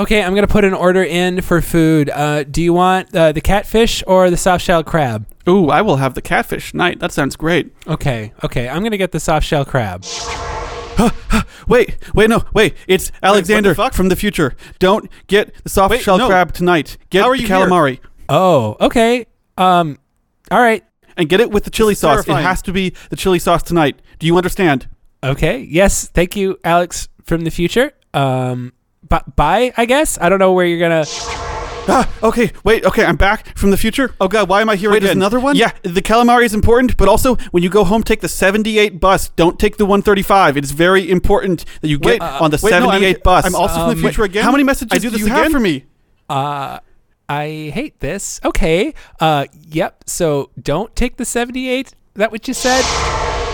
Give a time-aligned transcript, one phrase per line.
[0.00, 2.08] Okay, I'm gonna put an order in for food.
[2.08, 5.26] Uh, do you want uh, the catfish or the soft shell crab?
[5.46, 7.00] Ooh, I will have the catfish night.
[7.00, 7.74] That sounds great.
[7.86, 10.06] Okay, okay, I'm gonna get the soft shell crab.
[11.68, 12.74] Wait, wait, no, wait.
[12.88, 13.92] It's Alexander fuck?
[13.92, 14.56] from the future.
[14.80, 16.26] Don't get the soft Wait, shell no.
[16.26, 16.96] crab tonight.
[17.10, 17.58] Get How are the you here?
[17.58, 18.00] calamari.
[18.28, 19.26] Oh, okay.
[19.56, 19.98] Um,
[20.50, 20.82] all right.
[21.16, 22.26] And get it with the chili is sauce.
[22.26, 24.00] It has to be the chili sauce tonight.
[24.18, 24.88] Do you understand?
[25.22, 25.58] Okay.
[25.60, 26.08] Yes.
[26.08, 27.92] Thank you, Alex from the future.
[28.14, 28.72] Um,
[29.10, 29.72] bu- bye.
[29.76, 31.04] I guess I don't know where you're gonna.
[31.92, 34.14] Ah, okay, wait, okay, I'm back from the future.
[34.20, 35.06] Oh god, why am I here Wait, again?
[35.08, 35.56] there's another one?
[35.56, 39.30] Yeah, the calamari is important, but also when you go home, take the 78 bus.
[39.30, 40.56] Don't take the 135.
[40.56, 43.44] It's very important that you get Wait, uh, on the wait, no, I'm- 78 bus.
[43.46, 44.44] I'm also from the Um, future again.
[44.44, 45.50] How many messages I do do this you have again?
[45.52, 45.84] for me?
[46.28, 46.78] Uh,
[47.28, 48.40] I hate this.
[48.44, 48.94] Okay.
[49.18, 50.04] Uh, yep.
[50.06, 51.94] So don't take the 78.
[52.14, 52.84] That what you said?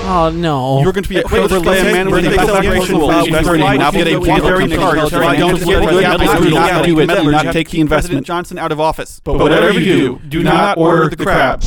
[0.09, 0.83] Oh no.
[0.83, 2.29] You're going to be a Wait, wait, clover wait, lamb wait, man wait, with a
[2.29, 2.99] wait, wait, celebration.
[2.99, 3.69] wait, wait, investor wait, name.
[3.71, 4.97] wait, Now wait, get a wait, blueberry wait, wait, card.
[4.99, 6.29] wait, Don't wait, get wait, the wait, apples.
[6.29, 7.07] wait, Do not do it.
[7.07, 8.27] Do not take the President investment.
[8.27, 9.21] Johnson out of office.
[9.21, 11.63] But whatever you do, do not order the crab.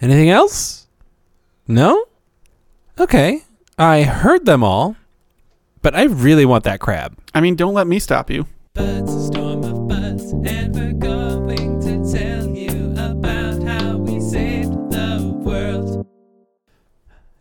[0.00, 0.86] Anything else?
[1.66, 2.04] No?
[2.98, 3.42] Okay.
[3.78, 4.96] I heard them all,
[5.82, 7.16] but I really want that crab.
[7.34, 8.46] I mean, don't let me stop you.
[8.74, 9.30] Buds,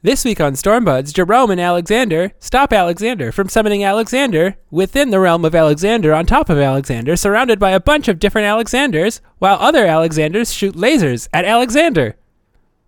[0.02, 5.44] This week on Stormbuds, Jerome and Alexander stop Alexander from summoning Alexander within the realm
[5.44, 9.86] of Alexander on top of Alexander, surrounded by a bunch of different Alexanders, while other
[9.86, 12.16] Alexanders shoot lasers at Alexander.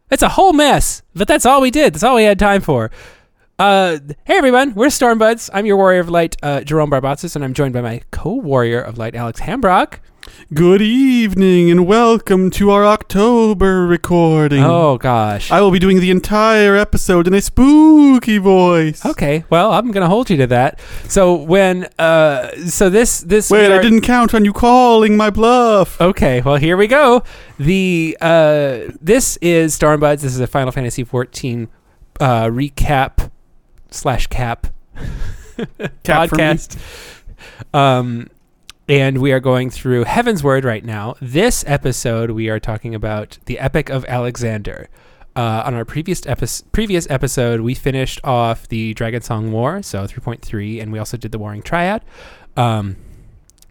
[0.10, 1.96] It's a whole mess, but that's all we did.
[1.96, 2.92] That's all we had time for.
[3.60, 5.50] Uh, hey everyone, we're Stormbuds.
[5.54, 8.98] I'm your warrior of light, uh, Jerome Barbatsis, and I'm joined by my co-warrior of
[8.98, 10.00] light, Alex Hambrock.
[10.50, 14.62] Good evening and welcome to our October recording.
[14.64, 15.50] Oh gosh.
[15.50, 19.06] I will be doing the entire episode in a spooky voice.
[19.06, 20.80] Okay, well, I'm gonna hold you to that.
[21.08, 26.00] So when, uh, so this this Wait, I didn't count on you calling my bluff.
[26.02, 27.24] Okay, well here we go.
[27.58, 30.22] The uh, this is Stormbuds.
[30.22, 31.70] This is a Final Fantasy XIV
[32.20, 33.32] uh, recap
[33.90, 34.68] slash cap
[36.04, 36.78] Cap podcast.
[37.74, 38.30] Um,
[38.92, 41.16] and we are going through Heavensward right now.
[41.22, 44.90] This episode, we are talking about the Epic of Alexander.
[45.34, 50.04] Uh, on our previous epi- previous episode, we finished off the Dragon Song War, so
[50.04, 52.04] 3.3, and we also did the Warring Triad.
[52.58, 52.98] Um,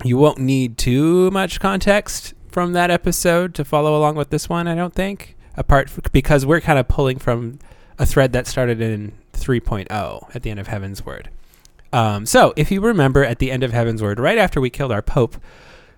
[0.03, 4.66] you won't need too much context from that episode to follow along with this one,
[4.66, 5.37] I don't think.
[5.54, 7.58] Apart f- because we're kind of pulling from
[7.98, 11.26] a thread that started in 3.0 at the end of Heavensward.
[11.93, 15.03] Um, so, if you remember at the end of Heavensward, right after we killed our
[15.03, 15.37] Pope,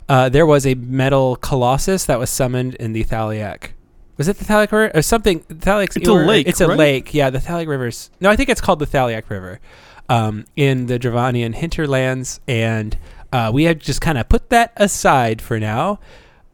[0.08, 3.72] uh, there was a metal colossus that was summoned in the Thaliak.
[4.16, 5.41] Was it the Thaliak River or something?
[5.41, 6.78] Thaliak's It's a lake, It's a right?
[6.78, 7.14] lake.
[7.14, 8.10] Yeah, the Thaliak River's.
[8.20, 9.60] No, I think it's called the Thaliak River
[10.08, 12.97] um, in the Dravanian hinterlands, and
[13.32, 15.98] uh, we had just kind of put that aside for now,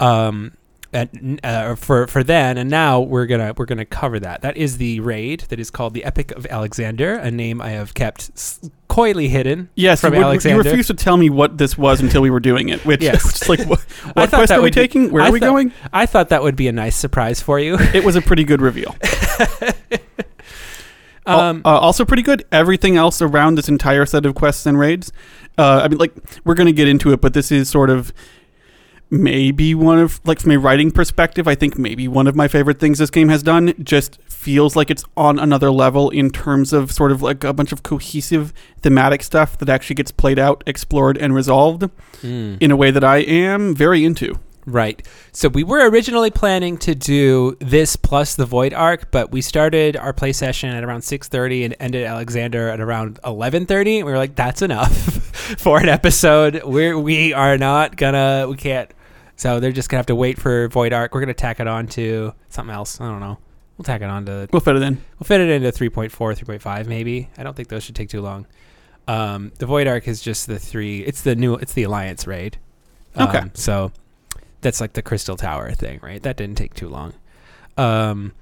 [0.00, 0.52] um,
[0.92, 4.42] and, uh, for for then, and now we're gonna we're gonna cover that.
[4.42, 7.92] That is the raid that is called the Epic of Alexander, a name I have
[7.94, 9.68] kept s- coyly hidden.
[9.74, 12.40] Yes, from you, would- you refused to tell me what this was until we were
[12.40, 12.84] doing it.
[12.86, 13.42] Which, Yes.
[13.42, 15.10] is like, what, I what thought quest that are we would be- taking?
[15.12, 15.72] Where I are we thought- going?
[15.92, 17.76] I thought that would be a nice surprise for you.
[17.78, 18.94] It was a pretty good reveal.
[21.26, 22.46] Um, uh, also pretty good.
[22.50, 25.12] Everything else around this entire set of quests and raids.
[25.58, 26.14] Uh, I mean, like
[26.46, 28.14] we're gonna get into it, but this is sort of
[29.10, 31.48] maybe one of like from a writing perspective.
[31.48, 33.74] I think maybe one of my favorite things this game has done.
[33.82, 37.72] Just feels like it's on another level in terms of sort of like a bunch
[37.72, 38.52] of cohesive
[38.82, 41.82] thematic stuff that actually gets played out, explored, and resolved
[42.22, 42.56] mm.
[42.60, 44.38] in a way that I am very into.
[44.68, 45.06] Right.
[45.32, 49.96] So we were originally planning to do this plus the Void Arc, but we started
[49.96, 53.98] our play session at around 6:30 and ended Alexander at around 11:30.
[53.98, 54.94] And we were like, "That's enough
[55.58, 56.62] for an episode.
[56.64, 58.92] We're we are not gonna we can't."
[59.38, 61.14] So they're just gonna have to wait for Void Arc.
[61.14, 63.00] We're gonna tack it on to something else.
[63.00, 63.38] I don't know.
[63.78, 64.96] We'll tack it on to We'll fit it in.
[65.18, 67.30] We'll fit it into 3.4, 3.5 maybe.
[67.38, 68.46] I don't think those should take too long.
[69.06, 71.00] Um, the Void Arc is just the three.
[71.04, 71.54] It's the new.
[71.54, 72.58] It's the Alliance raid.
[73.14, 73.42] Um, Okay.
[73.54, 73.92] So
[74.60, 76.22] that's like the Crystal Tower thing, right?
[76.22, 77.14] That didn't take too long.
[77.76, 78.32] Um,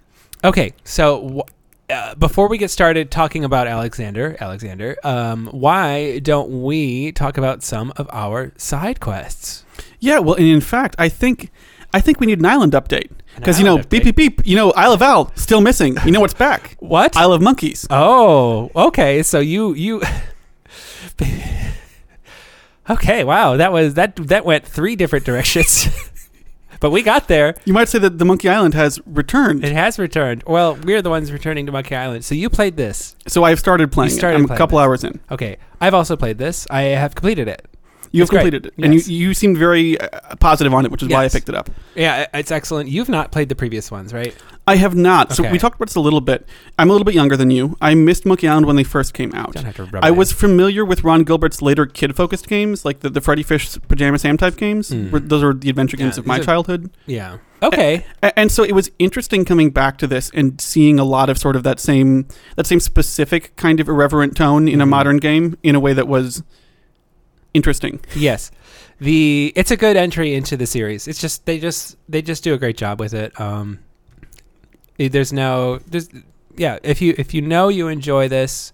[0.43, 0.73] okay.
[0.83, 7.13] So wh- uh, before we get started talking about Alexander, Alexander, um, why don't we
[7.13, 9.65] talk about some of our side quests?
[10.01, 11.51] Yeah, well, and in fact, I think
[11.93, 14.47] I think we need an island update because you know, island beep beep beep.
[14.47, 15.97] You know, Isle of Al still missing.
[16.05, 16.77] You know what's back?
[16.81, 17.17] What?
[17.17, 17.87] Isle of Monkeys.
[17.91, 19.23] Oh, okay.
[19.23, 20.03] So you you
[22.89, 23.57] Okay, wow.
[23.57, 25.89] That was that that went three different directions.
[26.81, 27.57] but we got there.
[27.65, 29.65] You might say that the Monkey Island has returned.
[29.65, 30.45] It has returned.
[30.47, 32.25] Well, we're the ones returning to Monkey Island.
[32.25, 33.17] So you played this.
[33.27, 34.11] so I've started playing.
[34.11, 34.19] You it.
[34.19, 34.85] started I'm a couple this.
[34.85, 35.21] hours in.
[35.31, 36.67] Okay, I've also played this.
[36.71, 37.67] I have completed it.
[38.13, 38.53] You It's have great.
[38.53, 39.09] completed it, and you, Yes.
[39.09, 40.09] you seemed very uh,
[40.41, 41.69] positive on it, which is why I picked it up.
[41.95, 42.89] Yeah, it's excellent.
[42.89, 44.35] You've not played the previous ones, right?
[44.69, 45.33] I have not.
[45.33, 46.47] So we talked about this a little bit.
[46.79, 47.77] I'm a little bit younger than you.
[47.81, 49.53] I missed Monkey Island when they first came out.
[49.55, 50.17] Don't have to rub I in.
[50.17, 54.37] was familiar with Ron Gilbert's later kid-focused games, like the, the Freddy Fish Pajama Sam
[54.37, 54.91] type games.
[54.91, 55.11] Mm.
[55.13, 56.91] Were- Those are the adventure Yeah, games of my are- childhood.
[57.07, 57.39] Yeah.
[57.63, 58.05] Okay.
[58.25, 61.39] A- And so it was interesting coming back to this and seeing a lot of
[61.39, 62.27] sort of that same
[62.57, 64.91] that same specific kind of irreverent tone in a Mhm.
[64.91, 66.43] modern game in a way that was
[67.55, 68.01] interesting.
[68.15, 68.51] yes.
[68.99, 71.07] The it's a good entry into the series.
[71.07, 73.39] It's just they just they just do a great job with it.
[73.39, 73.81] Um
[74.99, 76.09] there's no there's
[76.57, 78.73] yeah, if you if you know you enjoy this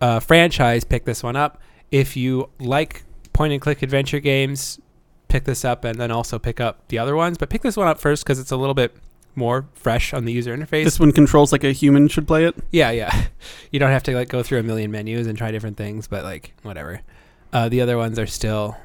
[0.00, 1.60] uh franchise, pick this one up.
[1.92, 4.80] If you like point and click adventure games,
[5.28, 7.86] pick this up and then also pick up the other ones, but pick this one
[7.86, 8.96] up first cuz it's a little bit
[9.36, 10.84] more fresh on the user interface.
[10.84, 12.56] This one controls like a human should play it.
[12.72, 13.26] Yeah, yeah.
[13.70, 16.24] You don't have to like go through a million menus and try different things, but
[16.24, 17.02] like whatever.
[17.52, 18.76] Uh, the other ones are still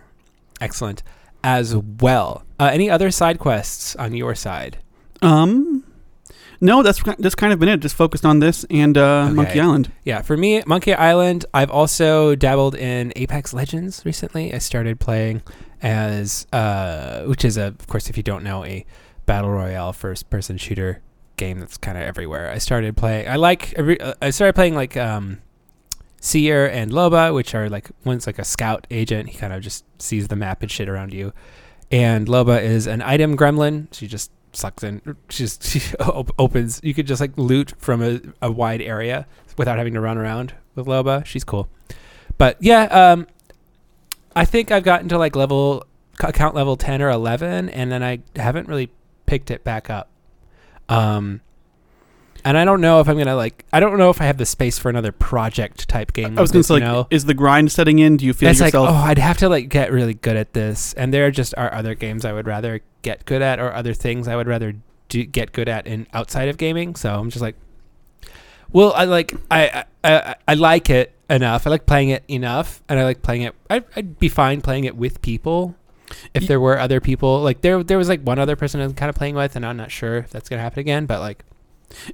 [0.60, 1.04] excellent
[1.44, 2.44] as well.
[2.60, 4.78] Uh, any other side quests on your side?
[5.22, 5.84] Um,
[6.60, 7.80] no, that's that's kind of been it.
[7.80, 9.34] Just focused on this and uh, Okay.
[9.34, 9.92] Monkey Island.
[10.04, 11.46] Yeah, for me, Monkey Island.
[11.54, 14.54] I've also dabbled in Apex Legends recently.
[14.54, 15.42] I started playing
[15.82, 18.86] as, uh, which is a, of course, if you don't know, a
[19.26, 21.02] battle royale first-person shooter
[21.38, 22.52] game that's kind of everywhere.
[22.52, 23.28] I started playing.
[23.28, 23.74] I like.
[23.78, 25.42] uh, I started playing like um,
[26.24, 29.30] Seer and Loba, which are like one's like a scout agent.
[29.30, 31.34] He kind of just sees the map and shit around you.
[31.92, 33.88] And Loba is an item gremlin.
[33.92, 35.02] She just sucks in.
[35.30, 36.80] She just she op- opens.
[36.84, 39.26] You could just like loot from a, a wide area
[39.58, 41.26] without having to run around with Loba.
[41.26, 41.68] She's cool.
[42.38, 43.26] But yeah, um,
[44.36, 45.86] I think I've gotten to like level
[46.20, 48.92] account level ten or eleven, and then I haven't really
[49.26, 50.10] picked it back up.
[50.88, 51.42] Um,
[52.44, 53.66] and I don't know if I'm gonna like.
[53.72, 56.38] I don't know if I have the space for another project type game.
[56.38, 57.08] I was gonna say, like, know?
[57.10, 58.18] is the grind setting in?
[58.18, 60.94] Do you feel it's like, oh, I'd have to like get really good at this,
[60.94, 64.28] and there just are other games I would rather get good at, or other things
[64.28, 64.76] I would rather
[65.10, 66.96] do, get good at in outside of gaming.
[66.96, 67.56] So I'm just like,
[68.72, 71.66] well, I like I I, I I like it enough.
[71.66, 73.56] I like playing it enough, and I like playing it.
[73.70, 75.76] I'd, I'd be fine playing it with people.
[76.34, 79.10] If there were other people, like there, there was like one other person I'm kind
[79.10, 81.06] of playing with, and I'm not sure if that's gonna happen again.
[81.06, 81.46] But like,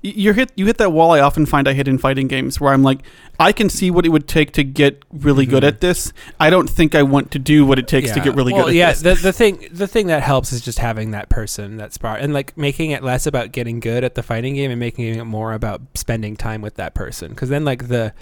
[0.01, 2.73] you hit you hit that wall I often find I hit in fighting games where
[2.73, 2.99] I'm like
[3.39, 5.67] I can see what it would take to get really good Mhm.
[5.67, 6.11] at this.
[6.39, 8.69] I don't think I want to do what it takes to get really well, good
[8.69, 9.01] at yeah, this.
[9.01, 12.33] the the thing the thing that helps is just having that person that spark and
[12.33, 15.53] like making it less about getting good at the fighting game and making it more
[15.53, 18.13] about spending time with that person because then like the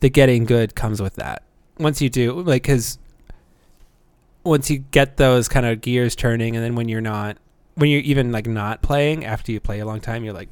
[0.00, 1.42] the getting good comes with that
[1.78, 2.98] once you do like because
[4.42, 7.36] once you get those kind of gears turning and then when you're not
[7.76, 10.48] when you're even like not playing after you play a long time you're like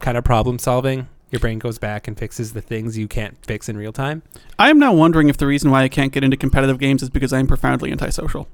[0.00, 3.68] kind of problem solving your brain goes back and fixes the things you can't fix
[3.68, 4.22] in real time
[4.58, 7.10] I am now wondering if the reason why I can't get into competitive games is
[7.10, 8.48] because I am profoundly antisocial.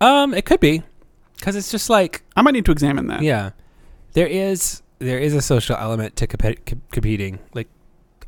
[0.00, 0.82] um it could be
[1.36, 3.20] because it's just like I might need to examine that.
[3.22, 3.50] Yeah,
[4.14, 7.38] there is there is a social element to compe- com- competing.
[7.52, 7.68] Like,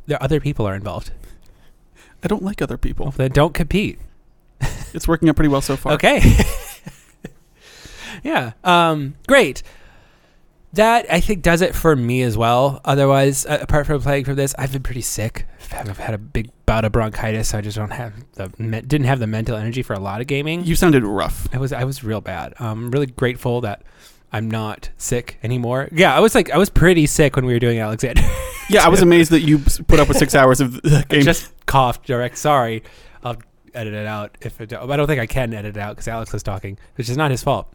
[0.07, 1.13] there other people are involved.
[2.23, 3.11] I don't like other people.
[3.13, 3.99] Then don't compete.
[4.93, 5.93] It's working out pretty well so far.
[5.95, 6.21] Okay.
[8.23, 8.53] yeah.
[8.65, 9.15] Um.
[9.27, 9.63] Great.
[10.75, 12.81] That I think does it for me as well.
[12.85, 15.47] Otherwise, uh, apart from playing for this, I've been pretty sick.
[15.73, 17.49] I've had a big bout of bronchitis.
[17.49, 20.21] So I just don't have the me- didn't have the mental energy for a lot
[20.21, 20.65] of gaming.
[20.65, 21.49] You sounded rough.
[21.53, 22.55] I was I was real bad.
[22.59, 23.83] I'm really grateful that
[24.33, 25.89] I'm not sick anymore.
[25.91, 28.23] Yeah, I was like I was pretty sick when we were doing Alexander.
[28.71, 31.51] Yeah, I was amazed that you put up with six hours of the I just
[31.65, 32.37] coughed direct.
[32.37, 32.83] Sorry,
[33.25, 33.39] I'll
[33.73, 34.75] edit it out if it.
[34.75, 37.31] I don't think I can edit it out because Alex was talking, which is not
[37.31, 37.73] his fault.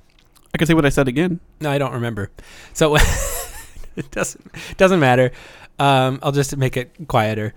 [0.54, 1.40] I can say what I said again.
[1.62, 2.30] No, I don't remember.
[2.74, 2.96] So
[3.96, 5.32] it doesn't doesn't matter.
[5.80, 7.54] Um, I'll just make it quieter.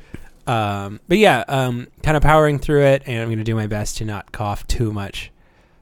[0.47, 3.67] Um, but yeah, um, kind of powering through it, and I'm going to do my
[3.67, 5.31] best to not cough too much.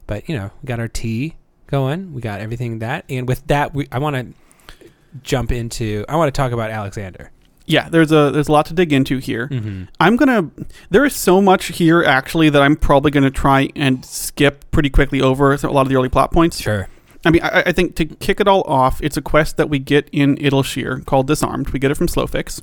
[0.07, 1.35] But you know, we got our tea
[1.67, 2.13] going.
[2.13, 4.89] We got everything that, and with that, we I want to
[5.23, 6.03] jump into.
[6.09, 7.31] I want to talk about Alexander.
[7.67, 9.47] Yeah, there's a there's a lot to dig into here.
[9.47, 9.85] Mm-hmm.
[9.99, 10.51] I'm gonna.
[10.89, 15.21] There is so much here actually that I'm probably gonna try and skip pretty quickly
[15.21, 16.59] over a lot of the early plot points.
[16.59, 16.89] Sure.
[17.25, 19.79] I mean, I, I think to kick it all off, it's a quest that we
[19.79, 21.69] get in Idyllshire called Disarmed.
[21.69, 22.61] We get it from Slowfix.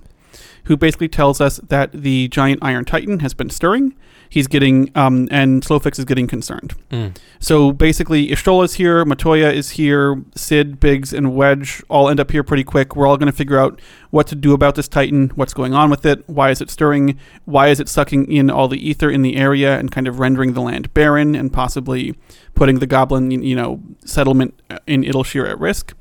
[0.65, 3.95] Who basically tells us that the giant Iron Titan has been stirring.
[4.29, 6.75] He's getting, um, and Slowfix is getting concerned.
[6.91, 7.15] Mm.
[7.39, 12.43] So basically, Y'shtola's here, Matoya is here, Sid, Biggs, and Wedge all end up here
[12.43, 12.97] pretty quick.
[12.97, 13.79] We're all going to figure out
[14.11, 17.19] what to do about this Titan, what's going on with it, why is it stirring,
[17.45, 20.55] why is it sucking in all the ether in the area and kind of rendering
[20.55, 22.15] the land barren and possibly
[22.55, 25.95] putting the goblin, you know, settlement in Idyllshire at risk.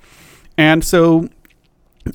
[0.57, 1.27] And so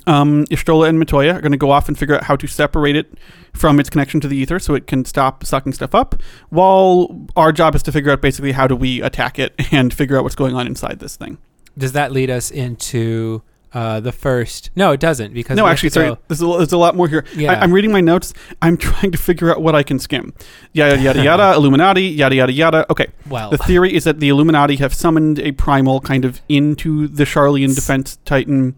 [0.05, 2.95] um, Y'shtola and Matoya are going to go off and figure out how to separate
[2.95, 3.13] it
[3.53, 6.21] from its connection to the ether so it can stop sucking stuff up.
[6.49, 10.17] While our job is to figure out basically how do we attack it and figure
[10.17, 11.37] out what's going on inside this thing.
[11.77, 14.71] Does that lead us into uh, the first?
[14.75, 16.07] No, it doesn't because no, actually, sorry.
[16.09, 17.23] go- There's a, there's a lot more here.
[17.35, 17.51] Yeah.
[17.53, 18.33] I, I'm reading my notes.
[18.61, 20.33] I'm trying to figure out what I can skim.
[20.73, 21.53] Yada, yada, yada.
[21.55, 22.85] Illuminati, yada, yada, yada.
[22.91, 23.07] Okay.
[23.29, 27.23] well, The theory is that the Illuminati have summoned a primal kind of into the
[27.25, 28.75] Charlian defense titan.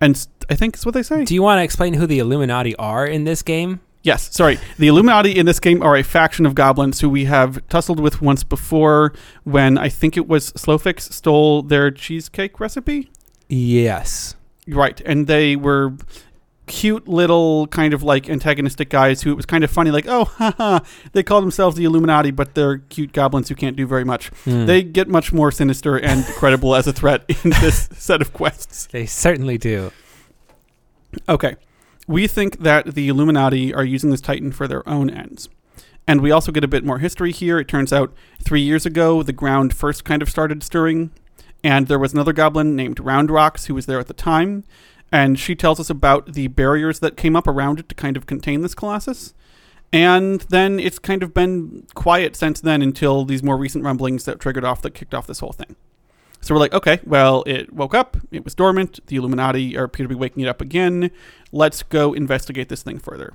[0.00, 1.24] And I think is what they say.
[1.24, 3.80] do you want to explain who the Illuminati are in this game?
[4.02, 4.58] Yes, sorry.
[4.78, 8.22] The Illuminati in this game are a faction of goblins who we have tussled with
[8.22, 9.12] once before
[9.44, 13.10] when I think it was Slowfix stole their cheesecake recipe.
[13.48, 14.36] Yes.
[14.66, 15.94] Right, and they were
[16.70, 20.24] cute little kind of like antagonistic guys who it was kind of funny like oh
[20.38, 20.78] haha
[21.12, 24.66] they call themselves the illuminati but they're cute goblins who can't do very much Hmm.
[24.66, 28.86] they get much more sinister and credible as a threat in this set of quests
[28.86, 29.90] they certainly do.
[31.28, 31.56] Okay.
[32.06, 35.48] We think that the Illuminati are using this Titan for their own ends.
[36.06, 37.58] And we also get a bit more history here.
[37.60, 38.12] It turns out
[38.42, 41.10] three years ago, the ground first kind of started stirring,
[41.62, 44.64] and there was another goblin named Round Rocks who was there at the time.
[45.12, 48.26] And she tells us about the barriers that came up around it to kind of
[48.26, 49.34] contain this colossus.
[49.92, 54.38] And then it's kind of been quiet since then until these more recent rumblings that
[54.38, 55.74] triggered off, that kicked off this whole thing.
[56.40, 60.04] So we're like, okay, well, it woke up, it was dormant, the Illuminati are appear
[60.04, 61.10] to be waking it up again.
[61.52, 63.34] Let's go investigate this thing further.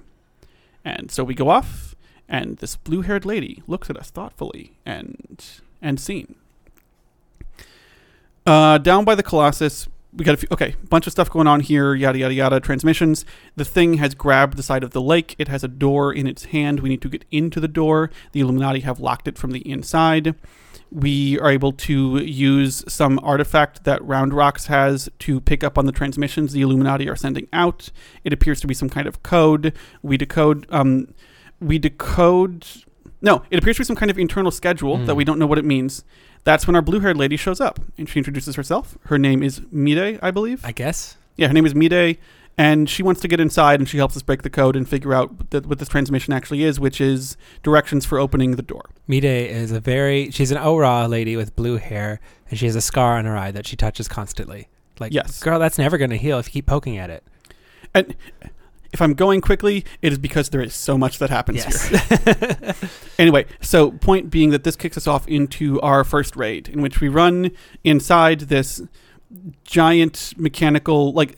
[0.84, 1.94] And so we go off,
[2.28, 5.44] and this blue-haired lady looks at us thoughtfully and
[5.82, 6.36] and seen.
[8.46, 11.60] Uh, down by the Colossus, we got a few, okay, bunch of stuff going on
[11.60, 12.60] here, yada yada yada.
[12.60, 13.26] Transmissions.
[13.56, 15.36] The thing has grabbed the side of the lake.
[15.38, 16.80] It has a door in its hand.
[16.80, 18.10] We need to get into the door.
[18.32, 20.36] The Illuminati have locked it from the inside
[20.92, 25.88] we are able to use some artifact that Round Rocks has to pick up on
[25.88, 27.90] the transmissions the Illuminati are sending out.
[28.24, 29.74] It appears to be some kind of code.
[30.04, 30.66] We decode.
[30.70, 31.14] Um,
[31.60, 32.66] we decode.
[33.22, 35.06] No, it appears to be some kind of internal schedule Hmm.
[35.06, 36.06] that we don't know what it means.
[36.46, 38.98] That's when our blue-haired lady shows up, and she introduces herself.
[39.06, 40.64] Her name is Mide, I believe.
[40.64, 41.18] I guess.
[41.36, 42.18] Yeah, her name is Mide,
[42.58, 45.14] and she wants to get inside, and she helps us break the code and figure
[45.14, 48.86] out what, the, what this transmission actually is, which is directions for opening the door.
[49.08, 52.76] Mide is a very she's an Au Ra lady with blue hair and she has
[52.76, 54.68] a scar on her eye that she touches constantly.
[55.00, 55.42] Like Yes.
[55.44, 57.24] girl, that's never gonna heal if you keep poking at it.
[57.94, 58.16] And
[58.94, 62.76] if I'm going quickly, it is because there is so much that happens here.
[63.18, 67.00] Anyway, so point being that this kicks us off into our first raid, in which
[67.00, 67.52] we run
[67.84, 68.82] inside this
[69.64, 71.38] giant mechanical like.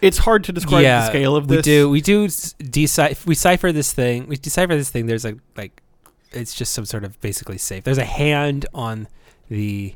[0.00, 1.58] It's hard to describe the scale of this.
[1.58, 4.28] We do we do decipher we cipher this thing.
[4.28, 5.06] We decipher this thing.
[5.06, 5.82] There's a like
[6.30, 7.84] it's just some sort of basically safe.
[7.84, 9.08] There's a hand on
[9.48, 9.94] the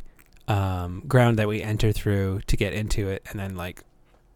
[0.48, 3.84] um, ground that we enter through to get into it, and then like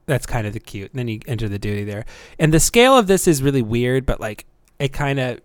[0.06, 0.92] that's kind of the cute.
[0.92, 2.04] And then you enter the duty there,
[2.38, 4.46] and the scale of this is really weird, but like
[4.78, 5.40] it kind of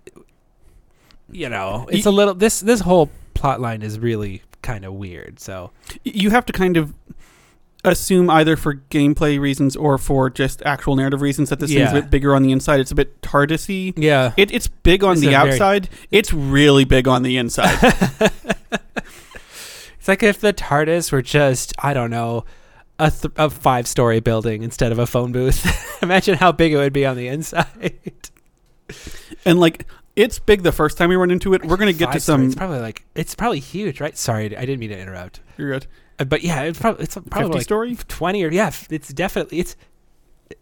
[1.32, 5.40] you know it's a little this this whole plot line is really kind of weird.
[5.40, 5.72] So
[6.04, 6.94] You have to kind of
[7.84, 11.96] assume either for gameplay reasons or for just actual narrative reasons that this thing's a
[11.96, 12.80] bit bigger on the inside.
[12.80, 13.94] It's a bit TARDIS-y.
[13.98, 15.90] yeah, It, it's big on It's the a very- outside.
[16.12, 17.80] It's really big on the inside.
[19.98, 22.44] It's like if the TARDIS were just, I don't know,
[22.98, 25.64] a, th- a five story building instead of a phone booth.
[26.04, 27.94] Imagine how big it would be on the inside.
[29.46, 31.64] and like it's big the first time we run into it.
[31.66, 32.46] We're gonna get to some.
[32.46, 34.18] It's probably like, it's probably huge, right?
[34.18, 35.40] Sorry, I didn't mean to interrupt.
[35.58, 35.88] You're good.
[36.20, 37.96] Uh, But yeah, it's probably, it's probably 50 like story.
[37.96, 39.76] 20 or, yeah, it's definitely, it's,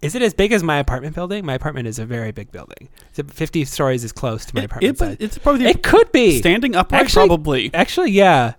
[0.04, 1.44] is it as big as my apartment building?
[1.46, 2.90] My apartment is a very big building.
[3.14, 5.18] So 50 stories is close to my It, apartment it, size.
[5.20, 6.38] it's probably the It could be.
[6.38, 8.54] standing upright, Actually- probably, Actually, yeah.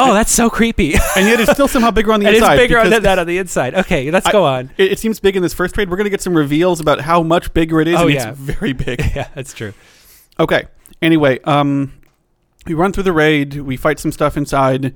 [0.00, 0.94] Oh, that's so creepy.
[1.16, 2.34] and yet it's still somehow bigger on the inside.
[2.34, 2.56] it is inside.
[2.56, 3.74] bigger on because that, on the inside.
[3.74, 4.70] Okay, let's I- go on.
[4.76, 5.90] It, it seems big in this first trade.
[5.90, 7.96] We're gonna get some reveals about how much bigger it is.
[7.96, 8.30] Oh, and yeah.
[8.30, 9.00] it's very big.
[9.14, 9.72] yeah, that's true.
[10.38, 10.66] Okay.
[11.02, 11.92] Anyway, um,
[12.66, 13.56] we run through the raid.
[13.56, 14.94] We fight some stuff inside,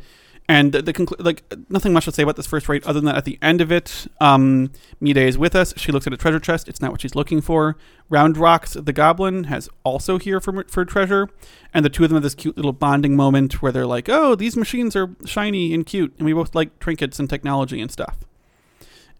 [0.48, 3.06] and the, the conclu- like nothing much to say about this first raid other than
[3.06, 4.70] that at the end of it, um,
[5.00, 5.72] Mide is with us.
[5.76, 6.68] She looks at a treasure chest.
[6.68, 7.76] It's not what she's looking for.
[8.10, 11.30] Round Rocks, the goblin, has also here for for treasure,
[11.72, 14.34] and the two of them have this cute little bonding moment where they're like, "Oh,
[14.34, 18.18] these machines are shiny and cute, and we both like trinkets and technology and stuff."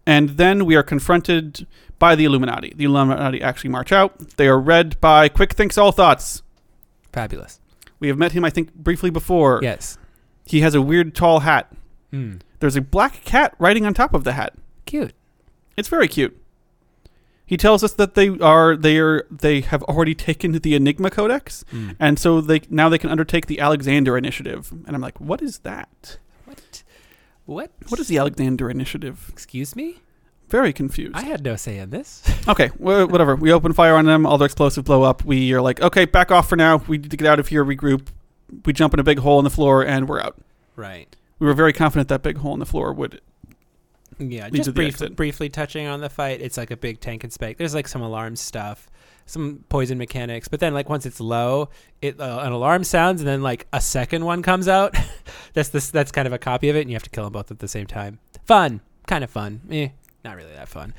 [0.05, 1.65] And then we are confronted
[1.97, 2.73] by the Illuminati.
[2.75, 4.37] The Illuminati actually march out.
[4.37, 6.43] They are read by Quickthinx Allthoughts.
[7.11, 7.59] Fabulous.
[7.99, 9.61] We have met him, I think, briefly before.
[9.63, 9.97] Yes.
[10.45, 11.71] He has a weird tall hat.
[12.13, 12.41] Mm.
[12.59, 14.53] There's a black cat riding on top of the hat.
[14.85, 15.13] Cute.
[15.75, 16.39] It's very cute.
[17.45, 21.63] He tells us that they are they are they have already taken the Enigma Codex,
[21.71, 21.95] Mm.
[21.99, 24.71] and so they now they can undertake the Alexander Initiative.
[24.71, 26.17] And I'm like, what is that?
[26.45, 26.83] What?
[27.45, 27.71] What?
[27.89, 29.29] What is the Alexander Initiative?
[29.31, 29.97] Excuse me?
[30.49, 31.15] Very confused.
[31.15, 32.23] I had no say in this.
[32.47, 33.35] Okay, wh- whatever.
[33.35, 34.25] We open fire on them.
[34.27, 35.25] All their explosives blow up.
[35.25, 36.77] We are like, okay, back off for now.
[36.87, 37.65] We need to get out of here.
[37.65, 38.07] Regroup.
[38.65, 40.37] We jump in a big hole in the floor, and we're out.
[40.75, 41.13] right.
[41.37, 43.19] We were very confident that big hole in the floor would.
[44.17, 46.39] Yeah, Lead to just the brief, briefly touching on the fight.
[46.39, 47.57] It's like a big tank and spec.
[47.57, 48.89] There's like some alarm stuff,
[49.25, 51.69] some poison mechanics, but then like once it's low,
[52.01, 54.95] it uh, an alarm sounds and then like a second one comes out.
[55.53, 57.33] that's this that's kind of a copy of it, and you have to kill them
[57.33, 58.19] both at the same time.
[58.45, 59.59] Fun, kind of fun.
[59.69, 59.89] Eh,
[60.23, 60.93] not really that fun.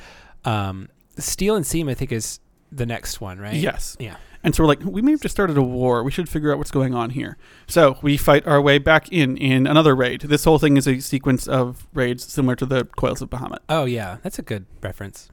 [0.44, 3.54] Um, Steel and Seam, I think, is the next one, right?
[3.54, 3.96] Yes.
[3.98, 4.16] Yeah.
[4.46, 6.04] And so we're like, we may have just started a war.
[6.04, 7.36] We should figure out what's going on here.
[7.66, 10.20] So we fight our way back in in another raid.
[10.20, 13.58] This whole thing is a sequence of raids similar to the Coils of Bahamut.
[13.68, 15.30] Oh yeah, that's a good reference.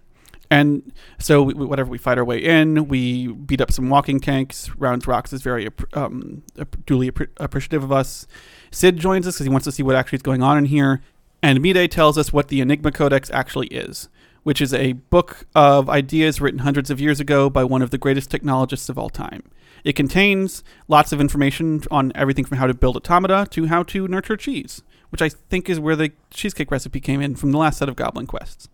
[0.49, 4.71] And so, we, whatever we fight our way in, we beat up some walking tanks.
[4.77, 6.41] Rounds Rocks is very um,
[6.87, 8.25] duly appreciative of us.
[8.71, 11.01] Sid joins us because he wants to see what actually is going on in here.
[11.43, 14.09] And Mide tells us what the Enigma Codex actually is,
[14.43, 17.97] which is a book of ideas written hundreds of years ago by one of the
[17.97, 19.43] greatest technologists of all time.
[19.83, 24.07] It contains lots of information on everything from how to build automata to how to
[24.07, 27.79] nurture cheese, which I think is where the cheesecake recipe came in from the last
[27.79, 28.69] set of Goblin Quests.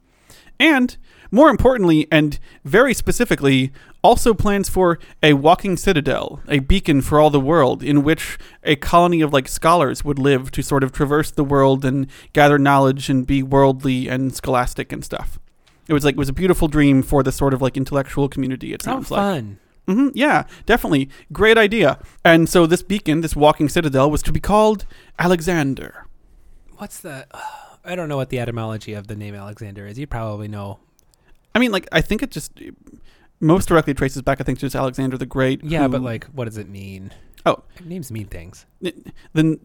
[0.59, 0.97] And
[1.31, 3.71] more importantly, and very specifically,
[4.03, 8.75] also plans for a walking citadel, a beacon for all the world, in which a
[8.75, 13.09] colony of like scholars would live to sort of traverse the world and gather knowledge
[13.09, 15.39] and be worldly and scholastic and stuff.
[15.89, 18.71] It was like it was a beautiful dream for the sort of like intellectual community.
[18.73, 19.19] It Oh, sounds like.
[19.19, 19.59] fun.
[19.87, 21.09] hmm yeah, definitely.
[21.33, 21.97] Great idea.
[22.23, 24.85] And so this beacon, this walking citadel, was to be called
[25.17, 26.05] Alexander.
[26.77, 27.25] What's the?
[27.83, 29.97] I don't know what the etymology of the name Alexander is.
[29.97, 30.79] You probably know.
[31.55, 32.51] I mean, like, I think it just
[33.39, 35.63] most directly traces back, I think, to just Alexander the Great.
[35.63, 37.11] Yeah, who- but like, what does it mean?
[37.45, 37.63] Oh.
[37.83, 38.65] names mean things.
[39.33, 39.59] then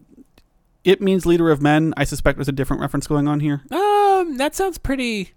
[0.83, 1.93] it means leader of men.
[1.97, 3.61] I suspect there's a different reference going on here.
[3.71, 5.33] Um, that sounds pretty.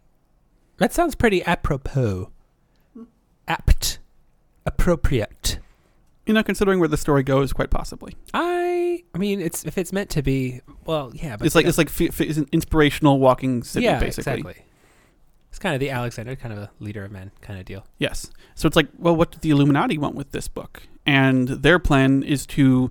[0.78, 2.30] That sounds pretty apropos.
[3.46, 3.98] Apt,
[4.66, 5.58] appropriate.
[6.26, 8.16] You know, considering where the story goes, quite possibly.
[8.34, 9.02] I.
[9.14, 10.60] I mean, it's if it's meant to be.
[10.84, 13.98] Well, yeah, but it's like it's like f- f- it's an inspirational walking city, yeah,
[13.98, 14.40] basically.
[14.40, 14.64] exactly.
[15.48, 17.86] It's kind of the Alexander, kind of a leader of men kind of deal.
[17.96, 18.30] Yes.
[18.54, 20.82] So it's like, well, what did the Illuminati want with this book?
[21.06, 22.90] And their plan is to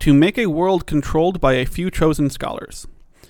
[0.00, 2.88] to make a world controlled by a few chosen scholars.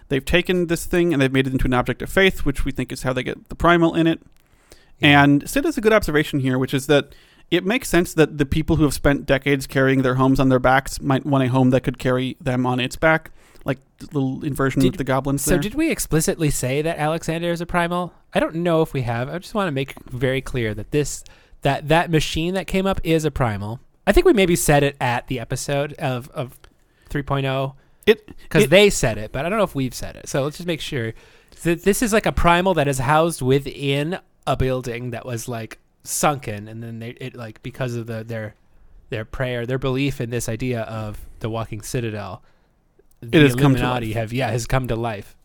[0.08, 2.72] They've taken this thing and they've made it into an object of faith, which we
[2.72, 4.20] think is how they get the primal in it.
[5.00, 7.14] And Sid has a good observation here, which is that
[7.50, 10.58] it makes sense that the people who have spent decades carrying their homes on their
[10.58, 13.30] backs might want a home that could carry them on its back,
[13.64, 15.58] like the little inversion Did- with the goblins So there.
[15.60, 18.12] did we explicitly say that Alexander is a primal?
[18.32, 19.28] I don't know if we have.
[19.28, 21.24] I just want to make very clear that this
[21.62, 23.80] that that machine that came up is a primal.
[24.06, 26.58] I think we maybe said it at the episode of of
[27.10, 27.74] 3.0
[28.06, 30.28] it because they said it, but I don't know if we've said it.
[30.28, 31.14] So let's just make sure
[31.62, 35.78] that this is like a primal that is housed within a building that was like
[36.02, 38.54] sunken, and then they it like because of the their
[39.10, 42.42] their prayer, their belief in this idea of the walking citadel.
[43.20, 44.12] The has come to life.
[44.14, 45.36] have yeah has come to life.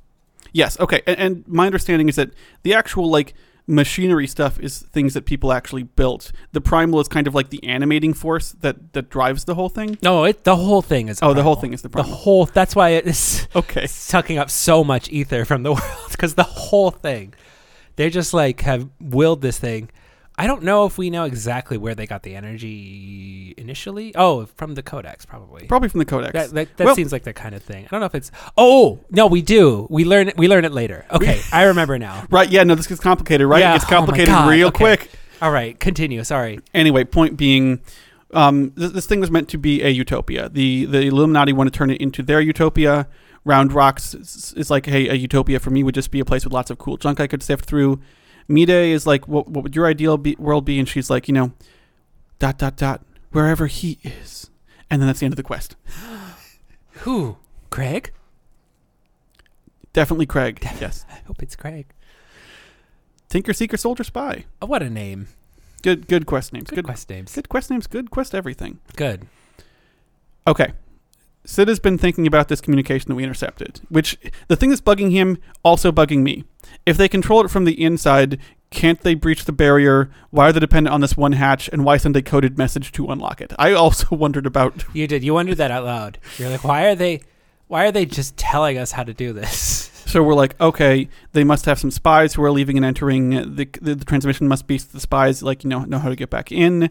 [0.51, 0.79] Yes.
[0.79, 1.01] Okay.
[1.05, 2.31] And, and my understanding is that
[2.63, 3.33] the actual like
[3.69, 6.31] machinery stuff is things that people actually built.
[6.53, 9.97] The primal is kind of like the animating force that that drives the whole thing.
[10.01, 11.19] No, it the whole thing is.
[11.21, 12.45] Oh, the whole thing is the The whole.
[12.47, 13.85] That's why it is Okay.
[13.85, 17.33] sucking up so much ether from the world because the whole thing,
[17.95, 19.89] they just like have willed this thing.
[20.39, 24.13] I don't know if we know exactly where they got the energy initially.
[24.15, 25.67] Oh, from the codex, probably.
[25.67, 26.31] Probably from the codex.
[26.33, 27.85] That, that, that Well- seems like the kind of thing.
[27.85, 28.31] I don't know if it's.
[28.57, 29.85] Oh no, we do.
[29.89, 30.37] We learn it.
[30.37, 31.05] We learn it later.
[31.11, 32.25] Okay, I remember now.
[32.31, 32.49] right.
[32.49, 32.63] Yeah.
[32.63, 33.47] No, this gets complicated.
[33.47, 33.59] Right.
[33.59, 34.77] Yeah, It gets oh complicated God, real okay.
[34.77, 35.11] quick.
[35.41, 36.23] All right, continue.
[36.23, 36.59] Sorry.
[36.73, 37.81] Anyway, point being,
[38.33, 40.49] um, th- this thing was meant to be a utopia.
[40.49, 43.07] The the Illuminati want to turn it into their utopia.
[43.45, 46.43] Round Rocks is, is like, hey, a utopia for me would just be a place
[46.43, 47.99] with lots of cool junk I could sift through.
[48.49, 50.79] Mide is like, what, what would your ideal be, world be?
[50.79, 51.51] And she's like, you know,
[52.39, 54.49] dot dot dot, wherever he is.
[54.89, 55.75] And then that's the end of the quest.
[57.03, 57.37] Who?
[57.69, 58.11] Craig?
[59.93, 60.59] Definitely Craig.
[60.81, 61.05] Yes.
[61.09, 61.85] I hope it's Craig.
[63.29, 64.45] Tinker, Seeker, Soldier, Spy.
[64.61, 65.27] Oh, what a name.
[65.83, 66.69] Good, good quest names.
[66.69, 67.33] Good, Good, quest names.
[67.33, 67.85] good quest names.
[67.87, 68.79] Good quest everything.
[68.95, 69.27] Good.
[70.47, 70.73] Okay.
[71.45, 75.11] Sid has been thinking about this communication that we intercepted, which the thing that's bugging
[75.11, 76.43] him also bugging me.
[76.85, 78.39] If they control it from the inside,
[78.71, 80.11] can't they breach the barrier?
[80.29, 81.69] Why are they dependent on this one hatch?
[81.69, 83.53] And why send a coded message to unlock it?
[83.57, 84.85] I also wondered about.
[84.93, 85.23] You did.
[85.23, 86.19] You wondered that out loud.
[86.37, 87.21] You're like, why are they?
[87.67, 89.87] Why are they just telling us how to do this?
[90.09, 93.29] So we're like, okay, they must have some spies who are leaving and entering.
[93.29, 96.31] The, the, the transmission must be the spies, like, you know, know how to get
[96.31, 96.89] back in.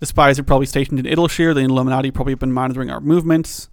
[0.00, 1.52] The spies are probably stationed in Idyllshire.
[1.52, 3.68] The Illuminati probably have been monitoring our movements.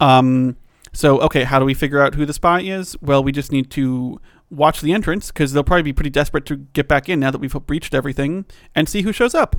[0.00, 0.56] Um,
[0.92, 2.96] so, okay, how do we figure out who the spy is?
[3.02, 6.56] Well, we just need to watch the entrance because they'll probably be pretty desperate to
[6.56, 9.56] get back in now that we've breached everything and see who shows up.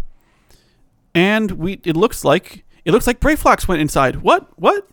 [1.14, 4.18] And we, it looks like it looks like Brayflox went inside.
[4.18, 4.48] What?
[4.58, 4.88] What?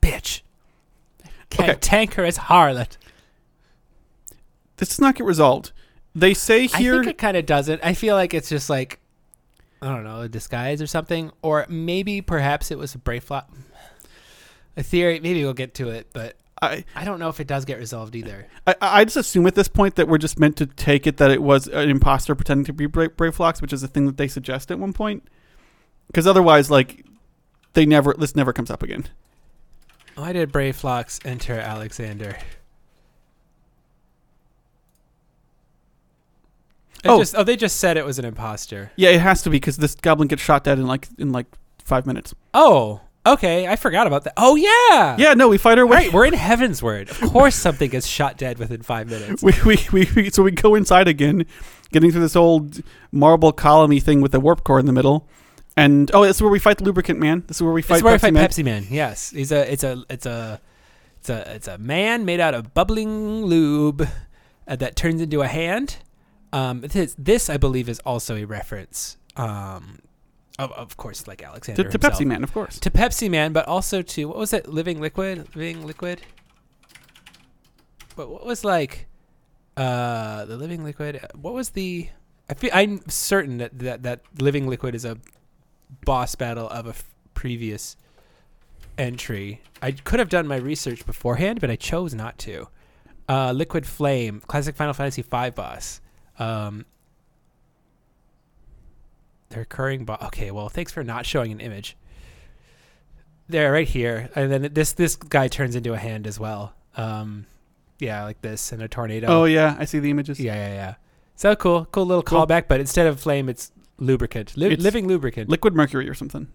[0.00, 0.42] Bitch.
[1.24, 1.74] Okay.
[1.74, 2.96] Cantankerous harlot.
[4.78, 5.72] This does not get resolved.
[6.14, 6.94] They say here.
[6.94, 7.84] I think it kind of doesn't.
[7.84, 8.98] I feel like it's just like,
[9.80, 13.44] I don't know, a disguise or something, or maybe perhaps it was a Brayflox.
[14.76, 15.20] A theory.
[15.20, 18.14] Maybe we'll get to it, but I, I don't know if it does get resolved
[18.14, 18.46] either.
[18.66, 21.30] I, I just assume at this point that we're just meant to take it that
[21.30, 24.28] it was an imposter pretending to be Bra- Brayflox, which is a thing that they
[24.28, 25.24] suggest at one point.
[26.06, 27.04] Because otherwise, like,
[27.74, 28.14] they never.
[28.18, 29.06] This never comes up again.
[30.14, 32.36] Why did Brave Brayflox enter Alexander?
[37.04, 37.18] It Oh.
[37.18, 38.92] just, oh, they just said it was an imposter.
[38.96, 41.46] Yeah, it has to be because this goblin gets shot dead in like in like
[41.84, 42.34] five minutes.
[42.54, 43.66] Oh, okay.
[43.66, 44.34] I forgot about that.
[44.36, 45.16] Oh yeah.
[45.18, 45.96] Yeah, no, we fight our way.
[45.96, 47.10] Right, we're in Heavensward.
[47.10, 49.42] Of course, something gets shot dead within five minutes.
[49.42, 51.46] we, we, we, we so we go inside again,
[51.92, 55.28] getting through this old marble colony thing with the warp core in the middle,
[55.76, 57.44] and oh, this is where we fight the lubricant man.
[57.46, 58.48] This is where we This fight is where I Pepsi fight Man.
[58.48, 58.86] Pepsi Man.
[58.90, 59.72] Yes, he's a.
[59.72, 60.04] It's a.
[60.08, 60.60] It's a.
[61.18, 61.54] It's a.
[61.54, 64.06] It's a man made out of bubbling lube
[64.68, 65.96] uh, that turns into a hand.
[66.52, 69.16] Um, this, this I believe is also a reference.
[69.36, 70.00] Um,
[70.58, 71.98] of, of course, like Alexander To, to.
[71.98, 72.78] Pepsi Man, of course.
[72.80, 74.68] to Pepsi Man, but also to what was it?
[74.68, 76.20] Living Liquid, Living Liquid.
[78.16, 79.06] But what was like,
[79.76, 81.20] uh, the Living Liquid?
[81.34, 82.08] What was the?
[82.50, 85.18] I feel I'm certain that that, that Living Liquid is a
[86.04, 87.96] boss battle of a f- previous
[88.98, 89.62] entry.
[89.80, 92.68] I could have done my research beforehand, but I chose not to.
[93.28, 96.00] Uh, Liquid Flame, classic Final Fantasy V boss.
[96.38, 96.84] Um,
[99.52, 100.22] the recurring boss.
[100.26, 101.96] Okay, well, thanks for not showing an image.
[103.48, 106.74] There, right here, and then this this guy turns into a hand as well.
[106.96, 107.46] Um,
[107.98, 109.26] yeah, like this, and a tornado.
[109.28, 110.40] Oh yeah, I see the images.
[110.40, 110.94] yeah, yeah, yeah.
[111.36, 112.46] So cool, cool little Cool.
[112.46, 112.64] callback.
[112.68, 115.48] But instead of flame, it's lubricant, Li- It's living lubricant.
[115.50, 116.48] Liquid mercury or something.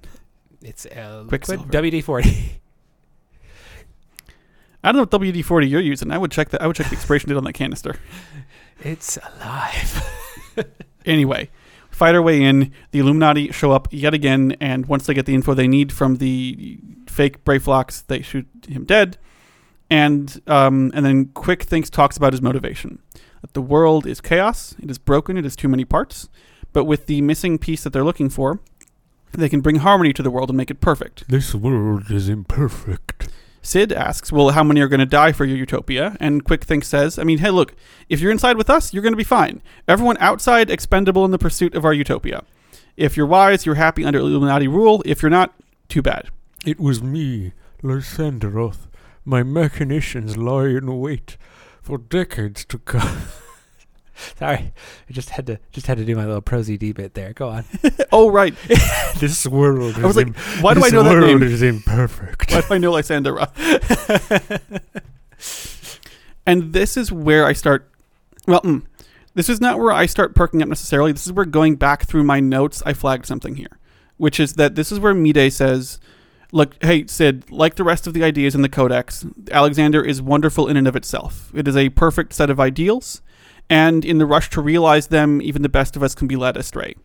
[0.61, 2.59] it's uh, liquid WD forty.
[4.83, 6.11] I don't know what WD forty you're using.
[6.11, 6.61] I would check that.
[6.61, 7.95] I would check the expiration date on that canister.
[8.79, 10.03] it's alive.
[11.05, 11.49] Anyway,
[11.97, 12.71] fight our way in.
[12.91, 16.17] The Illuminati show up yet again, and once they get the info they need from
[16.17, 19.17] the fake Brayflox, they shoot him dead.
[19.89, 22.99] And um, and then Quickthinx talks about his motivation.
[23.41, 24.75] That the world is chaos.
[24.81, 25.37] It is broken.
[25.37, 26.29] It has too many parts.
[26.71, 28.59] But with the missing piece that they're looking for,
[29.31, 31.27] they can bring harmony to the world and make it perfect.
[31.29, 33.29] This world is imperfect.
[33.67, 36.15] Sid asks, Well, how many are going to die for your utopia?
[36.21, 37.75] And Quick Think says, I mean, hey, look,
[38.07, 39.61] if you're inside with us, you're going to be fine.
[39.89, 42.43] Everyone outside, expendable in the pursuit of our utopia.
[42.95, 45.03] If you're wise, you're happy under Illuminati rule.
[45.05, 45.53] If you're not,
[45.89, 46.29] too bad.
[46.65, 47.51] It was me,
[47.83, 48.87] Lysanderoth.
[49.25, 51.35] My machinations lie in wait
[51.81, 53.21] for decades to come.
[54.39, 54.73] Sorry,
[55.09, 57.33] I just had to just had to do my little prosy D bit there.
[57.33, 57.65] Go on.
[58.11, 58.55] oh, right.
[59.19, 61.43] this world is I was like, im- why do I know that world name?
[61.43, 62.51] is imperfect.
[62.51, 63.51] Why do I know Lysandra?
[66.45, 67.91] and this is where I start.
[68.47, 68.83] Well, mm,
[69.35, 71.11] this is not where I start perking up necessarily.
[71.11, 73.79] This is where going back through my notes, I flagged something here,
[74.17, 75.99] which is that this is where Mide says,
[76.51, 80.67] "Look, hey Sid, like the rest of the ideas in the Codex, Alexander is wonderful
[80.67, 81.51] in and of itself.
[81.53, 83.21] It is a perfect set of ideals,
[83.69, 86.57] and in the rush to realize them, even the best of us can be led
[86.57, 86.95] astray."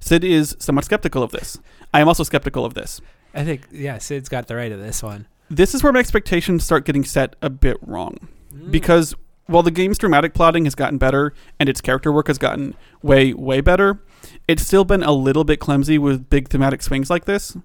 [0.00, 1.58] Sid is somewhat skeptical of this.
[1.92, 3.00] I am also skeptical of this.
[3.34, 6.64] I think yeah, Sid's got the right of this one This is where my expectations
[6.64, 8.28] start getting set a bit wrong.
[8.54, 8.72] Mm.
[8.72, 9.14] because
[9.46, 13.32] while the game's dramatic plotting has gotten better and its character work has gotten way
[13.32, 14.02] way better
[14.48, 17.60] it's still been a little bit clumsy with big thematic swings like this i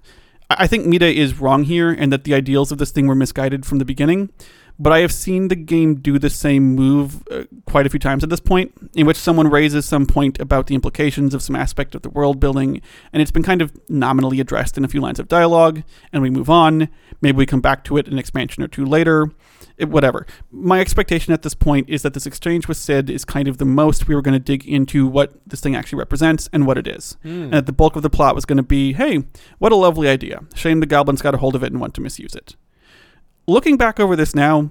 [0.48, 3.66] I think Mide is wrong here and that the ideals of this thing were misguided
[3.66, 4.30] from the beginning
[4.78, 8.22] but I have seen the game do the same move uh, quite a few times
[8.22, 11.94] at this point, in which someone raises some point about the implications of some aspect
[11.94, 12.80] of the world building,
[13.12, 16.30] and it's been kind of nominally addressed in a few lines of dialogue, and we
[16.30, 16.88] move on.
[17.20, 19.30] Maybe we come back to it in an expansion or two later.
[19.78, 20.26] It, whatever.
[20.50, 23.66] My expectation at this point is that this exchange with Sid is kind of the
[23.66, 26.86] most we were going to dig into what this thing actually represents and what it
[26.86, 27.18] is.
[27.22, 27.28] Hmm.
[27.44, 29.24] And that the bulk of the plot was going to be hey,
[29.58, 30.40] what a lovely idea.
[30.54, 32.56] Shame the goblins got a hold of it and want to misuse it.
[33.46, 34.70] Looking back over this now,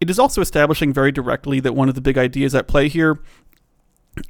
[0.00, 3.18] it is also establishing very directly that one of the big ideas at play here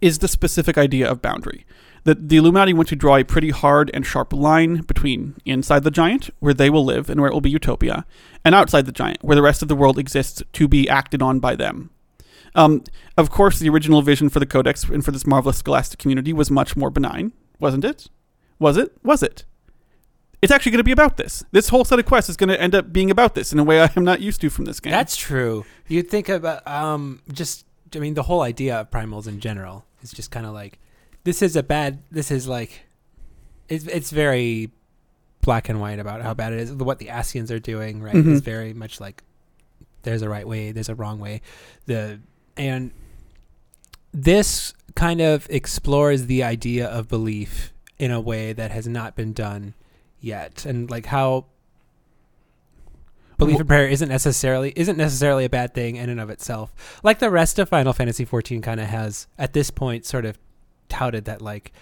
[0.00, 1.64] is the specific idea of boundary.
[2.02, 5.90] That the Illuminati want to draw a pretty hard and sharp line between inside the
[5.90, 8.04] giant, where they will live and where it will be utopia,
[8.44, 11.38] and outside the giant, where the rest of the world exists to be acted on
[11.38, 11.90] by them.
[12.54, 12.84] Um,
[13.16, 16.50] of course, the original vision for the Codex and for this marvelous scholastic community was
[16.50, 18.08] much more benign, wasn't it?
[18.58, 18.92] Was it?
[19.02, 19.44] Was it?
[20.44, 21.42] It's actually going to be about this.
[21.52, 23.64] This whole set of quests is going to end up being about this in a
[23.64, 24.90] way I am not used to from this game.
[24.92, 25.64] That's true.
[25.88, 30.12] You'd think about um just I mean the whole idea of primals in general is
[30.12, 30.78] just kind of like
[31.24, 32.82] this is a bad this is like
[33.68, 34.70] it's it's very
[35.40, 38.32] black and white about how bad it is what the Ascians are doing right Mhm.
[38.32, 39.22] is very much like
[40.02, 41.40] there's a right way there's a wrong way
[41.86, 42.20] the
[42.56, 42.90] and
[44.12, 49.32] this kind of explores the idea of belief in a way that has not been
[49.32, 49.74] done
[50.24, 51.46] yet and like how
[53.38, 57.00] belief in prayer isn't necessarily isn't necessarily a bad thing in and of itself.
[57.02, 60.38] Like the rest of final fantasy 14 kind of has at this point sort of
[60.88, 61.72] touted that like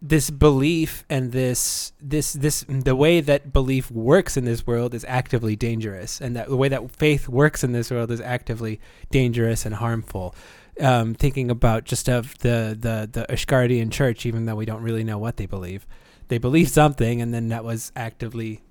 [0.00, 5.04] this belief and this this this the way that belief works in this world is
[5.06, 8.80] actively dangerous and that the way that faith works in this world is actively
[9.10, 10.34] dangerous and harmful.
[10.80, 15.04] Um, thinking about just of the the the Ishgardian church even though we don't really
[15.04, 15.86] know what they believe
[16.32, 18.62] they believed something and then that was actively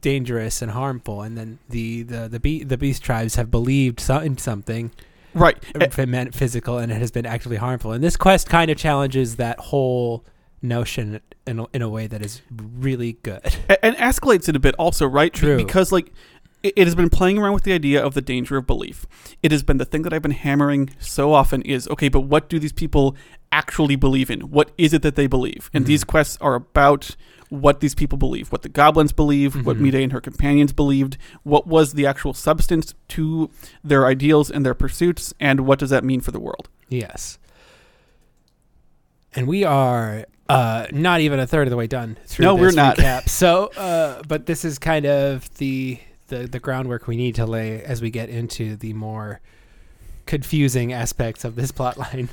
[0.00, 4.18] dangerous and harmful and then the the the, be- the beast tribes have believed so-
[4.18, 4.90] in something
[5.34, 5.56] right.
[5.76, 7.92] it meant physical and it has been actively harmful.
[7.92, 10.24] And this quest kind of challenges that whole
[10.60, 13.44] notion in a, in a way that is really good.
[13.68, 15.56] A- and escalates it a bit also right True.
[15.56, 16.12] because like
[16.62, 19.06] it, has been playing around with the idea of the danger of belief
[19.42, 22.48] it has been the thing that i've been hammering so often is okay but what
[22.48, 23.14] do these people
[23.52, 25.88] actually believe in what is it that they believe and Mhm.
[25.88, 27.16] these quests are about
[27.48, 29.80] what these people believe what the goblins believe what Mhm.
[29.80, 33.48] Mide and her companions believed what was the actual substance to
[33.82, 37.38] their ideals and their pursuits and what does that mean for the world Yes.
[39.34, 42.70] And we are uh, not even a third of the way done through No, we're
[42.72, 42.96] not.
[42.96, 43.28] recap.
[43.28, 47.82] So, uh, but this is kind of the, the the groundwork we need to lay
[47.82, 49.40] as we get into the more
[50.26, 52.28] confusing aspects of this plot line.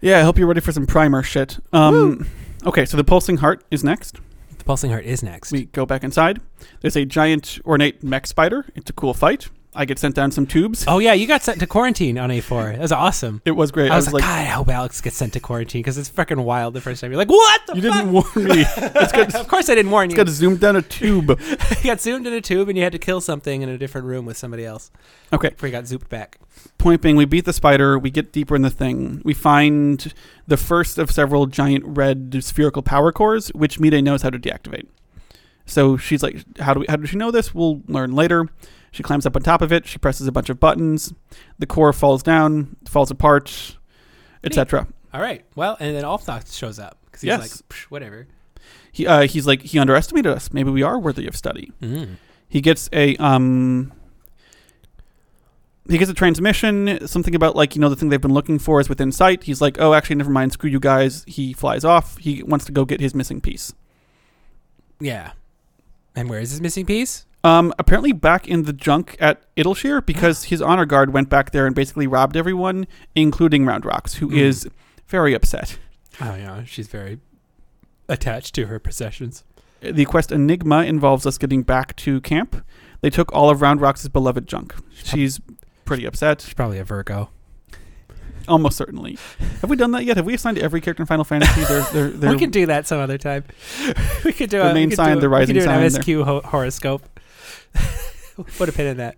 [0.00, 2.26] yeah i hope you're ready for some primer shit um
[2.66, 4.20] okay so the pulsing heart is next
[4.58, 5.50] The pulsing heart is next.
[5.50, 6.40] We go back inside.
[6.82, 8.64] There's a giant ornate mech spider.
[8.76, 9.48] It's a cool fight.
[9.74, 10.84] I get sent down some tubes.
[10.86, 12.72] oh yeah, you got sent to quarantine on A4.
[12.72, 13.40] That was awesome.
[13.46, 13.90] It was great.
[13.90, 16.74] I was, like, God, I hope Alex gets sent to quarantine because it's freaking wild
[16.74, 17.10] the first time.
[17.10, 17.92] You're like, what the you fuck?
[17.94, 18.64] didn't warn me.
[18.76, 20.16] It's got, of course I didn't warn it's you.
[20.24, 21.30] got zoomed down a tube.
[21.50, 24.06] you got zoomed in a tube and you had to kill something in a different
[24.06, 24.90] room with somebody else
[25.32, 25.48] Okay.
[25.48, 26.38] before you got zooped back.
[26.76, 27.98] Point being, we beat the spider.
[27.98, 29.22] We get deeper in the thing.
[29.24, 30.12] We find
[30.46, 34.86] the first of several giant red spherical power cores, which Mide knows how to deactivate.
[35.64, 36.86] So she's like, "How do we?
[36.88, 37.54] How does she know this?
[37.54, 38.48] We'll learn later."
[38.92, 39.86] She climbs up on top of it.
[39.86, 41.12] She presses a bunch of buttons.
[41.58, 43.76] The core falls down, falls apart,
[44.44, 44.86] etc.
[45.12, 45.44] All right.
[45.56, 47.40] Well, and then Alfnox shows up because he's Yes.
[47.40, 48.26] like, "Psh, whatever.
[48.92, 50.52] He uh, he's like he underestimated us.
[50.52, 51.72] Maybe we are worthy of study.
[51.82, 52.16] Mm.
[52.48, 53.92] He gets a um
[55.88, 58.78] he gets a transmission, something about like, you know, the thing they've been looking for
[58.80, 59.44] is within sight.
[59.44, 62.18] He's like, "Oh, actually never mind, screw you guys." He flies off.
[62.18, 63.72] He wants to go get his missing piece.
[65.00, 65.32] Yeah.
[66.14, 67.24] And where is his missing piece?
[67.44, 71.66] Um apparently back in the junk at Idyllshire because his honor guard went back there
[71.66, 74.36] and basically robbed everyone, including Round Rocks, who Mm.
[74.38, 74.68] is
[75.08, 75.78] very upset.
[76.20, 77.18] Oh yeah, she's very
[78.08, 79.44] attached to her possessions.
[79.80, 82.64] The quest Enigma involves us getting back to camp.
[83.00, 84.74] They took all of Round Rocks' beloved junk.
[84.94, 85.40] She's
[85.84, 86.40] pretty upset.
[86.42, 87.30] She's probably a Virgo.
[88.46, 89.18] Almost certainly.
[89.60, 90.16] Have we done that yet?
[90.16, 92.86] Have we assigned every character in Final Fantasy their their, their we can do that
[92.86, 93.44] some other time.
[94.24, 95.66] we could do The a main we could sign, do a- the rising we could
[95.66, 97.11] do an sign MSQ ho- horoscope.
[98.56, 99.16] Put a pin in that.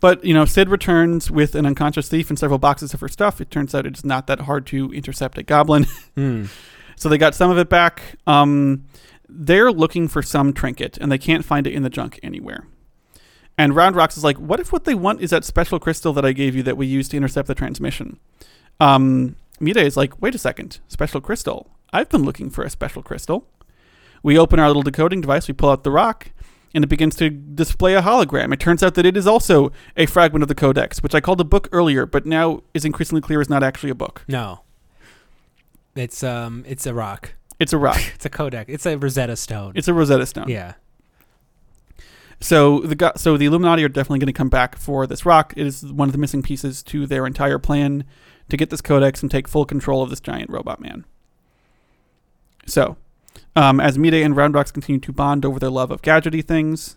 [0.00, 3.40] But you know, Sid returns with an unconscious thief and several boxes of her stuff.
[3.40, 5.84] It turns out it's not that hard to intercept a goblin,
[6.16, 6.48] Mm.
[6.96, 8.16] so they got some of it back.
[8.26, 8.86] Um,
[9.28, 12.66] they're looking for some trinket and they can't find it in the junk anywhere.
[13.58, 16.24] And Round Rocks is like, "What if what they want is that special crystal that
[16.24, 18.18] I gave you that we used to intercept the transmission?"
[18.80, 21.68] Um, Mide is like, "Wait a second, special crystal?
[21.92, 23.46] I've been looking for a special crystal."
[24.22, 25.46] We open our little decoding device.
[25.46, 26.30] We pull out the rock.
[26.74, 28.52] And it begins to display a hologram.
[28.52, 31.40] It turns out that it is also a fragment of the Codex, which I called
[31.40, 34.24] a book earlier, but now is increasingly clear is not actually a book.
[34.28, 34.60] No.
[35.96, 37.34] It's um it's a rock.
[37.58, 38.00] It's a rock.
[38.14, 38.70] It's a Codex.
[38.72, 39.72] It's a Rosetta Stone.
[39.74, 40.48] it's a Rosetta Stone.
[40.48, 40.74] yeah.
[42.40, 45.52] So the so the Illuminati are definitely going to come back for this rock.
[45.56, 48.04] It is one of the missing pieces to their entire plan
[48.48, 51.04] to get this codex and take full control of this giant robot man.
[52.66, 52.96] So,
[53.56, 56.96] um, as Mide and Roundrocks continue to bond over their love of gadgety things,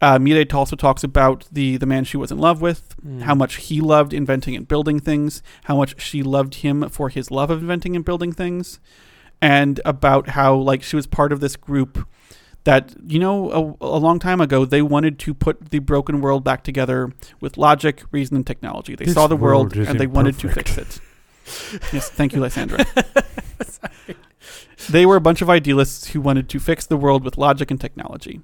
[0.00, 3.22] uh, Mide also talks about the the man she was in love with, Mm.
[3.22, 7.30] how much he loved inventing and building things, how much she loved him for his
[7.30, 8.78] love of inventing and building things,
[9.42, 12.06] and about how like she was part of this group
[12.64, 16.44] that you know a, a long time ago they wanted to put the broken world
[16.44, 18.94] back together with logic, reason, and technology.
[18.94, 21.00] They This saw the world, world and they wanted to fix it.
[21.92, 22.84] yes, thank you, Lysandra.
[24.90, 27.80] they were a bunch of idealists who wanted to fix the world with logic and
[27.80, 28.40] technology.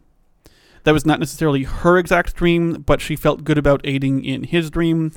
[0.85, 4.71] That was not necessarily her exact dream, but she felt good about aiding in his
[4.71, 5.13] dream,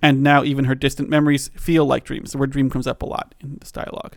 [0.00, 2.32] and now even her distant memories feel like dreams.
[2.32, 4.16] The word dream comes up a lot in this dialogue.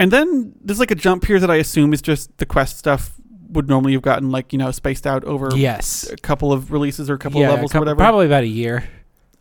[0.00, 3.14] And then there's like a jump here that I assume is just the quest stuff
[3.50, 6.08] would normally have gotten like, you know, spaced out over Yes.
[6.10, 7.96] a couple of releases or a couple yeah, of levels cou- or whatever.
[7.98, 8.88] Probably about a year.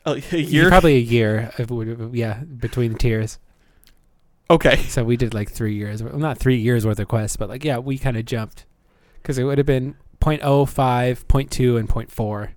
[0.06, 0.70] Oh, a, a year.
[0.70, 1.52] Probably a year.
[1.70, 3.38] Would, yeah, between the tiers.
[4.50, 4.78] Okay.
[4.90, 6.02] So we did like three years.
[6.02, 8.66] Well, not three years worth of quests, but like yeah, we kind of jumped
[9.22, 12.50] because it would have been 0.05, 0.2, and 0.4.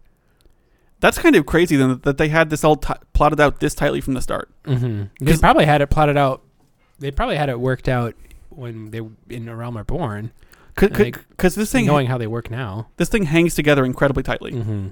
[1.00, 4.00] That's kind of crazy then that they had this all t- plotted out this tightly
[4.00, 4.50] from the start.
[4.64, 5.24] Mm-hmm.
[5.24, 6.42] They probably had it plotted out.
[6.98, 8.14] They probably had it worked out
[8.50, 10.32] when they in A Realm Reborn,
[10.74, 12.88] Because Like, this thing knowing how they work now.
[12.98, 14.52] this thing hangs together incredibly tightly.
[14.52, 14.88] Mm-hmm.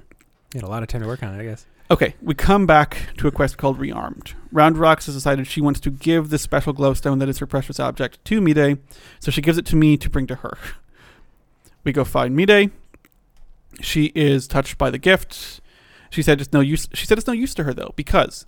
[0.53, 1.65] Had a lot of time to work on it, I guess.
[1.91, 4.33] Okay, we come back to a quest called Rearmed.
[4.53, 8.23] Roundrox has decided she wants to give this special glowstone that is her precious object
[8.25, 8.77] to Mide,
[9.19, 10.57] so she gives it to me to bring to her.
[11.83, 12.71] We go find Mide.
[13.81, 15.61] She is touched by the gift.
[16.11, 16.87] She said it's no use.
[16.93, 18.45] She said it's no use to her though because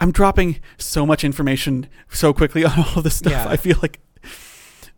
[0.00, 3.32] I'm dropping so much information so quickly on all of this stuff.
[3.32, 3.48] Yeah.
[3.48, 4.00] I feel like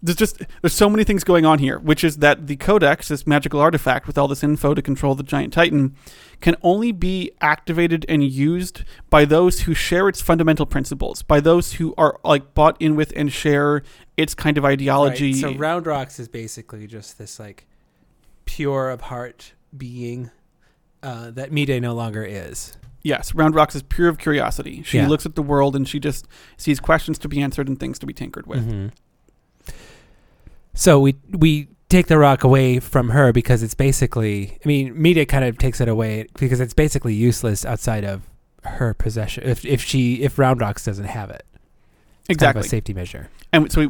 [0.03, 3.27] there's just there's so many things going on here, which is that the codex, this
[3.27, 5.97] magical artifact with all this info to control the giant titan,
[6.41, 11.75] can only be activated and used by those who share its fundamental principles, by those
[11.75, 13.83] who are like bought in with and share
[14.17, 15.33] its kind of ideology.
[15.33, 17.67] Right, So Roundrox is basically just this like
[18.45, 20.31] pure of heart being
[21.03, 22.77] uh, that Mide no longer is.
[23.03, 24.83] yes, Roundrox is pure of curiosity.
[24.83, 25.09] She Yeah.
[25.09, 28.07] looks at the world and she just sees questions to be answered and things to
[28.07, 28.67] be tinkered with.
[28.69, 28.91] Mhm.
[30.77, 34.59] So we we take the rock away from her because it's basically.
[34.65, 38.23] I mean, Mide kind of takes it away because it's basically useless outside of
[38.65, 39.45] her possession.
[39.45, 41.45] If if she if Roundrox doesn't have it,
[42.29, 42.61] It's kind of Exactly.
[42.61, 43.29] a safety measure.
[43.53, 43.87] And so we,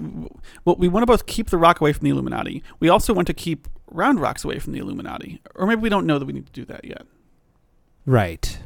[0.64, 2.62] well, we want to both keep the rock away from the Illuminati.
[2.78, 5.40] We also want to keep Roundrox away from the Illuminati.
[5.54, 7.02] Or maybe we don't know that we need to do that yet.
[8.04, 8.58] Right.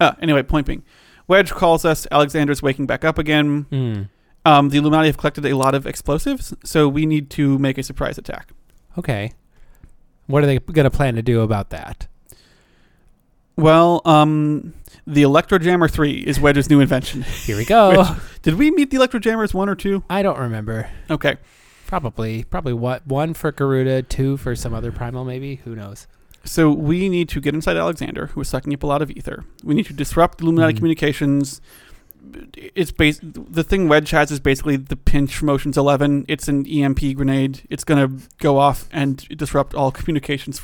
[0.00, 0.82] Uh, anyway, point being,
[1.28, 2.06] Wedge calls us.
[2.10, 3.66] Alexander's waking back up again.
[3.70, 4.08] Mm.
[4.44, 7.82] Um, the Illuminati have collected a lot of explosives, so we need to make a
[7.82, 8.50] surprise attack.
[8.98, 9.32] Okay.
[10.26, 12.06] What are they going to plan to do about that?
[13.56, 14.74] Well, um,
[15.06, 17.22] the Electrojammer 3 is Wedge's new invention.
[17.44, 18.16] Here we go.
[18.42, 20.04] Did we meet the Electrojammers 1 or 2?
[20.08, 20.88] I don't remember.
[21.10, 21.36] Okay.
[21.86, 25.56] Probably, probably what one for Garuda, two for some other primal, maybe.
[25.56, 26.06] Who knows?
[26.42, 29.44] So we need to get inside Alexander, who is sucking up a lot of ether.
[29.62, 30.76] We need to disrupt Illuminati Mhm.
[30.78, 31.60] communications.
[32.54, 36.24] It's bas- the thing Wedge has is basically the pinch from Ocean's Eleven.
[36.28, 37.62] It's an EMP grenade.
[37.68, 40.60] It's going to go off and disrupt all communications,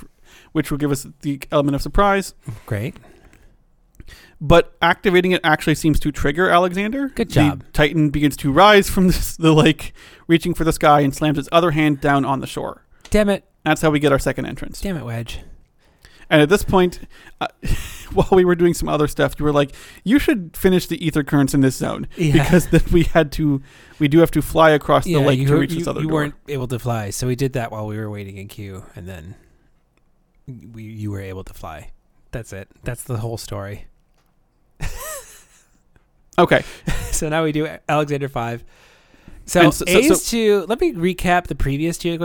[0.53, 2.35] which will give us the element of surprise.
[2.67, 2.97] Great.
[4.41, 7.09] But activating it actually seems to trigger Alexander.
[7.09, 7.65] Good The job.
[7.73, 9.93] Titan begins to rise from this, the lake,
[10.29, 12.85] reaching for the sky, and slams its other hand down on the shore.
[13.11, 13.45] Damn it!
[13.65, 14.81] That's how we get our second entrance.
[14.81, 15.41] Damn it, Wedge.
[16.31, 17.01] And at this point,
[17.41, 17.49] uh,
[18.13, 19.73] while we were doing some other stuff, you were like,
[20.05, 22.33] "You should finish the ether currents in this zone Yeah.
[22.45, 23.63] because then we had to,
[23.99, 25.89] we do have to fly across the yeah, lake you, to were- reach you, this
[25.89, 28.37] other you door." weren't able to fly, so we did that while we were waiting
[28.37, 29.35] in queue, and then
[30.73, 31.93] we you were able to fly.
[32.31, 32.69] That's it.
[32.85, 33.87] That's the whole story.
[36.39, 36.63] Okay,
[37.11, 38.63] so now we do Alexander five.
[39.45, 40.67] So, so- so- A's two.
[40.69, 42.17] Let me recap the previous two.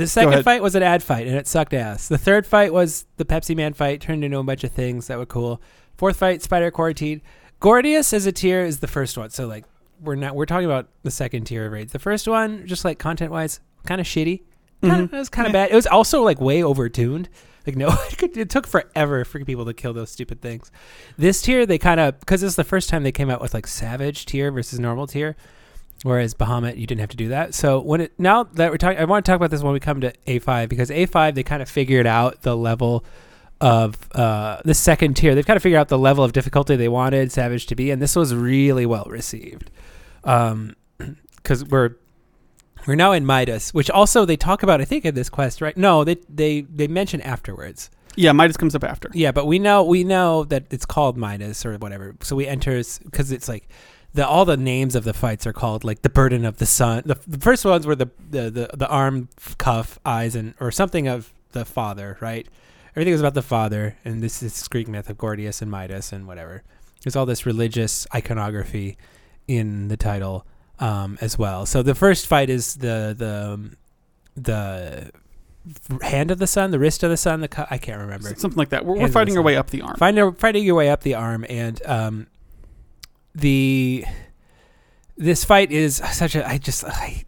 [0.00, 2.08] The second fight was an ad fight, and it sucked ass.
[2.08, 5.18] The third fight was the Pepsi Man fight, turned into a bunch of things that
[5.18, 5.60] were cool.
[5.96, 7.20] Fourth fight, Spider Quarantine.
[7.60, 9.30] Gordius as a tier is the first one.
[9.30, 9.64] So like
[10.02, 11.92] we're not we're talking about the second tier of raids.
[11.92, 14.42] The first one, just like content wise, kind of shitty.
[14.82, 15.12] Kinda, Mhm.
[15.12, 15.64] It was kind of Yeah.
[15.66, 15.72] bad.
[15.72, 17.26] It was also like way overtuned.
[17.66, 20.72] Like no, it, could, it took forever for people to kill those stupid things.
[21.18, 23.52] This tier, they kind of because this is the first time they came out with
[23.52, 25.36] like savage tier versus normal tier.
[26.02, 27.54] Whereas Bahamut, you didn't have to do that.
[27.54, 29.80] So when it now that we're talking, I want to talk about this when we
[29.80, 33.04] come to A5 because A5 they kind of figured out the level
[33.60, 35.34] of uh, the second tier.
[35.34, 38.00] They've kind of figured out the level of difficulty they wanted Savage to be, and
[38.00, 39.70] this was really well received.
[40.24, 40.74] Um,
[41.36, 41.96] because we're
[42.86, 44.80] we're now in Midas, which also they talk about.
[44.80, 45.76] I think in this quest, right?
[45.76, 47.90] No, they they they mention afterwards.
[48.16, 49.10] Yeah, Midas comes up after.
[49.12, 52.16] Yeah, but we know we know that it's called Midas or whatever.
[52.22, 53.68] So we enter because it's like
[54.12, 57.02] the all the names of the fights are called like the burden of the sun.
[57.06, 61.06] The, the first ones were the, the the the arm, cuff, eyes, and or something
[61.08, 62.46] of the father, right?
[62.92, 66.26] Everything was about the father, and this is Greek myth of Gordius and Midas and
[66.26, 66.64] whatever.
[67.02, 68.98] There's all this religious iconography
[69.46, 70.46] in the title
[70.80, 71.66] um, as well.
[71.66, 73.76] So the first fight is the the um,
[74.34, 75.10] the
[76.02, 77.40] hand of the sun, the wrist of the sun.
[77.40, 78.34] The cu- I can't remember.
[78.36, 78.84] Something like that.
[78.84, 79.96] We're, we're fighting our way up the arm.
[79.96, 82.26] Find a, fighting your way up the arm, and um,
[83.40, 84.04] the
[85.16, 86.46] this fight is such a.
[86.48, 87.24] I just I,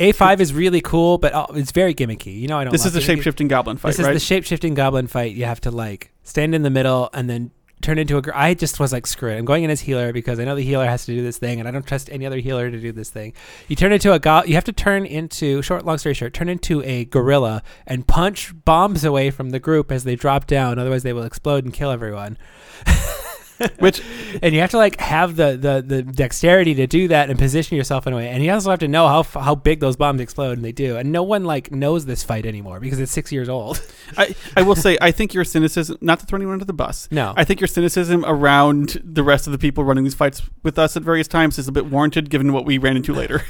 [0.00, 2.38] A five is really cool, but uh, it's very gimmicky.
[2.38, 2.72] You know, I don't.
[2.72, 5.34] This is the gimmicky- shape shifting goblin fight, This is the shape shifting goblin fight.
[5.34, 7.50] You have to like stand in the middle and then
[7.82, 8.22] turn into a.
[8.22, 9.36] Gr- I just was like, screw it.
[9.36, 11.58] I'm going in as healer because I know the healer has to do this thing,
[11.60, 13.34] and I don't trust any other healer to do this thing.
[13.68, 16.48] You turn into a go- You have to turn into short, long story short, turn
[16.48, 20.78] into a gorilla and punch bombs away from the group as they drop down.
[20.78, 22.38] Otherwise, they will explode and kill everyone.
[23.78, 24.02] Which
[24.42, 27.76] and you have to like have the, the the dexterity to do that and position
[27.76, 28.28] yourself in a way.
[28.28, 30.72] And you also have to know how f- how big those bombs explode, and they
[30.72, 30.96] do.
[30.96, 33.80] And no one like knows this fight anymore because it's six years old.
[34.16, 37.08] I, I will say, I think your cynicism, not to throw anyone under the bus,
[37.10, 40.78] No, I think your cynicism around the rest of the people running these fights with
[40.78, 43.42] us at various times is a bit warranted given what we ran into later.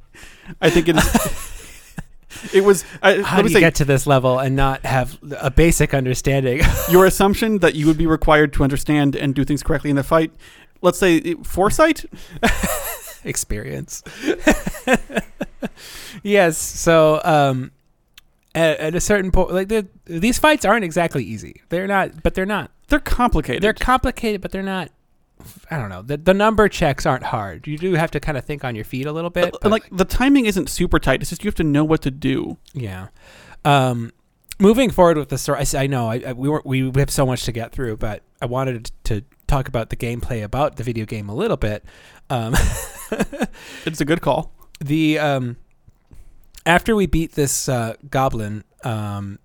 [0.60, 1.39] I think it is.
[2.54, 2.84] it was.
[3.02, 6.60] I, how do you say, get to this level and not have a basic understanding?
[6.90, 10.02] your assumption that you would be required to understand and do things correctly in the
[10.02, 10.32] fight.
[10.82, 12.04] Let's say it- foresight.
[13.24, 14.02] experience.
[16.22, 16.56] yes.
[16.56, 17.70] So, um,
[18.54, 19.72] at, at a certain point, like
[20.06, 21.62] these fights aren't exactly easy.
[21.68, 22.70] They're not, but they're not.
[22.88, 23.62] They're complicated.
[23.62, 24.90] They're complicated, but they're not.
[25.70, 26.02] I don't know.
[26.02, 27.66] The the number checks aren't hard.
[27.66, 29.54] You do have to kind of think on your feet a little bit.
[29.64, 31.20] Uh, like the timing isn't super tight.
[31.20, 32.56] It's just you have to know what to do.
[32.72, 33.08] Yeah.
[33.64, 34.12] Um,
[34.58, 37.44] moving forward with the story, I know I, I, we were we have so much
[37.44, 41.28] to get through, but I wanted to talk about the gameplay about the video game
[41.28, 41.84] a little bit.
[42.28, 42.54] Um,
[43.84, 44.52] It's a good call.
[44.80, 45.56] the um,
[46.64, 49.38] after we beat this uh, goblin, um,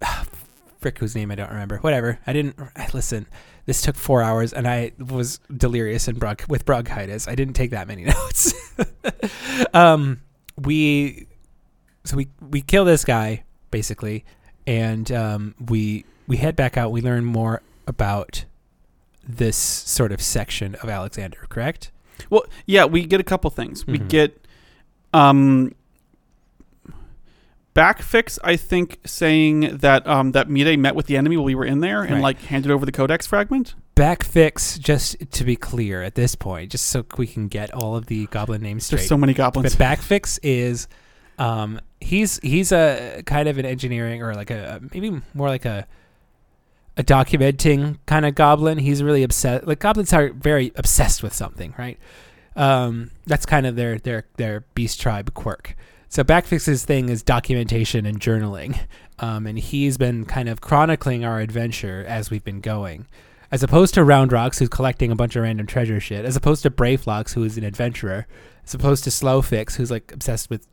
[0.80, 1.78] frick whose name I don't remember.
[1.78, 2.18] Whatever.
[2.26, 2.56] I didn't
[2.94, 3.26] listen.
[3.70, 6.18] This took four hours, and I was delirious and
[6.48, 7.28] with bronchitis.
[7.28, 8.52] I didn't take that many notes.
[9.72, 10.22] um,
[10.58, 11.28] we
[12.02, 14.24] so we we kill this guy basically,
[14.66, 16.90] and um, we we head back out.
[16.90, 18.44] We learn more about
[19.22, 21.46] this sort of section of Alexander.
[21.48, 21.92] Correct?
[22.28, 23.86] Well, yeah, we get a couple things.
[23.86, 24.08] We Mhm.
[24.08, 24.46] get
[25.14, 25.76] um
[27.74, 31.64] backfix, I think, saying that um that Mide met with the enemy while we were
[31.64, 32.22] in there and Right.
[32.22, 33.74] like handed over the codex fragment.
[33.96, 38.06] Backfix, just to be clear at this point, just so we can get all of
[38.06, 38.98] the goblin names straight.
[38.98, 39.84] There's so many goblins but.
[39.98, 40.88] Backfix is,
[41.38, 45.86] um, he's he's a kind of an engineering or like a maybe more like a
[46.96, 48.78] a documenting kind of goblin.
[48.78, 49.66] He's really obsessed.
[49.66, 51.98] Like goblins are very obsessed with something, right?
[52.56, 55.76] Um, that's kind of their their their beast tribe quirk.
[56.12, 58.76] So Backfix's thing is documentation and journaling,
[59.20, 63.06] um, and he's been kind of chronicling our adventure as we've been going,
[63.52, 66.64] as opposed to Round Rocks, who's collecting a bunch of random treasure shit, as opposed
[66.64, 68.26] to Brayflox, who is an adventurer,
[68.66, 70.66] as opposed to Slowfix, who's like obsessed with,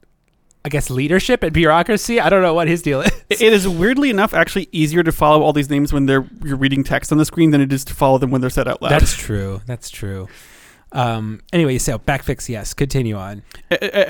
[0.65, 2.19] I guess, leadership and bureaucracy.
[2.19, 3.11] I don't know what his deal is.
[3.29, 6.57] It- it is weirdly enough actually easier to follow all these names when they're you're
[6.57, 8.81] reading text on the screen than it is to follow them when they're said out
[8.81, 8.89] loud.
[8.89, 9.61] That's true.
[9.67, 10.29] That's true.
[10.93, 11.41] Um.
[11.51, 12.73] Anyway, so Backfix, yes.
[12.73, 13.43] Continue on.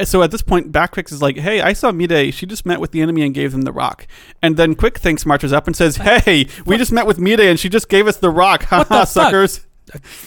[0.05, 2.33] So at this point, Backfix is like, "Hey, I saw Mide.
[2.33, 4.07] She just met with the enemy and gave them the rock."
[4.43, 7.67] And then Quickthinx marches up and says, "Hey, we just met with Mide and she
[7.69, 9.07] just gave us the rock, What haha, fuck?
[9.07, 9.65] suckers."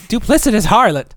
[0.08, 1.10] Duplicitous harlot.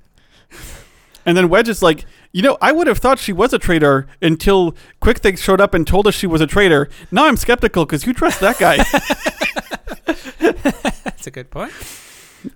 [1.25, 4.07] And then Wedge is like, "You know, I would have thought she was a traitor
[4.21, 6.89] until Quickthinx showed up and told us she was a traitor.
[7.11, 8.77] Now I'm skeptical because you trust that guy."
[11.03, 11.71] That's a good point.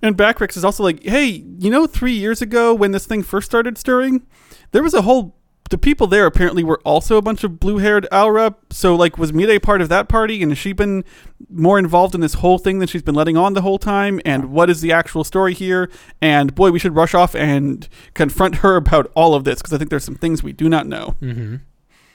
[0.02, 3.46] And Backrix is also like, "Hey, you know, three years ago when this thing first
[3.46, 4.26] started stirring,
[4.72, 5.34] there was a whole."
[5.70, 8.50] The people there apparently were also a bunch of blue-haired Au Ra.
[8.70, 11.04] So, like, was Mide part of that party, and has she been
[11.50, 14.18] more involved in this whole thing than she's been letting on the whole time?
[14.24, 15.90] And what is the actual story here?
[16.22, 19.76] And boy, we should rush off and confront her about all of this because I
[19.76, 21.16] think there's some things we do not know.
[21.20, 21.56] Mm-hmm.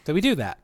[0.07, 0.57] So we do that,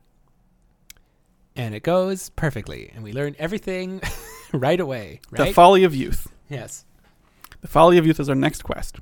[1.56, 4.02] and it goes perfectly, and we learn everything
[4.52, 5.22] right away.
[5.32, 6.28] The folly of youth.
[6.50, 6.86] yes.
[7.62, 8.98] The folly of youth is our next quest.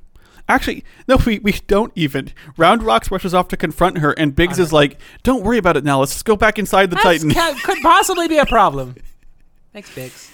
[0.50, 2.32] Actually, no, we, we don't even.
[2.58, 6.00] Roundrox rushes off to confront her, and Biggs is like, "Don't worry about it now.
[6.00, 8.96] Let's just go back inside the That's Titan." ca- could possibly be a problem.
[9.74, 10.32] Thanks, Biggs.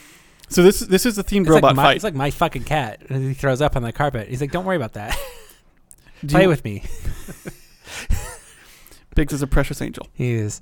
[0.50, 1.96] So this this is the themed It's robot like my, fight.
[1.96, 3.02] It's like my fucking cat.
[3.10, 4.28] And He throws up on the carpet.
[4.28, 5.18] He's like, "Don't worry about that.
[6.22, 6.84] Do Play you- with me."
[9.16, 10.08] Biggs is a precious angel.
[10.14, 10.62] He is.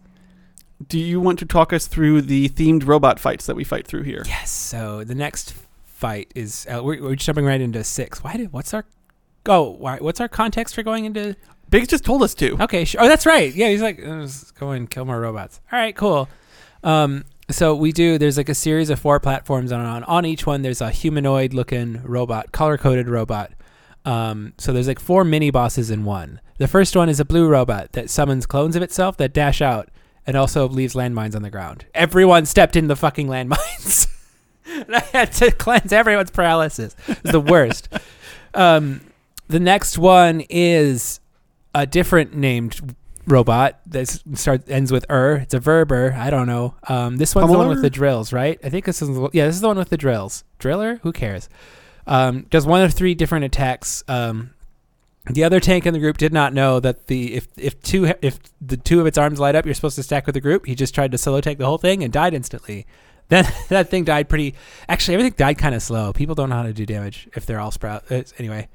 [0.88, 4.04] Do you want to talk us through the themed robot fights that we fight through
[4.04, 4.24] here?
[4.26, 4.50] Yes.
[4.50, 5.54] So the next
[6.02, 8.24] fight is uh, we're, we're jumping right into six.
[8.24, 8.52] Why did?
[8.52, 8.84] What's our?
[9.46, 11.36] Oh, why, what's our context for going into?
[11.70, 12.62] Biggs just told us to.
[12.62, 12.84] Okay.
[12.84, 13.02] Sure.
[13.02, 13.54] Oh, that's right.
[13.56, 13.70] Yeah.
[13.70, 15.62] He's like, "Uh, let's go and kill more robots.
[15.72, 15.96] All right.
[15.96, 16.28] Cool.
[16.84, 17.24] Um.
[17.50, 18.18] So we do.
[18.18, 22.02] There's like a series of four platforms, and on on each one there's a humanoid-looking
[22.04, 23.52] robot, color-coded robot.
[24.04, 24.54] Um.
[24.58, 26.42] So there's like four mini bosses in one.
[26.58, 29.90] The first one is a blue robot that summons clones of itself that dash out
[30.28, 31.86] and also leaves landmines on the ground.
[31.94, 34.08] Everyone stepped in the fucking landmines.
[34.66, 36.96] and I had to cleanse everyone's paralysis.
[37.08, 37.90] It was the worst.
[38.54, 39.02] um,
[39.48, 41.20] the next one is
[41.74, 42.96] a different named
[43.28, 45.40] robot that starts ends with er.
[45.42, 46.14] It's a verber.
[46.14, 46.76] I don't know.
[46.88, 48.60] Um, this one's the one with the drills, right?
[48.64, 49.46] I think this is the- yeah.
[49.46, 50.44] This is the one with the drills.
[50.60, 51.00] Driller?
[51.04, 51.50] Who cares?
[52.08, 54.04] Um, does one of three different attacks.
[54.08, 54.52] Um,
[55.30, 58.40] the other tank in the group did not know that the if if two if
[58.60, 60.66] the two of its arms light up, you're supposed to stack with the group.
[60.66, 62.88] He just tried to solo take the whole thing and died instantly.
[63.32, 64.54] Then that thing died pretty.
[64.88, 66.14] Actually, everything died kind of slow.
[66.14, 68.04] People don't know how to do damage if they're all sprout.
[68.12, 68.68] It's, anyway,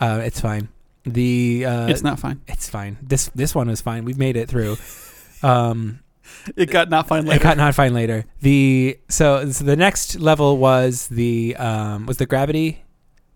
[0.00, 0.70] uh, it's fine.
[1.04, 2.40] The uh, it's not fine.
[2.48, 2.98] it's fine.
[3.00, 4.04] This this one was fine.
[4.04, 4.76] We've made it through.
[5.42, 6.00] Um,
[6.56, 7.40] It got not fine later.
[7.40, 8.24] It got not fine later.
[8.42, 12.84] The so, so the next level was the um was the gravity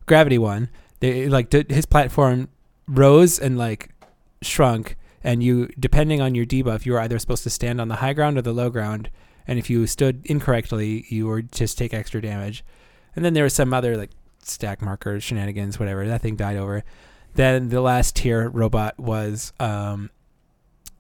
[0.07, 0.69] gravity one.
[1.01, 2.49] They like did, his platform
[2.87, 3.91] rose and like
[4.43, 7.97] shrunk, and you depending on your debuff, you were either supposed to stand on the
[7.97, 9.11] high ground or the low ground.
[9.47, 12.65] And if you stood incorrectly, you were just take extra damage.
[13.15, 14.11] And then there was some other like
[14.43, 16.07] stack markers, shenanigans, whatever.
[16.07, 16.85] That thing died over.
[17.35, 20.11] Then the last tier robot was um,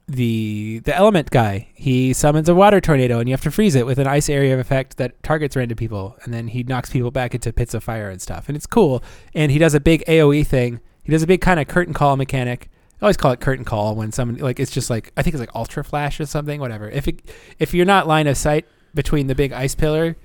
[0.08, 1.68] the the element guy.
[1.74, 4.54] He summons a water tornado, and you have to freeze it with an ice area
[4.54, 7.84] of effect that targets random people, and then he knocks people back into pits of
[7.84, 8.48] fire and stuff.
[8.48, 9.02] And it's cool.
[9.34, 10.80] And he does a big AOE thing.
[11.02, 12.70] He does a big kind of curtain call mechanic.
[13.02, 15.40] I always call it curtain call when someone like it's just like I think it's
[15.40, 16.60] like ultra flash or something.
[16.60, 16.88] Whatever.
[16.88, 17.20] If it
[17.58, 20.16] if you're not line of sight between the big ice pillar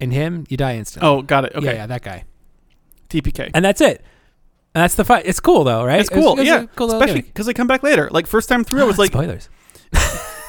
[0.00, 1.08] and him, you die instantly.
[1.08, 1.54] Oh, got it.
[1.54, 1.64] Okay.
[1.64, 2.24] yeah, yeah, that guy.
[3.08, 3.52] TPK.
[3.54, 4.04] And that's it.
[4.74, 5.24] And that's the fight.
[5.24, 6.00] It's cool though, right?
[6.00, 6.38] It's cool.
[6.38, 6.66] a yeah.
[6.76, 8.10] cool Especially because they come back later.
[8.12, 9.48] Like first time through, I was like, spoilers.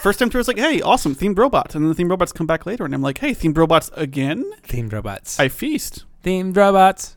[0.02, 2.32] first time through, I was like, hey, awesome, themed robots, and then the themed robots
[2.32, 4.52] come back later, and I'm like, hey, themed robots again?
[4.64, 5.40] Themed robots.
[5.40, 6.06] I feast.
[6.24, 7.17] Themed robots.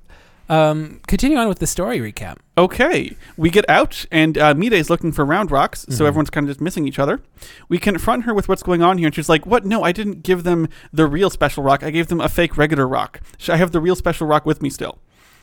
[0.51, 2.39] Um, continue on with the story recap.
[2.59, 6.09] Okay, we get out, and uh, Mide is looking for Roundrox, so Mhm.
[6.09, 7.21] everyone's kind of just missing each other.
[7.69, 9.65] We confront her with what's going on here, and she's like, "What?
[9.65, 11.85] No, I didn't give them the real special rock.
[11.85, 13.21] I gave them a fake regular rock.
[13.39, 14.99] Sh- I have the real special rock with me still.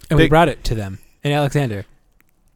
[0.09, 0.99] And we Big- brought it to them.
[1.23, 1.85] And Alexander.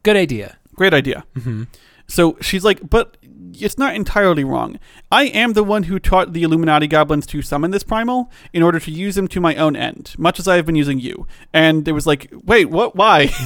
[0.02, 0.58] Good idea.
[0.74, 1.62] Great idea." Mm-hmm.
[2.06, 3.16] So she's like, "But
[3.52, 4.78] it's not entirely wrong.
[5.10, 8.80] I am the one who taught the Illuminati goblins to summon this primal in order
[8.80, 11.86] to use them to my own end, much as I have been using you." And
[11.86, 12.96] it was like, "Wait, what?
[12.96, 13.30] Why?"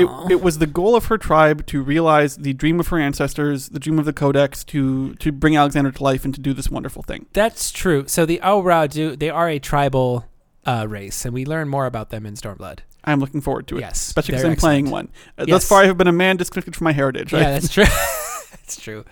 [0.00, 3.68] It, it was the goal of her tribe to realize the dream of her ancestors,
[3.68, 6.70] the dream of the Codex, to to bring Alexander to life and to do this
[6.70, 7.26] wonderful thing.
[7.32, 8.04] That's true.
[8.08, 10.26] So the Au Ra do they are a tribal
[10.66, 12.80] uh, race, and we learn more about them in Stormblood.
[13.04, 15.08] I'm looking forward to it, Yes, especially because I'm playing one.
[15.38, 15.54] Uh, Yes.
[15.62, 17.32] Thus far, I have been a man disconnected from my heritage.
[17.32, 17.84] Yeah, that's true.
[18.50, 19.04] that's true.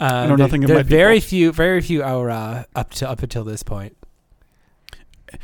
[0.00, 3.22] Uh, know there- nothing of my very few, very few Au Ra up to up
[3.22, 3.96] until this point.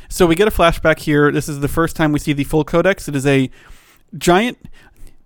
[0.09, 1.31] so we get a flashback here.
[1.31, 3.07] This is the first time we see the full Codex.
[3.07, 3.49] It is a
[4.17, 4.57] giant.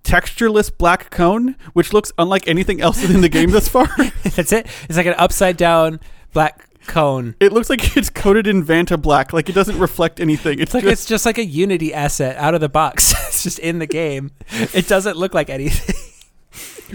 [0.03, 3.87] Textureless black cone, which looks unlike anything else in the game thus far.
[4.23, 4.67] that's it.
[4.89, 6.01] It's like an upside down
[6.33, 7.35] black cone.
[7.39, 10.53] It looks like it's coated in Vanta black, like it doesn't reflect anything.
[10.59, 13.11] It's It's like just, it's just like a Unity asset out of the box.
[13.27, 14.31] it's just in the game.
[14.73, 15.95] It doesn't look like anything.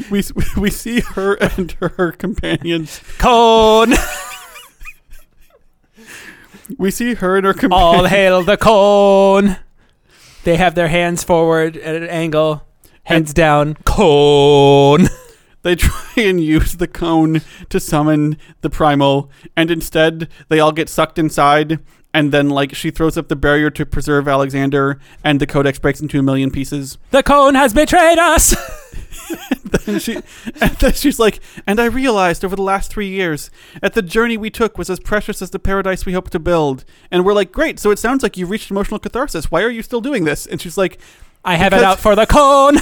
[0.10, 0.22] we
[0.60, 3.00] we see her and her companions.
[3.18, 3.92] Cone.
[6.76, 7.96] We see her and her companions.
[7.96, 9.56] All hail the cone.
[10.44, 12.62] They have their hands forward at an angle,
[13.04, 13.74] heads down.
[13.84, 15.08] Cone.
[15.62, 20.88] They try and use the cone to summon the primal, and instead they all get
[20.88, 21.80] sucked inside.
[22.14, 26.00] And then, like, she throws up the barrier to preserve Alexander, and the codex breaks
[26.00, 26.96] into a million pieces.
[27.10, 28.56] The cone has betrayed us.
[29.86, 30.16] and, she,
[30.60, 33.50] and then she's like, and I realized over the last three years
[33.80, 36.84] that the journey we took was as precious as the paradise we hoped to build.
[37.10, 39.50] And we're like, great, so it sounds like you've reached emotional catharsis.
[39.50, 40.46] Why are you still doing this?
[40.46, 40.98] And she's like,
[41.44, 42.78] I have it out for the cone.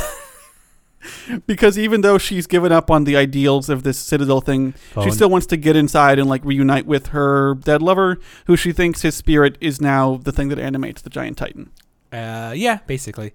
[1.46, 5.30] Because even though she's given up on the ideals of this citadel thing, she still
[5.30, 9.14] wants to get inside and like reunite with her dead lover, who she thinks his
[9.14, 11.70] spirit is now the thing that animates the giant titan.
[12.12, 13.32] Uh, yeah, basically.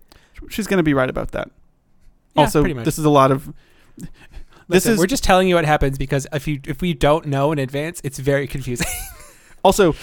[0.50, 1.52] She's going to be right about that.
[2.36, 2.86] Yeah, also, pretty much.
[2.86, 3.54] this is a lot of.
[3.98, 7.26] This Listen, is we're just telling you what happens because if you if we don't
[7.26, 8.88] know in advance, it's very confusing.
[9.64, 9.96] also.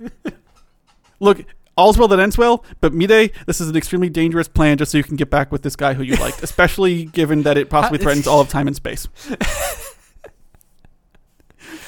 [1.20, 1.42] look,
[1.76, 4.98] all's well that ends well, but Mide, this is an extremely dangerous plan just so
[4.98, 7.98] you can get back with this guy who you liked, especially given that it possibly
[7.98, 9.08] threatens all of time and space.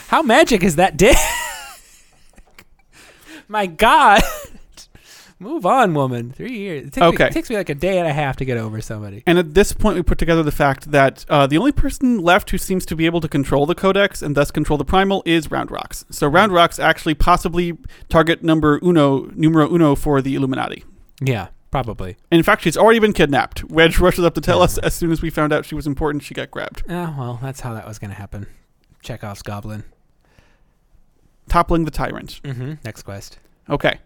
[0.09, 1.16] How magic is that dick?
[3.49, 4.22] My God.
[5.41, 6.30] Move on, woman.
[6.32, 6.87] Three years.
[6.87, 7.24] It takes, Okay.
[7.24, 9.22] me, it takes me like a day and a half to get over somebody.
[9.26, 12.51] And at this point, we put together the fact that uh, the only person left
[12.51, 15.49] who seems to be able to control the Codex and thus control the Primal is
[15.49, 16.05] Roundrox.
[16.14, 17.76] So Roundrox actually possibly
[18.09, 20.85] target number uno, numero uno for the Illuminati.
[21.20, 22.16] Yeah, probably.
[22.30, 23.64] In fact, she's already been kidnapped.
[23.64, 26.22] Wedge rushes up to tell us as soon as we found out she was important,
[26.22, 28.47] she got grabbed, Oh, well, that's how that was going to happen.
[29.03, 29.85] Chekhov's goblin.
[31.49, 32.41] toppling the tyrant.
[32.43, 32.74] Mm-hmm.
[32.85, 33.39] Next quest.
[33.68, 33.99] Okay.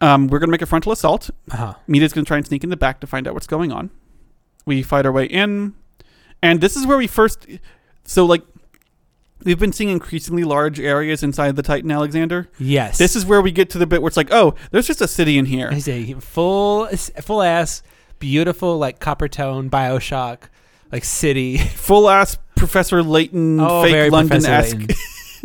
[0.00, 1.30] Um, we're gonna make a frontal assault.
[1.50, 1.74] Uh-huh.
[1.86, 3.90] Mide's gonna try and sneak in the back to find out what's going on.
[4.66, 5.74] We fight our way in,
[6.42, 7.46] and this is where we first.
[8.04, 8.42] So like,
[9.44, 12.48] we've been seeing increasingly large areas inside the Titan Alexander.
[12.58, 12.98] Yes.
[12.98, 15.08] This is where we get to the bit where it's like, oh, there's just a
[15.08, 15.70] city in here.
[15.72, 17.82] is a full, full ass,
[18.18, 20.44] beautiful, like copper tone Bioshock,
[20.92, 21.58] like city.
[21.58, 24.90] Full ass Professor Layton, Oh, fake London esque.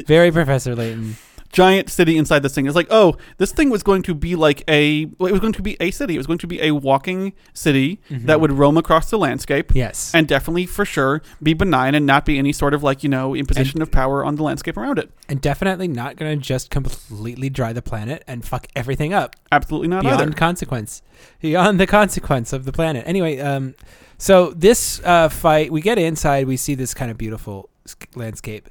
[0.05, 1.15] Very Professor Layton.
[1.55, 2.65] Giant city inside this thing.
[2.67, 5.05] It's like, oh, this thing was going to be like a.
[5.17, 6.15] well, It was going to be a city.
[6.15, 9.71] It was going to be a walking city that would roam across the landscape.
[9.73, 10.13] Yes.
[10.13, 13.33] and definitely for sure be benign and not be any sort of like you know
[13.35, 15.09] imposition of power on the landscape around it.
[15.29, 19.87] and definitely not going to just completely dry the planet and fuck everything up Absolutely
[19.87, 20.31] not beyond either.
[20.33, 21.01] consequence,
[21.39, 23.03] beyond the consequence of the planet.
[23.07, 23.75] Anyway, um,
[24.17, 27.69] so this uh, fight, we get inside, we see this kind of beautiful
[28.15, 28.69] landscape.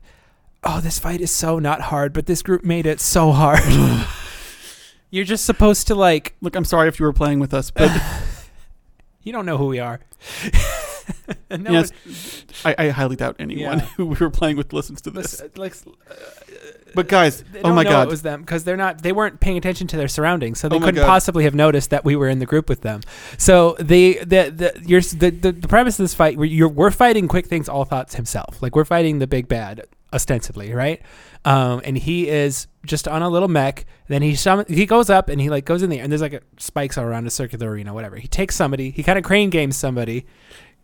[0.67, 3.61] Oh, this fight is so not hard, but this group made it so hard.
[5.11, 7.91] You're just supposed to like, Look, I'm sorry if you were playing with us, but
[9.23, 10.01] you don't know who we are.
[11.51, 11.93] No yes,
[12.65, 13.85] I, I highly doubt anyone Yeah.
[13.97, 15.43] who we were playing with listens to this.
[15.55, 16.15] like, uh,
[16.95, 19.13] But guys, they oh don't my know god, it was them because they're not they
[19.13, 21.07] weren't paying attention to their surroundings so they Oh my couldn't God.
[21.07, 23.03] possibly have noticed that we were in the group with them
[23.37, 26.91] so the the the your the, the, the premise of this fight where you're we're
[26.91, 29.83] fighting Quickthinx Allthoughts himself like we're fighting the big bad
[30.15, 31.03] ostensibly right?
[31.45, 33.85] Um and he is just on a little mech.
[34.09, 34.37] Then he
[34.69, 37.27] he goes up and he like goes in there and there's like spikes all around
[37.27, 38.17] a circular arena whatever.
[38.17, 40.27] He takes somebody he kind of crane games somebody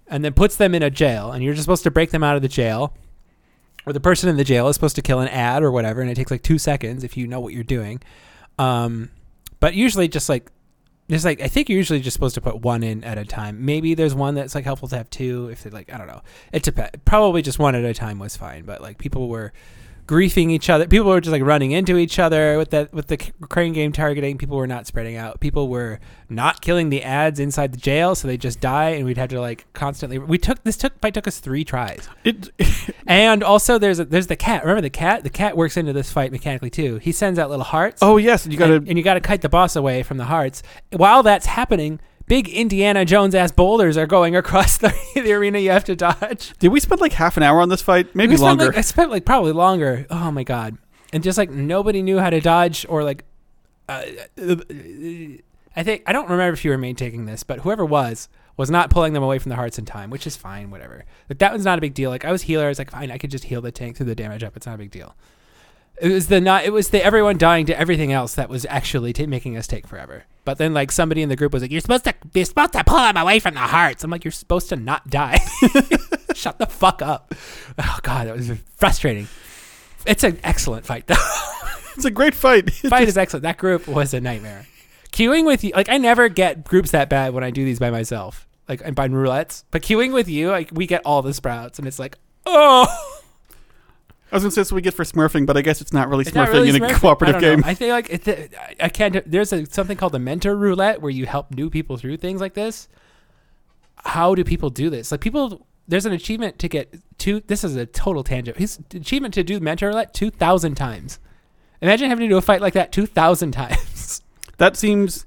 [0.08, 2.36] and then puts them in a jail and you're just supposed to break them out
[2.36, 2.94] of the jail.
[3.86, 6.10] Or the person in the jail is supposed to kill an ad or whatever, and
[6.10, 8.02] it takes like two seconds if you know what you're doing.
[8.58, 9.10] Um,
[9.58, 10.50] but usually, just like
[11.10, 13.64] there's like I think you're usually just supposed to put one in at a time.
[13.64, 16.22] Maybe there's one that's like helpful to have two if they like I don't know.
[16.52, 16.92] It depends.
[17.04, 19.52] Probably just one at a time was fine, but like people were
[20.10, 20.88] griefing each other.
[20.88, 23.16] People were just like running into each other with that with the
[23.48, 24.36] crane game targeting.
[24.36, 25.38] People were not spreading out.
[25.38, 29.16] People were not killing the ads inside the jail, so they just die, and we'd
[29.16, 30.18] have to like constantly.
[30.18, 32.08] We took this took fight took us three tries.
[32.24, 32.50] it,
[33.06, 34.62] And also, there's a, there's the cat.
[34.64, 35.22] Remember the cat?
[35.22, 36.96] The cat works into this fight mechanically too.
[36.96, 38.02] He sends out little hearts.
[38.02, 38.74] oh yes, you gotta.
[38.74, 40.64] and, and you got to kite the boss away from the hearts.
[40.90, 42.00] While that's happening,
[42.30, 45.58] big Indiana Jones ass boulders are going across the, the arena.
[45.58, 46.54] You have to dodge.
[46.60, 48.14] did we spend like half an hour on this fight?
[48.14, 48.66] Maybe longer.
[48.66, 50.06] Like, I spent like probably longer.
[50.08, 50.78] Oh my god!
[51.12, 53.24] And just like nobody knew how to dodge or like.
[53.88, 54.04] Uh,
[55.76, 58.70] I think I don't remember if you were main taking this, but whoever was was
[58.70, 60.70] not pulling them away from the hearts in time, which is fine.
[60.70, 61.04] Whatever.
[61.28, 62.10] Like that was not a big deal.
[62.10, 62.66] Like I was healer.
[62.66, 64.56] I was like, fine, I could just heal the tank through the damage up.
[64.56, 65.16] It's not a big deal.
[66.00, 66.64] It was the not.
[66.64, 69.86] It was the everyone dying to everything else that was actually ta making us take
[69.86, 70.24] forever.
[70.46, 72.14] But then like somebody in the group was like, "You're supposed to.
[72.32, 75.08] You're supposed to pull them away from the hearts." I'm like, "You're supposed to not
[75.10, 75.38] die.
[76.34, 77.34] Shut the fuck up."
[77.78, 79.28] Oh god, that was frustrating.
[80.06, 81.14] It's an excellent fight though.
[81.96, 82.70] it's a great fight.
[82.88, 83.42] fight is excellent.
[83.42, 84.66] That group was a nightmare.
[85.12, 87.90] Queuing with you, like I never get groups that bad when I do these by
[87.90, 89.64] myself, like and by roulettes.
[89.70, 93.19] But queuing with you, like we get all the sprouts, and it's like, oh,
[94.32, 96.08] I was gonna say that's what we get for smurfing, but I guess it's not
[96.08, 97.62] really it's smurfing not really in a cooperative I game.
[97.64, 99.28] I feel like it, I- I can't.
[99.30, 102.54] There's a, something called the mentor roulette where you help new people through things like
[102.54, 102.88] this.
[104.04, 105.10] How do people do this?
[105.12, 107.40] Like people, there's an achievement to get two.
[107.46, 108.56] This is a total tangent.
[108.56, 111.18] His achievement to do mentor roulette two thousand times.
[111.82, 114.22] Imagine having to do a fight like that two thousand times.
[114.58, 115.24] That seems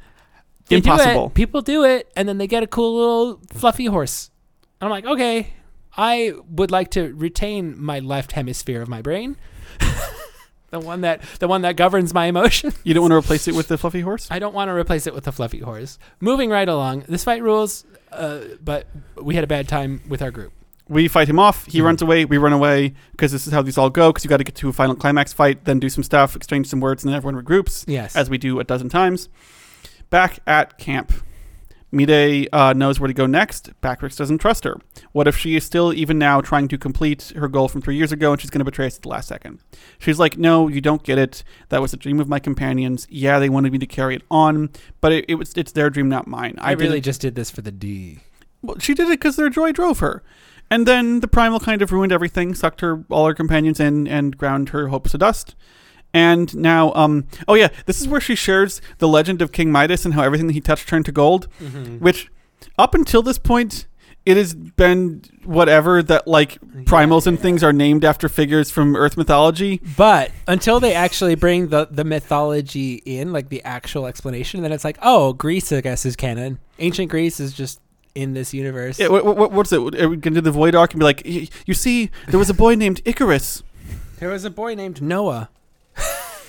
[0.70, 0.93] They do it.
[0.93, 1.30] impossible.
[1.32, 4.30] People do it, and then they get a cool little fluffy horse.
[4.82, 5.54] I'm like, okay,
[5.98, 9.38] I would like to retain my left hemisphere of my brain,
[10.72, 12.74] the one that the one that governs my emotion.
[12.84, 14.28] You don't want to replace it with the fluffy horse?
[14.32, 16.00] I don't want to replace it with the fluffy horse.
[16.20, 18.88] Moving right along, this fight rules, uh, but
[19.22, 20.52] we had a bad time with our group.
[20.89, 21.66] We fight him off.
[21.68, 21.84] He Mhm.
[21.86, 22.26] runs away.
[22.26, 24.10] We run away because this is how these all go.
[24.12, 26.68] Because you got to get to a final climax fight, then do some stuff, exchange
[26.68, 28.16] some words, and then everyone regroups, Yes.
[28.16, 29.30] as we do a dozen times.
[30.10, 31.14] Back at camp,
[31.94, 33.70] Mide uh, knows where to go next.
[33.82, 34.78] Backrix doesn't trust her.
[35.12, 38.12] What if she is still, even now, trying to complete her goal from three years
[38.12, 39.60] ago and she's going to betray us at the last second?
[40.00, 41.44] She's like, No, you don't get it.
[41.70, 43.06] That was a dream of my companions.
[43.12, 44.72] Yeah, they wanted me to carry it on,
[45.02, 46.56] but it, it was it's their dream, not mine.
[46.58, 48.22] I, did really just did this for the D.
[48.64, 50.24] well, she did it because their joy drove her.
[50.72, 54.36] And then the primal kind of ruined everything, sucked her all her companions in, and
[54.36, 55.56] ground her hopes to dust.
[56.14, 60.05] And now, um, oh yeah, this is where she shares the legend of King Midas
[60.05, 61.47] and how everything that he touched turned to gold.
[61.99, 62.30] Which,
[62.78, 63.88] up until this point,
[64.26, 69.18] it has been whatever that like primals and things are named after figures from Earth
[69.18, 69.82] mythology.
[69.97, 74.84] But until they actually bring the, the mythology in, like the actual explanation, then it's
[74.86, 76.59] like, oh, Greece, I guess, is canon.
[76.80, 77.82] Ancient Greece is just
[78.16, 78.99] in this universe.
[78.99, 79.78] Yeah, what, what, what's it?
[79.80, 82.38] Are we going to do the Void Ark and be like, "Y- you see, there
[82.39, 83.64] was a boy named Icarus.
[84.20, 85.49] There was a boy named Noah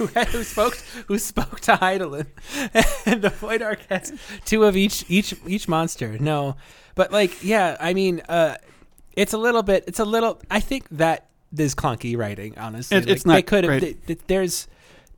[0.06, 0.76] who, had, who spoke
[1.08, 2.26] who spoke to Hydaelyn,
[3.06, 4.12] and the Void Ark has
[4.44, 6.16] two of each each each monster.
[6.18, 6.56] No,
[6.94, 8.56] but like yeah, I mean, uh,
[9.16, 9.84] it's a little bit.
[9.86, 10.40] It's a little.
[10.50, 11.26] I think that
[11.56, 12.56] is clunky writing.
[12.58, 13.80] Honestly, It- it's Like, They not could have.
[13.80, 14.06] great.
[14.06, 14.68] th- there's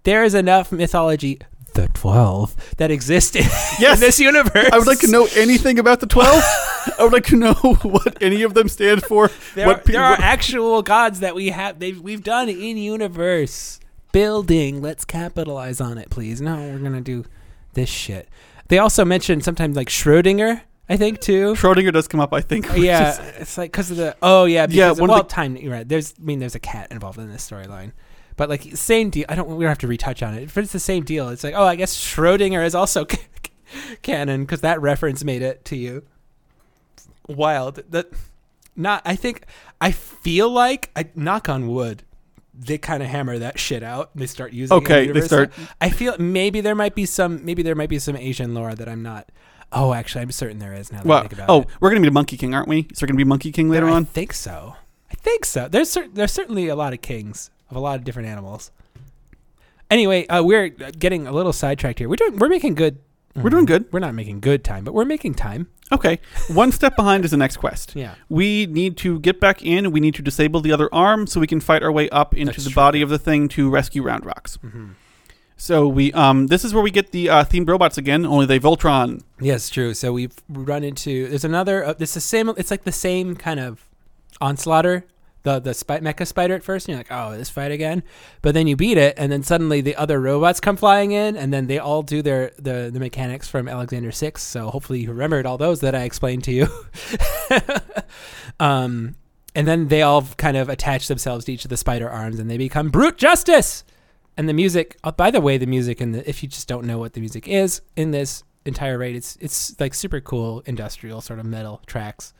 [0.05, 1.39] there is enough mythology.
[1.75, 3.43] The twelve that exist in,
[3.79, 3.95] Yes.
[3.97, 4.69] in this universe.
[4.73, 6.33] I would like to know anything about the 12.
[6.99, 9.31] I would like to know what any of them stand for.
[9.55, 11.79] There, what are, there are actual gods that we have.
[11.79, 13.79] They've, we've done in universe
[14.21, 14.81] building.
[14.81, 16.41] Let's capitalize on it, please.
[16.41, 17.25] No, we're gonna do
[17.75, 18.29] this shit.
[18.69, 20.63] They also mentioned sometimes like Schrodinger.
[20.89, 21.53] I think too.
[21.55, 22.67] Schrodinger does come up, I think.
[22.77, 25.29] yeah, is- it's like because of the oh yeah because Yeah, one of well the-
[25.29, 25.87] time you're right.
[25.87, 27.93] There's I mean there's a cat involved in this storyline,
[28.37, 29.27] but like same deal.
[29.29, 31.29] I don't we don't have to retouch on it, but it's the same deal.
[31.29, 33.05] It's like oh I guess Schrodinger is also
[34.03, 36.05] canon because that reference made it to you.
[37.29, 38.07] Wild that
[38.77, 39.45] not I think
[39.81, 42.03] I feel like I knock on wood.
[42.59, 44.11] They kind of hammer that shit out.
[44.15, 44.77] They start using.
[44.77, 47.45] it Okay, the they start- I feel maybe there might be some.
[47.45, 49.31] Maybe there might be some Asian lore that I'm not.
[49.73, 50.99] Oh, actually, I'm certain there is now.
[50.99, 51.69] That I well, think about oh, it.
[51.81, 52.87] we're going to meet a Monkey King, aren't we?
[52.91, 54.05] Is there going to be Monkey King later I on?
[54.05, 54.77] think so.
[55.11, 55.69] I think so.
[55.69, 58.71] There's cer- there's certainly a lot of kings of a lot of different animals.
[59.91, 62.09] Anyway, uh, we're getting a little sidetracked here.
[62.09, 62.99] We're doing we're making good.
[63.43, 63.87] We're doing good.
[63.93, 65.69] We're not making good time, but we're making time.
[65.93, 66.19] Okay.
[66.49, 67.95] One step behind is the next quest.
[67.95, 68.15] Yeah.
[68.29, 69.93] We need to get back in.
[69.93, 72.53] We need to disable the other arm so we can fight our way up into
[72.53, 72.75] That's the true.
[72.75, 74.59] body of the thing to rescue Roundrox.
[74.59, 74.89] Mm-hmm.
[75.59, 78.27] So we um this is where we get the uh, themed robots again.
[78.27, 79.23] Only they Voltron.
[79.41, 79.95] Yes, true.
[79.95, 81.85] So we've run into there's another.
[81.85, 82.49] Uh, it's the same.
[82.57, 83.87] It's like the same kind of
[84.41, 85.07] onslaughter.
[85.47, 88.03] The the mecha spider at first, and you're like, oh, this fight again.
[88.43, 91.55] But then you beat it, and then suddenly the other robots come flying in, and
[91.55, 94.43] then they all do their the the mechanics from Alexander Six.
[94.43, 96.67] So hopefully you remembered all those that I explained to you.
[98.59, 99.15] um,
[99.55, 102.51] and then they all kind of attach themselves to each of the spider arms, and
[102.51, 103.85] they become brute justice.
[104.37, 104.99] And the music.
[105.05, 107.47] Oh, by the way, the music the if you just don't know what the music
[107.47, 112.33] is in this entire raid, it's it's like super cool industrial sort of metal tracks.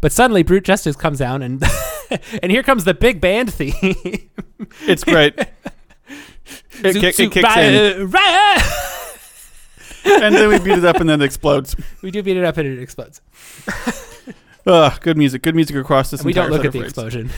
[0.00, 1.62] But suddenly, brute justice comes down, and
[2.42, 4.30] and here comes the big band theme.
[4.86, 5.34] It's great.
[6.82, 8.62] it, kick, it kicks in, rah, rah.
[10.24, 11.76] and then we beat it up, and then it explodes.
[12.02, 13.20] We do beat it up, and it explodes.
[14.66, 15.42] Ugh, good music.
[15.42, 16.92] Good music across this And we don't look at the raids.
[16.92, 17.30] explosion.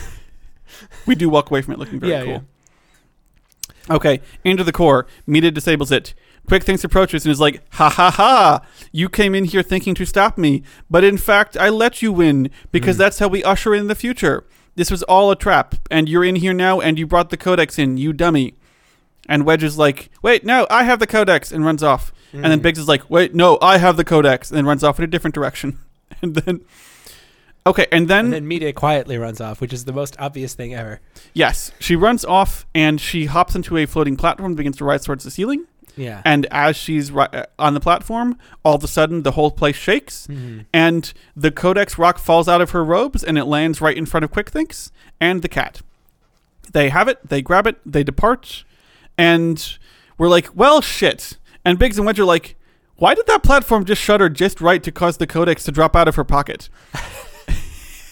[1.05, 2.31] We do walk away from it looking very Yeah, cool.
[2.33, 2.39] yeah.
[3.89, 5.05] Okay, into the core.
[5.27, 6.13] Mide disables it.
[6.47, 8.61] Quickthinx approaches and is like, Ha ha ha!
[8.91, 12.49] You came in here thinking to stop me, but in fact, I let you win
[12.71, 12.99] because Mm.
[12.99, 14.43] that's how we usher in the future.
[14.75, 17.79] This was all a trap, and you're in here now, and you brought the codex
[17.79, 18.55] in, you dummy.
[19.27, 22.11] And Wedge is like, Wait, no, I have the codex, and runs off.
[22.33, 22.63] And then Mm.
[22.63, 25.07] Biggs is like, Wait, no, I have the codex, and then runs off in a
[25.07, 25.79] different direction.
[26.21, 26.61] And then,
[27.67, 30.73] okay, and then and then Mide quietly runs off, which is the most obvious thing
[30.73, 30.99] ever.
[31.33, 35.05] Yes, she runs off and she hops into a floating platform and begins to rise
[35.05, 35.65] towards the ceiling.
[35.97, 36.21] Yeah.
[36.25, 39.77] And as she's ri- uh, on the platform, all of a sudden the whole place
[39.77, 40.65] shakes Mhm.
[40.73, 44.25] and the Codex rock falls out of her robes and it lands right in front
[44.25, 44.91] of Quickthinx
[45.21, 45.81] and the cat.
[46.73, 48.65] They have it, they grab it, they depart,
[49.17, 49.77] and
[50.17, 51.37] we're like, well, shit.
[51.63, 52.57] And Biggs and Wedge are like,
[52.97, 56.09] why did that platform just shudder just right to cause the Codex to drop out
[56.09, 56.67] of her pocket?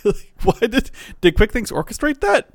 [0.04, 0.92] Like, why did
[1.22, 2.50] did Quickthinx orchestrate that?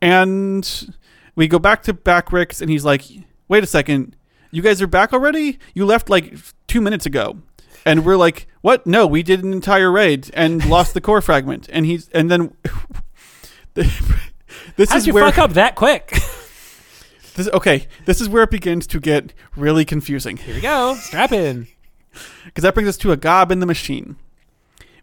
[0.00, 0.94] And
[1.34, 3.04] we go back to Backrix, and he's like,
[3.48, 4.16] "Wait a second,
[4.50, 5.58] you guys are back already?
[5.74, 6.34] You left like
[6.66, 7.38] two minutes ago."
[7.84, 8.86] And we're like, "What?
[8.86, 12.56] No, we did an entire raid and lost the core fragment." And he's and then
[13.74, 16.10] this How'd is you where fuck up that quick?
[17.36, 17.86] this okay.
[18.06, 20.36] This is where it begins to get really confusing.
[20.36, 20.94] Here we go.
[20.96, 21.68] Strap in.
[22.44, 24.16] Because that brings us to a gob in the machine.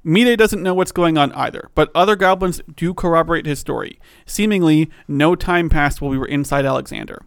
[0.04, 4.00] Mide doesn't know what's going on either, but other goblins do corroborate his story.
[4.26, 7.26] Seemingly, no time passed while we were inside Alexander.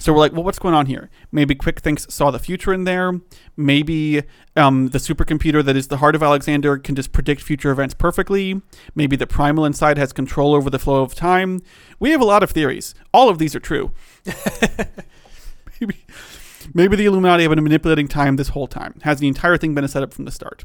[0.00, 1.10] So we're like, well, what's going on here?
[1.30, 3.20] Maybe Quickthinx saw the future in there.
[3.54, 4.22] Maybe
[4.56, 8.62] um, the supercomputer that is the heart of Alexander can just predict future events perfectly.
[8.94, 11.60] Maybe the primal inside has control over the flow of time.
[11.98, 12.94] We have a lot of theories.
[13.12, 13.92] All of these are true.
[15.80, 16.06] maybe,
[16.72, 19.00] maybe the Illuminati have been manipulating time this whole time.
[19.02, 20.64] Has the entire thing been a setup from the start?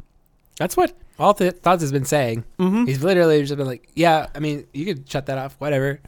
[0.58, 2.44] That's what all th- thoughts has been saying.
[2.60, 2.86] Mm-hmm.
[2.86, 6.00] He's literally just been like, yeah, I mean, you could shut that off, whatever.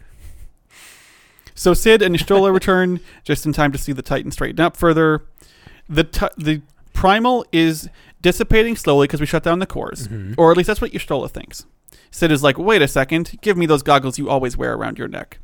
[1.56, 5.26] So Cid and Y'shtola return just in time to see the Titan straighten up further.
[5.90, 6.62] The ti the
[6.94, 7.90] primal is
[8.22, 10.36] dissipating slowly because we shut down the cores, Mhm.
[10.38, 11.66] or at least that's what Y'shtola thinks.
[12.12, 15.08] Cid is like, "Wait a second, give me those goggles you always wear around your
[15.08, 15.40] neck,"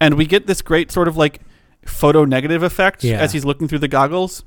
[0.00, 1.40] and we get this great sort of like
[1.86, 3.18] photo negative effect Yeah.
[3.20, 4.44] as he's looking through the goggles.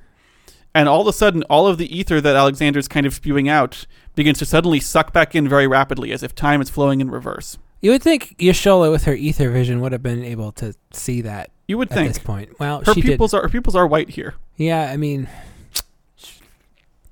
[0.77, 3.87] And all of a sudden, all of the ether that Alexander's kind of spewing out
[4.13, 7.57] begins to suddenly suck back in very rapidly, as if time is flowing in reverse.
[7.81, 11.49] You would think Y'shtola with her ether vision would have been able to see that
[11.67, 12.59] You would at think this point.
[12.59, 14.35] Well, her pupils are her pupils are white here.
[14.55, 15.27] Yeah, I mean,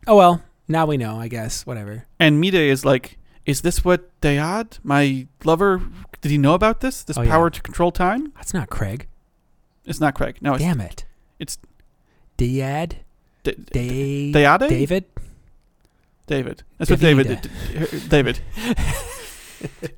[0.06, 0.44] oh well.
[0.68, 1.66] Now we know, I guess.
[1.66, 2.06] Whatever.
[2.20, 5.82] And Mide is like, is this what Dayad, my lover,
[6.22, 7.04] did he know about this?
[7.04, 7.30] This Oh, yeah.
[7.32, 8.32] power to control time?
[8.36, 9.08] That's not Craig.
[9.86, 10.38] It's not Craig.
[10.42, 11.06] No, it's Damn it.
[11.40, 11.58] it's-
[12.38, 12.98] Diad.
[13.46, 14.36] D- Dave.
[14.36, 14.70] Dayade?
[14.70, 15.06] David.
[16.28, 16.64] David.
[16.78, 17.42] That's what David Davida.
[17.42, 17.52] did.
[17.90, 18.40] her- David.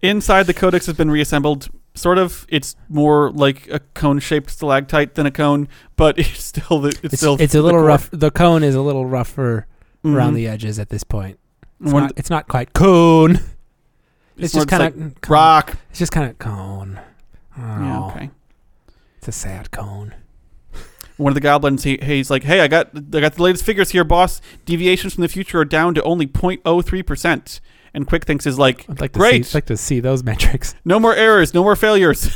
[0.01, 1.69] Inside, the codex has been reassembled.
[1.95, 2.45] Sort of.
[2.49, 7.17] It's more like a cone-shaped stalactite than a cone, but it's still the, it's, It's,
[7.17, 7.87] still it's a little core.
[7.87, 8.09] rough.
[8.11, 9.65] The cone is a little rougher
[10.05, 10.35] around Mhm.
[10.35, 11.39] the edges at this point.
[11.81, 13.31] It's, not, of it's not quite cone.
[13.35, 13.45] It's,
[14.37, 15.75] It's just kind of rock.
[15.89, 16.99] It's just kind of cone.
[17.57, 18.05] Oh, Yeah.
[18.07, 18.29] Okay.
[19.17, 20.13] It's a sad cone.
[21.17, 23.89] One of the goblins he, he's like hey i got i got the latest figures
[23.89, 27.59] here boss deviations from the future are down to only 0.03%
[27.93, 29.45] and Quickthinx is like I'd like to Great.
[29.45, 29.51] see.
[29.51, 30.75] I'd like to see those metrics.
[30.85, 32.29] no more errors no more failures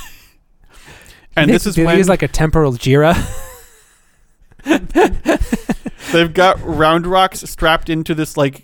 [1.36, 3.14] and this is when use like a temporal Jira.
[6.12, 8.64] they've got Roundrox strapped into this like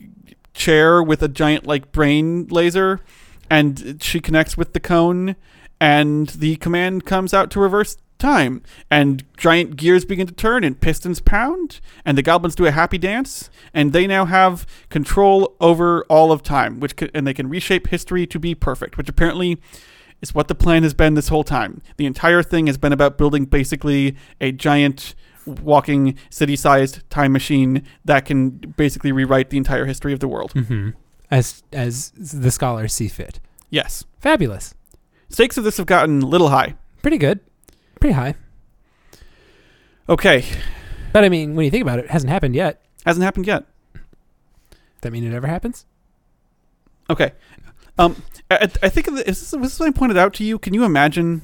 [0.54, 3.02] chair with a giant like brain laser
[3.50, 5.36] and she connects with the cone
[5.80, 10.80] and the command comes out to reverse time and giant gears begin to turn and
[10.82, 16.04] pistons pound and the goblins do a happy dance and they now have control over
[16.06, 19.58] all of time which can, and they can reshape history to be perfect which apparently
[20.22, 23.18] is what the plan has been this whole time the entire thing has been about
[23.18, 25.14] building basically a giant
[25.46, 30.90] walking city-sized time machine that can basically rewrite the entire history of the world mm-hmm.
[31.30, 33.40] As as the scholars see fit.
[33.70, 34.74] yes Fabulous.
[35.30, 37.40] stakes of this have gotten a little high Pretty good.
[38.00, 38.36] Pretty high.
[40.10, 40.46] okay
[41.14, 42.82] But I mean, when you think about it, it hasn't happened yet.
[43.06, 44.02] hasn't happened yet Does
[45.02, 45.86] that mean it ever happens?
[47.10, 47.32] Okay.
[47.98, 48.22] Um,
[48.52, 50.60] I, I think this is, this is what I pointed out to you.
[50.60, 51.42] Can you imagine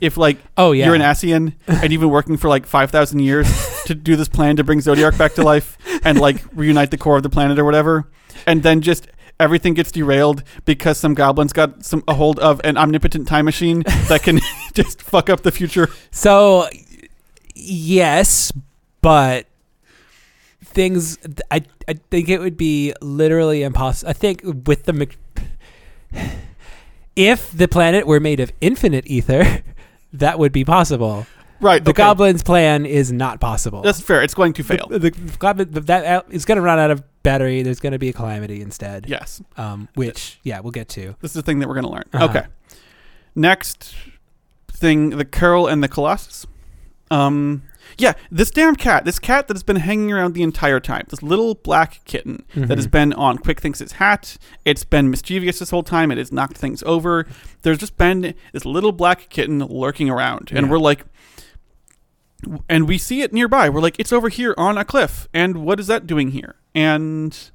[0.00, 0.86] if, like, Oh yeah.
[0.86, 3.48] you're an Ascian and you've been working for like five thousand years
[3.86, 7.16] to do this plan to bring Zodiark back to life and like reunite the core
[7.16, 8.08] of the planet or whatever,
[8.46, 9.08] and then just
[9.38, 13.82] everything gets derailed because some goblins got some a hold of an omnipotent time machine
[14.08, 14.40] that can
[14.74, 15.88] just fuck up the future.
[16.10, 16.68] So
[17.54, 18.52] yes,
[19.00, 19.46] but
[20.62, 21.18] things
[21.50, 24.10] I I think it would be literally impossible.
[24.10, 25.08] I think with the
[27.14, 29.62] if the planet were made of infinite ether,
[30.12, 31.26] that would be possible.
[31.58, 31.82] Right.
[31.82, 32.02] The okay.
[32.02, 33.80] goblin's plan is not possible.
[33.80, 34.22] That's fair.
[34.22, 34.88] It's going to fail.
[34.88, 37.62] The, the goblin that out- is going to run out of battery.
[37.62, 39.06] There's going to be a calamity instead.
[39.08, 39.42] yes.
[39.56, 41.14] Um, which yeah, we'll get to.
[41.20, 42.04] This is the thing that we're going to learn.
[42.14, 42.24] Uh-huh.
[42.26, 42.46] Okay.
[43.34, 43.94] Next
[44.72, 46.46] thing, the Coeurl and the Colossus.
[47.10, 47.62] Um,
[47.98, 51.22] yeah, this damn cat, this cat that has been hanging around the entire time, this
[51.22, 52.90] little black kitten that has Mhm.
[52.90, 54.36] been on Quickthinx' hat.
[54.64, 56.10] It's been mischievous this whole time.
[56.10, 57.26] It has knocked things over.
[57.62, 60.70] There's just been this little black kitten lurking around, and Yeah.
[60.72, 61.04] we're like,
[62.68, 63.68] and we see it nearby.
[63.68, 66.56] We're like, it's over here on a cliff, and what is that doing here?
[66.76, 67.50] And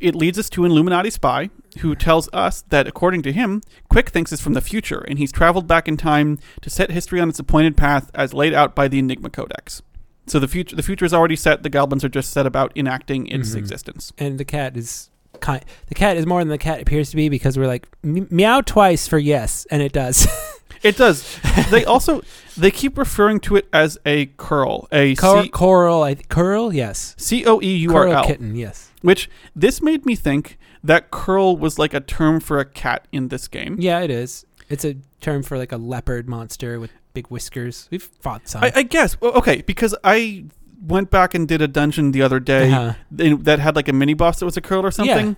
[0.00, 4.32] it leads us to an Illuminati spy who tells us that, according to him, Quickthinx
[4.32, 7.38] is from the future, and he's traveled back in time to set history on its
[7.38, 9.80] appointed path as laid out by the Enigma Codex.
[10.26, 11.62] So the future, the future is already set.
[11.62, 13.56] The goblins are just set about enacting its Mhm.
[13.58, 14.12] existence.
[14.18, 15.08] and the cat is
[15.42, 15.62] kind.
[15.88, 19.06] The cat is more than the cat appears to be because we're like meow twice
[19.06, 20.26] for yes, and it does.
[20.82, 21.38] It does.
[21.70, 22.22] they also
[22.56, 26.74] they keep referring to it as a curl, a Cor- C- coral, I th- curl,
[26.74, 27.14] yes.
[27.18, 28.90] C O E U R Coeurl kitten, yes.
[29.00, 33.28] Which this made me think that curl was like a term for a cat in
[33.28, 33.76] this game.
[33.78, 34.44] Yeah, it is.
[34.68, 37.86] It's a term for like a leopard monster with big whiskers.
[37.92, 38.64] We've fought some.
[38.64, 39.20] I, I guess.
[39.20, 40.46] Well, okay, because I
[40.84, 42.94] went back and did a dungeon the other day Uh-huh.
[43.42, 45.36] that had like a mini boss that was a curl or something.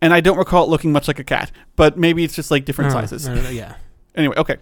[0.00, 2.64] And I don't recall it looking much like a cat, but maybe it's just like
[2.64, 3.28] different Uh, sizes.
[3.28, 3.74] uh, yeah.
[4.14, 4.56] Anyway, okay.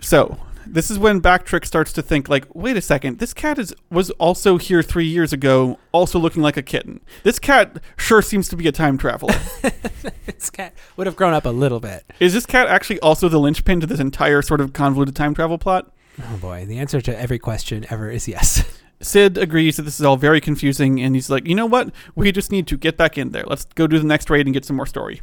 [0.00, 3.74] So this is when Backtrick starts to think like, wait a second, this cat is
[3.90, 7.00] was also here three years ago, also looking like a kitten.
[7.22, 9.34] This cat sure seems to be a time traveler.
[10.26, 12.04] this cat would have grown up a little bit.
[12.20, 15.58] is this cat actually also the linchpin to this entire sort of convoluted time travel
[15.58, 15.92] plot?
[16.18, 18.64] Oh boy, the answer to every question ever is yes.
[19.02, 21.90] Cid agrees that this is all very confusing, and he's like, you know what?
[22.14, 23.44] We just need to get back in there.
[23.46, 25.22] Let's go do the next raid and get some more story.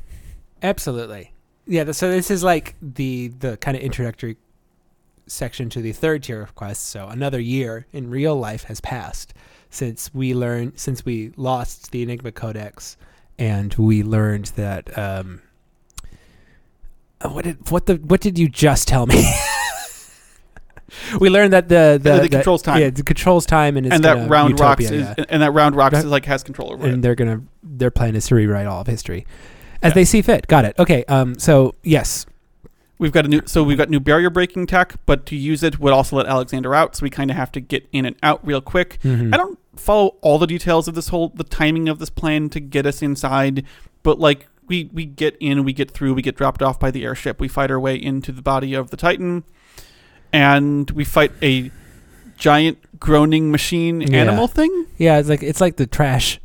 [0.63, 1.33] Absolutely.
[1.67, 4.37] Yeah, so this is like the the kind of introductory
[5.27, 6.87] section to the third tier of quests.
[6.87, 9.33] So another year in real life has passed
[9.69, 12.97] since we learned since we lost the Enigma Codex
[13.37, 15.41] and we learned that um
[17.21, 19.29] uh, what did what the what did you just tell me?
[21.19, 22.79] we learned that the the, that it controls time.
[22.79, 25.25] Yeah, it controls time and it's and that round Utopia, rocks is, yeah.
[25.29, 27.01] and that Roundrox is like has control over and it.
[27.01, 29.25] they're gonna their plan is to rewrite all of history
[29.81, 29.93] as Yeah.
[29.95, 30.47] they see fit.
[30.47, 30.75] Got it.
[30.79, 31.03] Okay.
[31.05, 31.37] Um.
[31.39, 32.25] So yes.
[32.99, 35.79] We've got a new, so we've got new barrier breaking tech, but to use it
[35.79, 36.95] would also let Alexander out.
[36.95, 38.97] So we kind of have to get in and out real quick.
[39.03, 39.31] Mhm.
[39.31, 42.59] I don't follow all the details of this whole the timing of this plan to
[42.59, 43.63] get us inside,
[44.01, 47.03] but like we we get in, we get through, we get dropped off by the
[47.05, 49.43] airship, we fight our way into the body of the Titan,
[50.33, 51.71] and we fight a
[52.37, 54.19] giant groaning machine Yeah.
[54.21, 54.85] animal thing.
[54.97, 56.39] Yeah, it's like it's like the trash.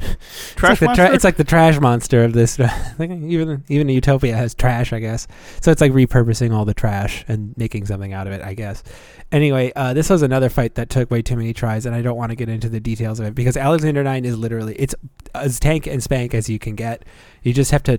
[0.56, 1.14] Trash it's like the monster.
[1.14, 2.58] it's like the trash monster of this.
[2.98, 5.26] like even even Utopia has trash, I guess.
[5.60, 8.82] So it's like repurposing all the trash and making something out of it, I guess.
[9.30, 12.16] Anyway, uh, this was another fight that took way too many tries, and I don't
[12.16, 14.94] want to get into the details of it because Alexander Nine is literally it's
[15.34, 17.04] as tank and spank as you can get.
[17.42, 17.98] You just have to.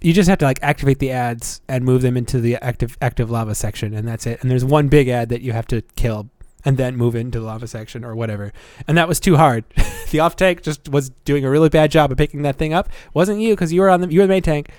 [0.00, 3.30] You just have to like activate the ads and move them into the active active
[3.30, 4.40] lava section, and that's it.
[4.42, 6.28] And there's one big ad that you have to kill,
[6.64, 8.52] and then move into the lava section or whatever.
[8.86, 9.64] And that was too hard.
[10.10, 12.88] the off tank just was doing a really bad job of picking that thing up.
[13.14, 14.70] Wasn't you because you were on the you were the main tank.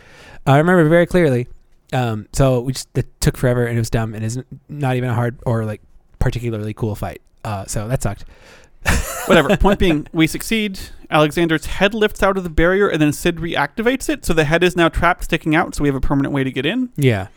[0.46, 1.48] I remember very clearly.
[1.94, 5.10] Um, so we just it took forever and it was dumb and is not even
[5.10, 5.82] a hard or like
[6.20, 7.22] particularly cool fight.
[7.44, 8.26] Uh, so that sucked.
[9.28, 9.56] Whatever.
[9.58, 10.80] Point being, we succeed.
[11.10, 14.64] Alexander's head lifts out of the barrier, and then Cid reactivates it, so the head
[14.64, 15.76] is now trapped, sticking out.
[15.76, 16.90] So we have a permanent way to get in.
[16.96, 17.28] Yeah.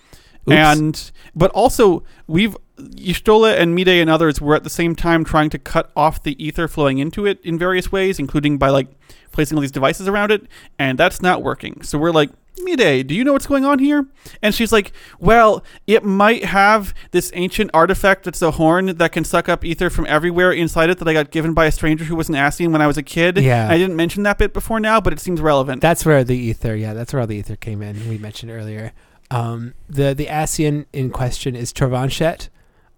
[0.48, 0.56] Oops.
[0.56, 5.50] And but also we've Y'shtola and Mide and others were at the same time trying
[5.50, 8.88] to cut off the ether flowing into it in various ways, including by like
[9.32, 10.46] placing all these devices around it,
[10.78, 11.82] and that's not working.
[11.82, 14.06] So we're like, Mide, do you know what's going on here?
[14.42, 19.24] And she's like, Well, it might have this ancient artifact that's a horn that can
[19.24, 22.16] suck up ether from everywhere inside it that I got given by a stranger who
[22.16, 23.38] was an Ascian when I was a kid.
[23.38, 23.68] Yeah.
[23.68, 25.80] I didn't mention that bit before now, but it seems relevant.
[25.80, 28.08] That's where the ether, yeah, that's where all the ether came in.
[28.08, 28.92] We mentioned earlier.
[29.30, 32.48] Um, the the Ascian in question is Travanchet.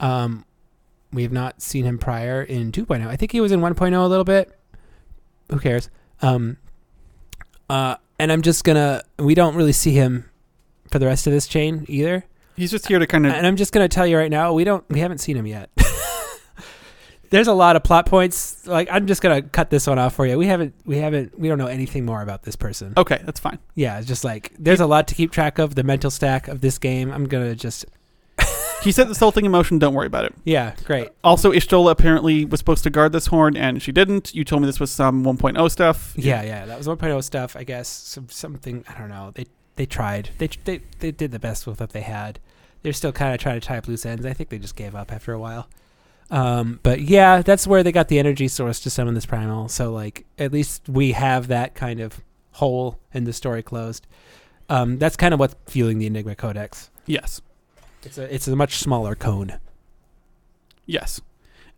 [0.01, 0.45] Um,
[1.13, 3.07] we have not seen him prior in 2.0.
[3.07, 4.59] I think he was in 1.0 a little bit.
[5.51, 5.91] Who cares?
[6.23, 6.57] Um,
[7.69, 9.03] uh, and I'm just gonna.
[9.18, 10.31] We don't really see him
[10.89, 12.25] for the rest of this chain either.
[12.55, 14.62] He's just here to kind of And I'm just gonna tell you right now, we
[14.62, 14.89] don't.
[14.89, 15.70] We haven't seen him yet.
[17.31, 18.64] There's a lot of plot points.
[18.64, 20.39] Like I'm just gonna cut this one off for you.
[20.39, 20.75] We haven't.
[20.85, 21.37] We haven't.
[21.37, 23.59] We don't know anything more about this person Okay, that's fine.
[23.75, 25.75] yeah, it's just like there's a lot to keep track of.
[25.75, 27.11] The mental stack of this game.
[27.11, 27.87] I'm gonna just
[28.83, 30.35] He set this whole thing in motion, don't worry about it.
[30.45, 31.09] yeah, great.
[31.22, 34.35] Also, Y'shtola apparently was supposed to guard this horn, and she didn't.
[34.35, 36.12] You told me this was some 1.0 stuff.
[36.16, 37.55] Yeah, yeah, that was 1.0 stuff.
[37.57, 38.85] I guess some something.
[38.89, 39.30] I don't know.
[39.35, 40.30] They they tried.
[40.39, 42.41] They they they did the best with what they had.
[42.83, 44.26] They're still kind of trying to tie up loose ends.
[44.26, 45.68] I think they just gave up after a while.
[46.30, 49.68] Um, but yeah, that's where they got the energy source to summon this primal.
[49.68, 52.20] So like, at least we have that kind of
[52.53, 54.07] hole in the story closed.
[54.68, 56.91] Um, that's kind of what's fueling the Enigma Codex.
[57.07, 57.41] Yes.
[58.05, 59.59] It's a it's a much smaller cone.
[60.87, 61.21] Yes.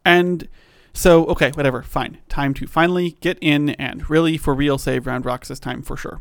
[0.05, 0.49] And
[0.93, 2.19] so, okay, whatever, fine.
[2.29, 6.21] Time to finally get in and really, for real, save Roundrox this time for sure.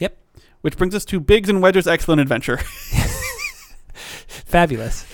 [0.00, 0.16] Yep.
[0.62, 2.56] Which brings us to Biggs and Wedger's excellent adventure.
[4.26, 5.04] Fabulous.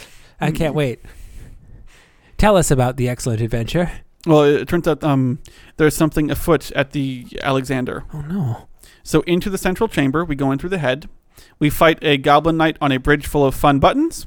[0.40, 1.00] I can't wait.
[2.38, 3.90] Tell us about the excellent adventure.
[4.26, 5.40] well, it turns out um,
[5.76, 8.04] there's something afoot at the Alexander.
[8.14, 8.68] Oh no.
[9.02, 11.08] So, into the central chamber, we go in through the head.
[11.60, 14.26] We fight a goblin knight on a bridge full of fun buttons.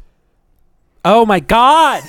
[1.03, 2.01] Oh my god.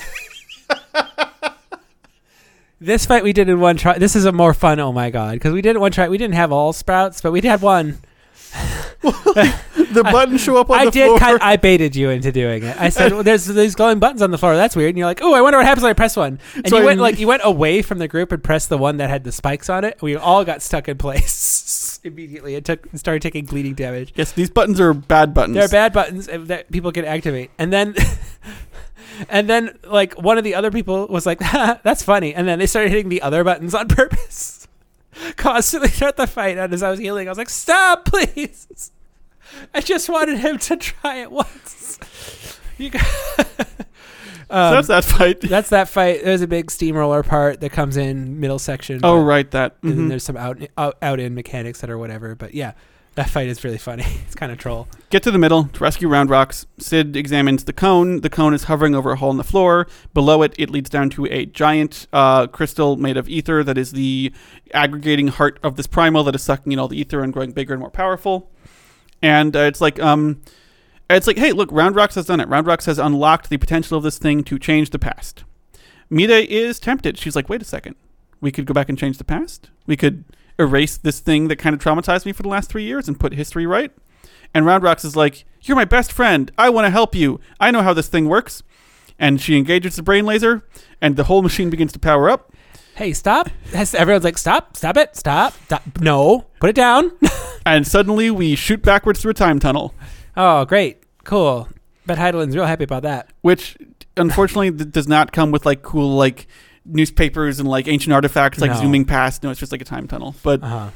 [2.79, 3.97] this fight we did in one try.
[3.97, 4.79] This is a more fun.
[4.79, 6.07] Oh my god, because we did it one try.
[6.07, 7.97] We didn't have all sprouts, but we had one.
[9.01, 11.07] The buttons show up on I the did.
[11.07, 11.19] floor.
[11.19, 12.75] Kind I baited you into doing it.
[12.79, 14.55] I said, well, "There's these glowing buttons on the floor.
[14.55, 16.67] That's weird." And you're like, "Oh, I wonder what happens when I press one." And
[16.67, 18.97] So you I- went like you went away from the group and pressed the one
[18.97, 20.01] that had the spikes on it.
[20.01, 21.54] We all got stuck in place
[22.05, 22.55] immediately.
[22.55, 24.13] It took started taking bleeding damage.
[24.15, 25.55] yes, these buttons are bad buttons.
[25.55, 27.51] They're bad buttons uh, that people can activate.
[27.57, 27.95] And then
[29.29, 31.39] and then like one of the other people was like,
[31.83, 34.67] "That's funny." And then they started hitting the other buttons on purpose.
[35.37, 38.91] Constantly throughout the fight and as I was healing, I was like, "Stop, please."
[39.73, 41.99] I just wanted him to try it once.
[42.77, 42.89] You
[44.55, 45.41] Um, so that's that fight.
[45.41, 46.23] that's that fight.
[46.23, 49.01] There's a big steamroller part that comes in middle section.
[49.03, 49.75] oh, right, that.
[49.81, 50.09] And then mhm.
[50.09, 52.35] there's some out, out out in mechanics that are whatever.
[52.35, 52.71] But yeah,
[53.15, 54.05] that fight is really funny.
[54.25, 54.87] it's kind of troll.
[55.09, 56.67] Get to the middle to rescue Round Rocks.
[56.77, 58.21] Cid examines the cone.
[58.21, 59.87] The cone is hovering over a hole in the floor.
[60.13, 63.91] Below it, it leads down to a giant uh, crystal made of ether that is
[63.91, 64.31] the
[64.73, 67.73] aggregating heart of this primal that is sucking in all the ether and growing bigger
[67.73, 68.49] and more powerful.
[69.21, 70.41] And uh, it's like, um,
[71.09, 72.49] it's like, hey, look, Roundrox has done it.
[72.49, 75.43] Roundrox has unlocked the potential of this thing to change the past.
[76.09, 77.17] Mide is tempted.
[77.17, 77.95] She's like, wait a second.
[78.41, 79.69] We could go back and change the past.
[79.87, 80.23] We could
[80.57, 83.33] erase this thing that kind of traumatized me for the last three years and put
[83.33, 83.91] history right.
[84.53, 86.51] And Roundrox is like, You're my best friend.
[86.57, 87.39] I want to help you.
[87.59, 88.63] I know how this thing works.
[89.17, 90.67] And she engages the brain laser,
[91.01, 92.51] and the whole machine begins to power up.
[92.95, 93.49] Hey, stop!
[93.73, 95.83] Everyone's like, stop, stop it, stop, stop.
[96.01, 97.11] No, put it down.
[97.65, 99.95] And suddenly we shoot backwards through a time tunnel,
[100.37, 101.67] oh, great, cool.
[102.05, 103.31] Bet Hydaelyn's real happy about that.
[103.41, 103.77] which
[104.17, 106.47] unfortunately th- does not come with like cool, like
[106.85, 108.77] newspapers and like ancient artifacts, like No.
[108.79, 109.41] zooming past.
[109.43, 110.35] No, it's just like a time tunnel.
[110.43, 110.89] But Uh huh.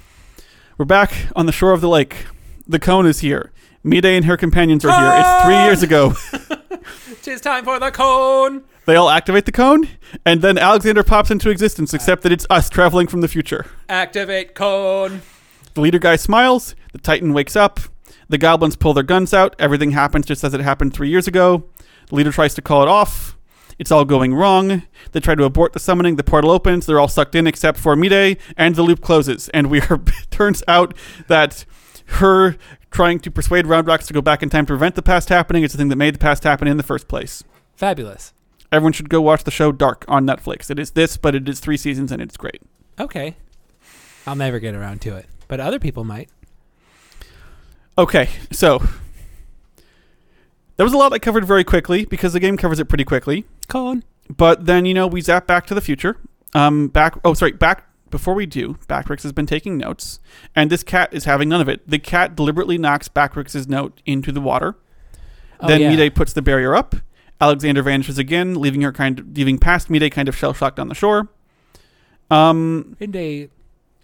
[0.78, 2.26] we're back on the shore of the lake.
[2.68, 3.52] The cone is here.
[3.84, 5.20] Mide and her companions are here.
[5.20, 6.14] It's three years ago.
[7.26, 8.64] It's time for the cone.
[8.86, 9.88] They all activate the cone,
[10.26, 13.68] and then Alexander pops into existence, except that it's us traveling from the future.
[13.88, 15.22] Activate cone.
[15.76, 16.74] The leader guy smiles.
[16.94, 17.80] The Titan wakes up.
[18.30, 19.56] The goblins pull their guns out.
[19.60, 21.66] Everything happens just as it happened three years ago.
[22.08, 23.36] The leader tries to call it off.
[23.80, 24.84] It's all going wrong.
[25.14, 26.18] They try to abort the summoning.
[26.18, 26.86] The portal opens.
[26.86, 29.50] They're all sucked in except for Mide, and the loop closes.
[29.50, 30.00] And we are.
[30.30, 30.94] turns out
[31.28, 31.66] that
[32.06, 32.56] her
[32.92, 35.74] trying to persuade Roundrox to go back in time to prevent the past happening is
[35.74, 37.44] the thing that made the past happen in the first place.
[37.76, 38.34] Fabulous.
[38.72, 40.70] Everyone should go watch the show Dark on Netflix.
[40.70, 42.62] It is this, but it is three seasons and it's great.
[43.00, 43.36] Okay.
[44.26, 46.30] I'll never get around to it, but other people might.
[48.00, 48.82] Okay, so
[50.78, 53.44] there was a lot I covered very quickly because the game covers it pretty quickly.
[53.68, 54.06] Cone.
[54.30, 56.16] But then you know we zap back to the future.
[56.54, 57.20] Um, back.
[57.26, 57.52] Oh, sorry.
[57.52, 60.22] Back before we do, Backrix has been taking notes,
[60.56, 61.82] and this cat is having none of it.
[61.90, 64.78] The cat deliberately knocks Backrix's note into the water.
[65.60, 65.94] Oh, then yeah.
[65.94, 66.96] Mide puts the barrier up.
[67.42, 70.88] Alexander vanishes again, leaving her kind of leaving past Mide kind of shell shocked on
[70.88, 71.28] the shore.
[72.32, 73.50] Um, And they,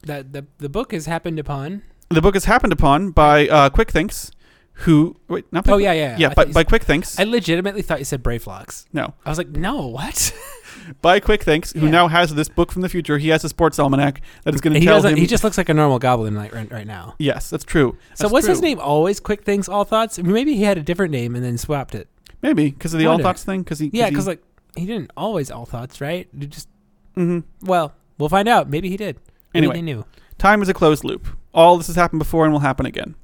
[0.04, 1.84] that the the book has happened upon.
[2.10, 4.32] The book is happened upon by uh, Quickthinx,
[4.80, 6.18] who wait not Oh yeah, yeah.
[6.20, 8.86] yeah I by, by Quickthinx I legitimately thought you said Brayflox.
[8.94, 10.34] no I was like, no, what?
[11.02, 11.92] by Quickthinx who Yeah.
[11.92, 13.18] now has this book from the future.
[13.18, 15.14] He has a sports almanac that is going to he tell doesn't.
[15.14, 15.18] him.
[15.18, 17.16] He just looks like a normal goblin like right, right now.
[17.20, 17.98] yes, that's true.
[18.16, 18.68] So That's was his true.
[18.70, 20.20] name always Quickthinx Allthoughts?
[20.20, 22.08] Maybe he had a different name and then swapped it.
[22.42, 23.24] Maybe because of the all wonder.
[23.24, 23.64] thoughts thing.
[23.64, 24.44] Because he Yeah, because like
[24.76, 26.28] he didn't always Allthoughts, right?
[26.38, 26.68] You just
[27.16, 28.70] hmm well, we'll find out.
[28.70, 29.16] Maybe he did.
[29.54, 29.76] Maybe Anyway.
[29.78, 30.06] he knew.
[30.38, 31.28] time is a closed loop.
[31.56, 33.16] All this has happened before and will happen again.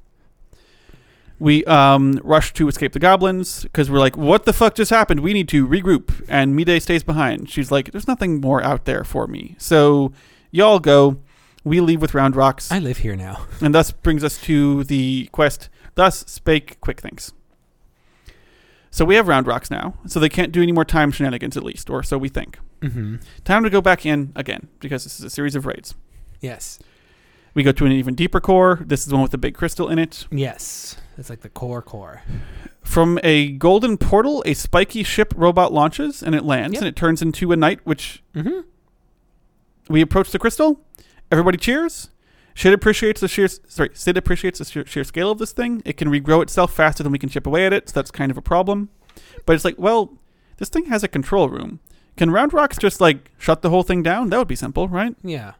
[1.38, 5.20] We um, rush to escape the goblins because we're like, "What the fuck just happened?
[5.20, 7.50] We need to regroup." And Mide stays behind.
[7.50, 10.12] She's like, "There's nothing more out there for me." So
[10.50, 11.18] y'all go.
[11.64, 13.46] We leave with Roundrox, I live here now.
[13.60, 15.68] and thus brings us to the quest.
[15.94, 17.32] Thus spake Quickthinx.
[18.90, 21.88] So we have Roundrox now, so they can't do any more time shenanigans at least,
[21.88, 22.58] or so we think.
[22.80, 23.16] Mm-hmm.
[23.44, 25.94] Time to go back in again because this is a series of raids.
[26.40, 26.78] Yes.
[27.54, 28.80] We go to an even deeper core.
[28.84, 30.26] This is the one with the big crystal in it.
[30.30, 30.96] Yes.
[31.18, 32.22] It's like the core core.
[32.82, 36.80] From a golden portal, a spiky ship robot launches and it lands Yep.
[36.82, 38.60] and it turns into a knight, which Mm-hmm.
[39.88, 40.80] we approach the crystal.
[41.30, 42.08] Everybody cheers.
[42.54, 45.82] Cid appreciates the sheer sorry, Cid appreciates the sheer, sheer scale of this thing.
[45.84, 48.30] It can regrow itself faster than we can chip away at it, so that's kind
[48.30, 48.90] of a problem.
[49.46, 50.18] But it's like, well,
[50.58, 51.80] this thing has a control room.
[52.16, 54.28] Can Roundrox just like shut the whole thing down?
[54.30, 55.14] That would be simple, right?
[55.22, 55.52] Yeah.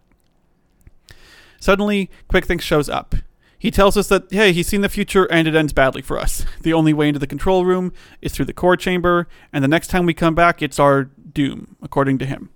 [1.62, 3.14] Suddenly, Quickthinx shows up.
[3.56, 6.44] He tells us that, hey, he's seen the future and it ends badly for us.
[6.62, 9.86] The only way into the control room is through the core chamber, and the next
[9.86, 12.50] time we come back, it's our doom, according to him.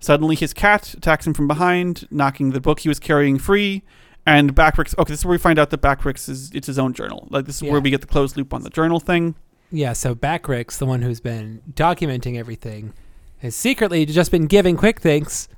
[0.00, 3.82] Suddenly, his cat attacks him from behind, knocking the book he was carrying free.
[4.26, 4.96] And Backrix.
[4.98, 7.28] Okay, this is where we find out that Backrix is it's his own journal.
[7.30, 7.72] Like this is Yeah.
[7.72, 9.34] where we get the closed loop on the journal thing.
[9.70, 9.92] Yeah.
[9.92, 12.94] So Backrix, the one who's been documenting everything,
[13.40, 15.48] has secretly just been giving Quickthinx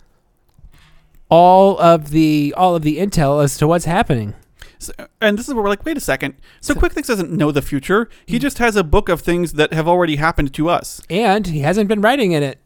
[1.28, 4.34] all of the all of the intel as to what's happening.
[4.78, 6.34] So, and this is where we're like, wait a second.
[6.60, 8.08] So, So- Quickthinx doesn't know the future.
[8.26, 8.40] He Mm.
[8.42, 11.00] just has a book of things that have already happened to us.
[11.08, 12.58] And he hasn't been writing in it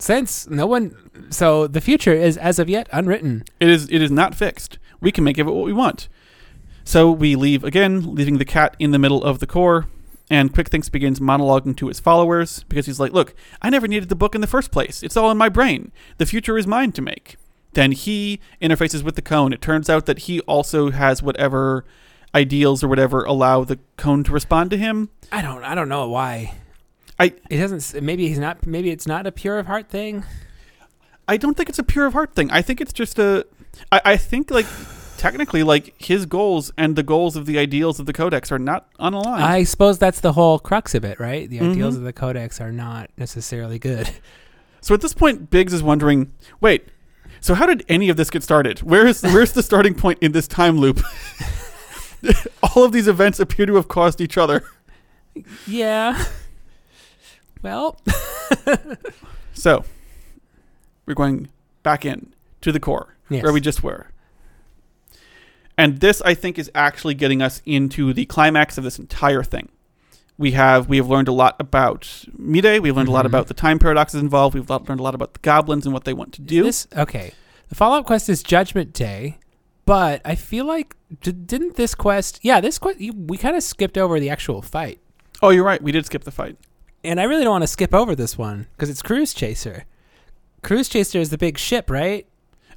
[0.00, 0.96] since no one.
[1.30, 3.44] So the future is as of yet unwritten.
[3.60, 4.78] It is it is not fixed.
[5.00, 6.08] We can make of it what we want.
[6.84, 9.86] So we leave again, leaving the cat in the middle of the core,
[10.28, 14.16] and Quickthinx begins monologuing to his followers because he's like, "Look, I never needed the
[14.16, 15.02] book in the first place.
[15.04, 15.92] It's all in my brain.
[16.18, 17.36] The future is mine to make."
[17.74, 19.52] Then he interfaces with the cone.
[19.52, 21.84] It turns out that he also has whatever
[22.34, 25.10] ideals or whatever allow the cone to respond to him.
[25.30, 25.62] I don't.
[25.64, 26.54] I don't know why.
[27.18, 28.02] I- it doesn't.
[28.02, 28.66] Maybe he's not.
[28.66, 30.24] Maybe it's not a pure of heart thing.
[31.26, 32.50] I don't think it's a pure of heart thing.
[32.50, 33.46] I think it's just a.
[33.90, 34.66] I, I think like
[35.16, 38.92] technically like his goals and the goals of the ideals of the codex are not
[38.98, 39.40] unaligned.
[39.40, 41.48] I suppose that's the whole crux of it, right?
[41.48, 42.02] The ideals mm-hmm.
[42.02, 44.10] of the codex are not necessarily good.
[44.82, 46.88] so at this point, Biggs is wondering, wait.
[47.44, 48.78] So how did any of this get started?
[48.80, 51.02] Where is where's the starting point in this time loop?
[52.62, 54.64] All of these events appear to have caused each other.
[55.66, 56.24] Yeah.
[57.60, 58.00] Well,
[59.52, 59.84] So
[61.04, 61.50] we're going
[61.82, 63.42] back in to the core yes.
[63.42, 64.06] where we just were.
[65.76, 69.68] And this, I think, is actually getting us into the climax of this entire thing.
[70.36, 72.80] We have we have learned a lot about Mide.
[72.80, 73.28] We've learned a lot Mhm.
[73.28, 74.54] about the time paradoxes involved.
[74.54, 76.64] We've learned a lot about the goblins and what they want to do.
[76.64, 77.32] This okay.
[77.68, 79.38] The follow up quest is Judgment Day,
[79.86, 82.40] but I feel like d- didn't this quest?
[82.42, 84.98] Yeah, this quest we kind of skipped over the actual fight,
[85.42, 85.80] oh, you're right.
[85.82, 86.56] We did skip the fight.
[87.04, 89.84] and I really don't want to skip over this one because it's Cruise Chaser.
[90.62, 92.26] Cruise Chaser is the big ship, right?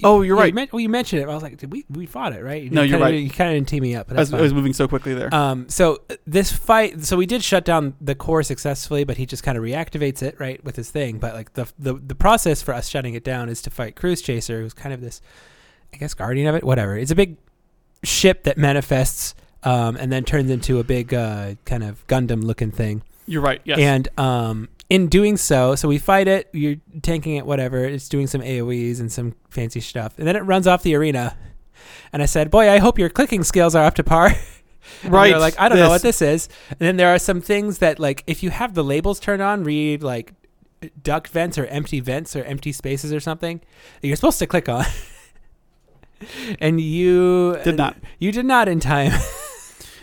[0.03, 0.47] Oh, you're Yeah, right.
[0.49, 1.27] You, men- well, you mentioned it.
[1.29, 2.61] I was like, did we we fought it, right?
[2.61, 3.19] You No, you're kinda- right.
[3.23, 4.07] You kind of didn't tee me up.
[4.07, 5.33] But I was, I was moving so quickly there.
[5.33, 9.25] Um, so uh, this fight, so we did shut down the core successfully, but he
[9.25, 11.17] just kind of reactivates it right with his thing.
[11.19, 14.21] But like the, the the process for us shutting it down is to fight Cruise
[14.21, 15.21] Chaser, who's kind of this,
[15.93, 16.63] I guess, guardian of it.
[16.63, 16.97] Whatever.
[16.97, 17.37] It's a big
[18.03, 19.33] ship that manifests,
[19.63, 23.01] um, and then turns into a big uh, kind of Gundam looking thing.
[23.25, 23.59] you're right.
[23.63, 23.79] Yes.
[23.79, 26.49] And um, in doing so, so we fight it.
[26.53, 27.83] You're tanking it, whatever.
[27.83, 31.37] It's doing some AOE's and some fancy stuff, and then it runs off the arena.
[32.13, 34.33] And I said, "Boy, I hope your clicking skills are up to par."
[35.03, 35.31] Right.
[35.31, 36.47] they're like, I don't know what this is.
[36.69, 39.65] And then there are some things that, like, if you have the labels turned on,
[39.65, 40.33] read like
[41.03, 43.59] duck vents or empty vents or empty spaces or something,
[44.01, 44.85] that you're supposed to click on.
[46.59, 47.97] and you Did not.
[48.19, 49.11] You did not in time.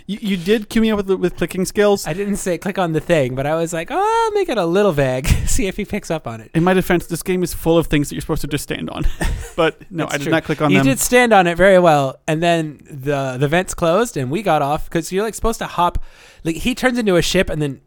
[0.06, 2.06] You, you did cue me up with, with clicking skills.
[2.06, 4.59] I didn't say click on the thing, but I was like, oh, I'll make it
[4.59, 5.26] a little vague.
[5.47, 6.51] See if he picks up on it.
[6.55, 8.90] In my defense, this game is full of things that you're supposed to just stand
[8.90, 9.05] on.
[9.56, 10.32] But no, I did true.
[10.32, 10.86] not click on you them.
[10.86, 14.62] did stand on it very well, and then the the vents closed, and we got
[14.62, 16.02] off because you're like supposed to hop.
[16.43, 17.81] Like he turns into a ship and then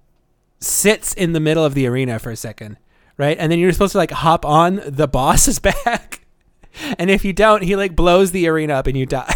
[0.61, 2.77] sits in the middle of the arena for a second,
[3.17, 3.35] right?
[3.37, 6.21] And then you're supposed to like hop on the boss's back,
[6.97, 9.35] and if you don't, he like blows the arena up and you die.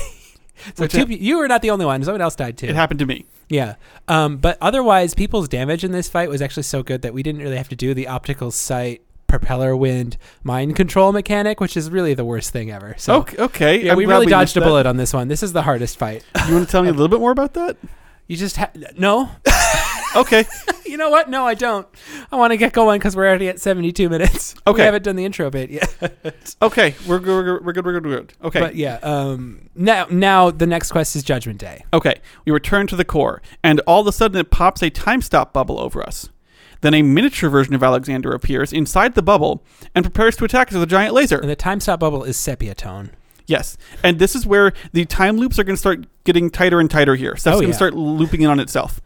[0.75, 2.67] So two, pe- you were not the only one; someone else died too.
[2.67, 3.25] It happened to me.
[3.49, 3.75] Yeah.
[4.07, 7.41] Um, but otherwise, people's damage in this fight was actually so good that we didn't
[7.41, 12.13] really have to do the optical sight, propeller wind, mind control mechanic, which is really
[12.13, 12.95] the worst thing ever.
[12.97, 13.85] So, okay, okay.
[13.85, 14.65] yeah, we really dodged a that.
[14.65, 15.27] bullet on this one.
[15.27, 16.23] This is the hardest fight.
[16.47, 17.77] You want to tell me a little bit more about that?
[18.27, 19.29] You just ha- no.
[20.15, 20.45] Okay.
[20.85, 21.29] you know what?
[21.29, 21.87] No, I don't.
[22.31, 24.55] I want to get going because we're already at 72 minutes.
[24.65, 24.83] We Okay.
[24.85, 26.35] haven't done the intro bit yet.
[26.61, 26.95] Okay.
[27.07, 27.33] We're good.
[27.33, 27.65] We're good.
[27.65, 27.85] We're good.
[27.85, 28.05] We're good.
[28.05, 28.33] We're good.
[28.43, 28.59] Okay.
[28.59, 28.95] But yeah.
[29.01, 29.69] Um.
[29.75, 31.83] Now, now the next quest is Judgment Day.
[31.93, 35.21] Okay, we return to the core, and all of a sudden it pops a time
[35.21, 36.29] stop bubble over us.
[36.81, 39.63] Then a miniature version of Alexander appears inside the bubble
[39.95, 41.39] and prepares to attack us with a giant laser.
[41.39, 43.11] And the time stop bubble is sepia tone.
[43.47, 46.89] Yes, and this is where the time loops are going to start getting tighter and
[46.91, 47.35] tighter here.
[47.35, 47.73] Stuff's Oh, going yeah.
[47.73, 49.01] to start looping in on itself.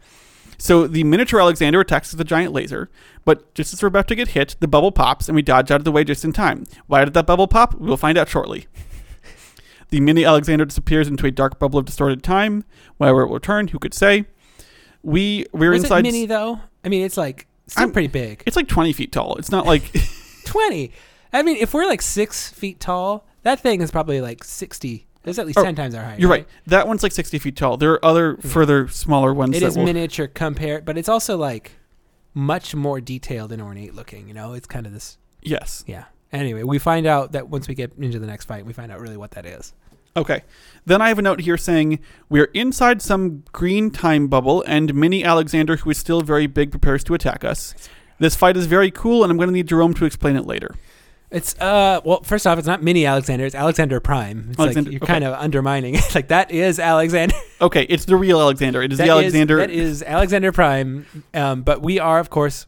[0.58, 2.90] So the miniature Alexander attacks with a giant laser,
[3.24, 5.80] but just as we're about to get hit, the bubble pops and we dodge out
[5.80, 6.64] of the way just in time.
[6.86, 7.74] Why did that bubble pop?
[7.74, 8.66] We'll find out shortly.
[9.90, 12.64] the mini Alexander disappears into a dark bubble of distorted time.
[12.96, 14.26] Where it will return, who could say?
[15.02, 16.00] We we're Was inside.
[16.00, 16.60] it mini though?
[16.84, 18.42] I mean, it's like still I'm- pretty big.
[18.46, 19.36] It's like twenty feet tall.
[19.36, 19.92] It's not like
[20.46, 20.90] 20.
[21.32, 25.05] I mean, if we're like six feet tall, that thing is probably like 60.
[25.26, 26.20] It's at least Oh, 10 times our height.
[26.20, 26.46] you're right.
[26.66, 27.76] That one's like sixty feet tall.
[27.76, 29.56] There are other further smaller ones.
[29.56, 31.72] It is will, miniature compared, but it's also like
[32.32, 34.28] much more detailed and ornate looking.
[34.28, 35.18] You know, it's kind of this.
[35.42, 35.84] Yes.
[35.86, 36.04] Yeah.
[36.32, 39.00] Anyway, we find out that once we get into the next fight, we find out
[39.00, 39.72] really what that is.
[40.16, 40.42] Okay.
[40.86, 41.98] Then I have a note here saying
[42.28, 47.04] we're inside some green time bubble, and Mini Alexander, who is still very big, prepares
[47.04, 47.74] to attack us.
[48.18, 50.74] This fight is very cool, and I'm going to need Jerome to explain it later.
[51.30, 54.46] It's uh well, first off, it's not mini Alexander, it's Alexander Prime.
[54.50, 55.12] It's Alexander- like you're okay.
[55.12, 56.02] kind of undermining it.
[56.14, 57.34] like that is Alexander.
[57.58, 58.82] Okay, it's the real Alexander.
[58.82, 59.56] It is That the Alexander.
[59.56, 61.06] that is Alexander Prime.
[61.32, 62.66] Um, but we are, of course,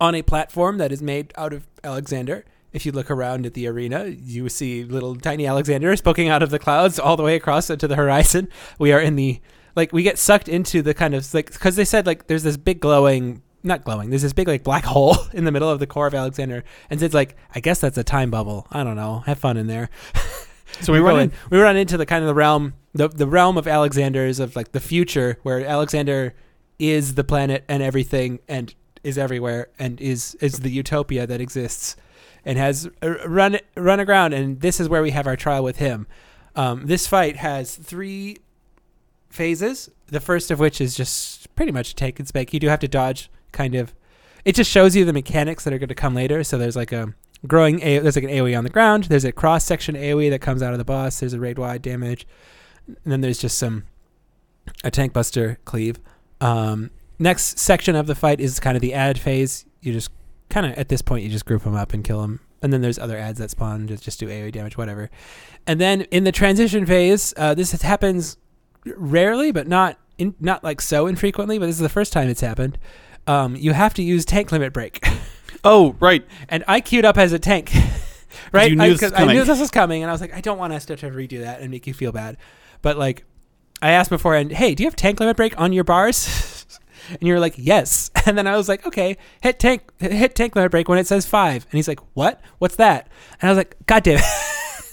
[0.00, 2.46] on a platform that is made out of Alexander.
[2.72, 6.48] If you look around at the arena, you see little tiny Alexanders poking out of
[6.48, 8.48] the clouds all the way across to the horizon.
[8.78, 9.40] We are in the
[9.74, 12.56] like we get sucked into the kind of like because they said like there's this
[12.56, 13.42] big glowing.
[13.66, 14.10] Not glowing.
[14.10, 17.02] There's this big like black hole in the middle of the core of Alexander, and
[17.02, 18.68] it's like I guess that's a time bubble.
[18.70, 19.24] I don't know.
[19.26, 19.90] Have fun in there.
[20.80, 21.32] so we we run in.
[21.50, 24.70] we run into the kind of the realm the the realm of Alexander's of like
[24.70, 26.34] the future where Alexander
[26.78, 28.72] is the planet and everything and
[29.02, 31.96] is everywhere and is is the utopia that exists
[32.44, 35.78] and has uh, run run aground and this is where we have our trial with
[35.78, 36.06] him.
[36.54, 38.38] Um, this fight has three
[39.28, 39.90] phases.
[40.06, 42.54] The first of which is just pretty much take and spake.
[42.54, 43.94] You do have to dodge kind of
[44.46, 46.44] it just shows you the mechanics that are going to come later.
[46.44, 47.12] So there's like a
[47.46, 49.04] growing a- there's like an AOE on the ground.
[49.04, 51.20] There's a cross section AOE that comes out of the boss.
[51.20, 52.26] There's a raid wide damage,
[52.86, 53.84] and then there's just some
[54.84, 55.98] a tank buster cleave.
[56.40, 59.64] Um, next section of the fight is kind of the ad phase.
[59.80, 60.10] You just
[60.48, 62.82] kind of at this point you just group them up and kill them, and then
[62.82, 65.10] there's other ads that spawn just just do AOE damage, whatever.
[65.66, 68.36] And then in the transition phase, uh, this happens
[68.84, 71.58] rarely, but not in, not like so infrequently.
[71.58, 72.78] But this is the first time it's happened.
[73.26, 75.04] Um, you have to use tank limit break,
[75.64, 76.24] Oh, right.
[76.48, 77.72] and I queued up as a tank.
[78.52, 80.40] Right, You knew I, this I knew this was coming, and I was like, I
[80.40, 82.36] don't want us to have to redo that and make you feel bad.
[82.82, 83.24] But like,
[83.82, 86.66] I asked beforehand, hey, do you have tank limit break on your bars?
[87.10, 88.10] and you were like, yes.
[88.26, 91.26] And then I was like, okay, hit tank, hit tank limit break when it says
[91.26, 91.64] five.
[91.64, 92.40] And he's like, what?
[92.58, 93.08] What's that?
[93.40, 94.24] And I was like, God damn it.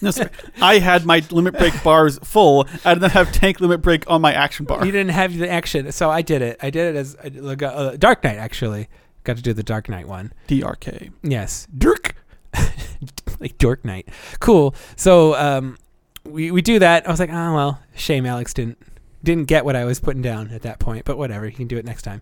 [0.03, 0.30] No, sorry.
[0.61, 2.67] I had my limit break bars full.
[2.85, 4.85] I did not have tank limit break on my action bar.
[4.85, 6.57] you didn't have the action, so I did it.
[6.61, 8.89] I did it as uh, uh, Dark Knight actually.
[9.23, 10.34] Got to do the Dark Knight one.
[10.49, 11.11] DRK.
[11.23, 12.15] Yes, Dirk,
[13.39, 14.09] like Dork Knight.
[14.39, 14.75] Cool.
[14.95, 15.77] So um,
[16.25, 17.07] we we do that.
[17.07, 18.77] I was like, oh well, shame Alex didn't
[19.23, 21.05] didn't get what I was putting down at that point.
[21.05, 22.21] But whatever, he can do it next time.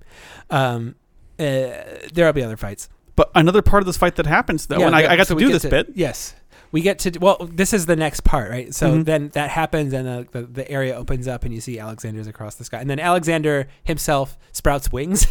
[0.49, 0.95] Um,
[1.39, 1.81] uh,
[2.13, 2.87] there'll be other fights.
[3.15, 5.33] But another part of this fight that happens though, Yeah, and I, I got so
[5.35, 5.89] to do get this to- bit.
[5.95, 6.35] Yes.
[6.72, 7.38] We get to well.
[7.52, 8.73] This is the next part, right?
[8.73, 9.06] So Mhm.
[9.06, 12.56] then that happens, and the, the the area opens up, and you see Alexander's across
[12.56, 15.27] the sky, and then Alexander himself sprouts wings.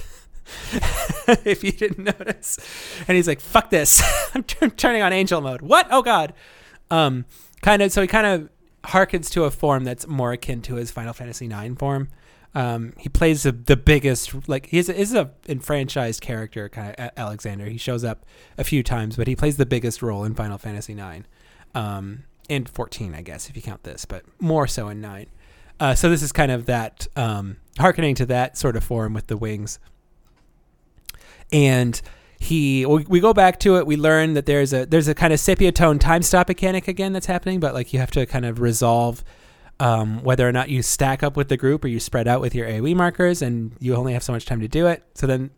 [1.45, 2.59] if you didn't notice,
[3.09, 4.03] and he's like, "Fuck this!
[4.35, 5.87] I'm turn turning on angel mode." What?
[5.91, 6.35] Oh God!
[6.91, 7.25] Um,
[7.63, 7.93] kind of.
[7.93, 8.49] So he kind of
[8.91, 12.09] harkens to a form that's more akin to his Final Fantasy IX form.
[12.55, 17.11] Um, he plays the, the biggest, like he's a, he's a enfranchised character, kind of
[17.17, 17.67] Alexander.
[17.67, 18.27] He shows up
[18.59, 21.27] a few times, but he plays the biggest role in Final Fantasy IX,
[21.75, 25.27] um, and 14, I guess, if you count this, but more so in nine.
[25.79, 29.29] Uh, so this is kind of that um, harkening to that sort of form with
[29.29, 29.79] the wings.
[31.53, 32.01] And
[32.39, 33.87] he, we, we go back to it.
[33.87, 37.13] We learn that there's a there's a kind of sepia tone time stop mechanic again
[37.13, 39.23] that's happening, but like you have to kind of resolve
[39.81, 42.55] um, whether or not you stack up with the group or you spread out with
[42.55, 45.03] your AOE markers, and you only have so much time to do it.
[45.15, 45.51] So then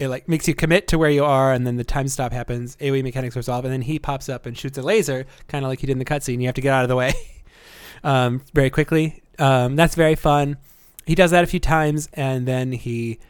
[0.00, 2.76] it like makes you commit to where you are, and then the time stop happens.
[2.76, 5.80] AOE mechanics resolve, and then he pops up and shoots a laser, kind of like
[5.80, 6.40] he did in the cutscene.
[6.40, 7.14] You have to get out of the way
[8.04, 9.22] um, very quickly.
[9.38, 10.56] Um, that's very fun.
[11.06, 13.20] He does that a few times, and then he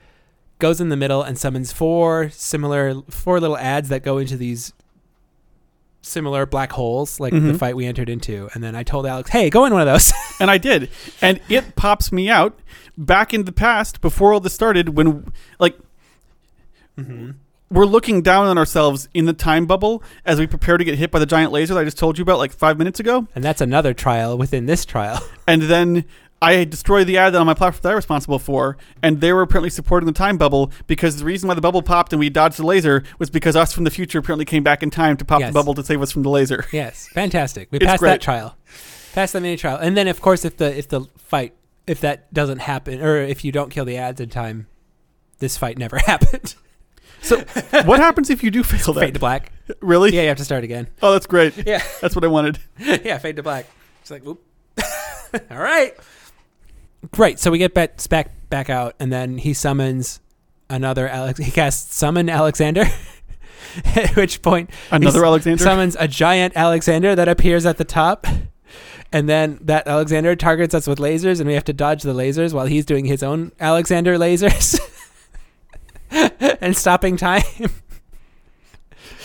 [0.58, 4.74] goes in the middle and summons four similar four little ads that go into these
[6.02, 7.58] similar black holes like the Mhm.
[7.58, 10.12] fight we entered into and then i told alex hey go in one of those
[10.40, 10.88] And I did.
[11.20, 12.58] And it pops me out
[12.96, 15.76] back in the past before all this started when like
[17.70, 21.10] we're looking down on ourselves in the time bubble as we prepare to get hit
[21.10, 23.26] by the giant laser that I just told you about like five minutes ago.
[23.34, 26.04] and that's another trial within this trial And then
[26.42, 29.42] I destroyed the ad that on my platform that I'm responsible for, and they were
[29.42, 32.56] apparently supporting the time bubble because the reason why the bubble popped and we dodged
[32.56, 35.40] the laser was because us from the future apparently came back in time to pop
[35.40, 35.50] Yes.
[35.50, 36.64] the bubble to save us from the laser.
[36.72, 38.10] yes fantastic we It's passed great.
[38.10, 38.56] that trial
[39.12, 41.52] passed the mini trial and then of course if the if the fight
[41.86, 44.66] if that doesn't happen or if you don't kill the ads in time
[45.40, 46.54] this fight never happened
[47.20, 47.40] So
[47.84, 49.12] what happens if you do fail fade that?
[49.14, 49.52] to black
[49.82, 50.10] Really?
[50.14, 51.54] yeah you have to start again Oh, that's great.
[51.66, 52.58] yeah That's what I wanted.
[52.78, 53.66] yeah, fade to black.
[54.00, 54.42] It's like, whoop.
[55.50, 55.94] All right.
[57.12, 57.38] Great.
[57.38, 60.20] So we get back back back out, and then he summons
[60.68, 61.38] another Alex.
[61.38, 62.84] He casts summon Alexander.
[63.84, 65.62] At which point, Another he Alexander.
[65.62, 68.26] summons a giant Alexander that appears at the top.
[69.12, 72.52] And then that Alexander targets us with lasers, and we have to dodge the lasers
[72.52, 74.78] while he's doing his own Alexander lasers
[76.60, 77.42] and stopping time.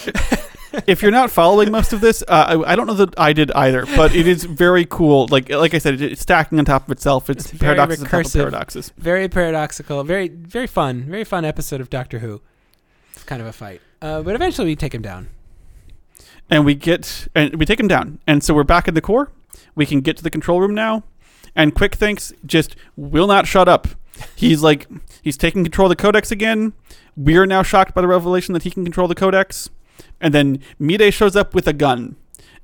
[0.88, 3.52] if you're not following most of this, uh, I, I don't know that I did
[3.52, 5.28] either, but it is very cool.
[5.30, 7.30] Like like I said, it- it's stacking on top of itself.
[7.30, 8.40] It's, It's paradoxes on top of recursive.
[8.40, 8.94] paradoxes.
[8.98, 12.42] very paradoxical, very very fun, very fun episode of Doctor Who.
[13.14, 15.30] It's kind of a fight, uh, but eventually we take him down.
[16.50, 19.32] And we get and we take him down, and so we're back in the core.
[19.74, 21.04] We can get to the control room now,
[21.56, 23.88] and Quickthinx just will not shut up.
[24.36, 24.88] He's like
[25.22, 26.74] he's taking control of the codex again.
[27.18, 29.70] We are now shocked by the revelation that he can control the codex.
[30.22, 32.16] And then Mide shows up with a gun,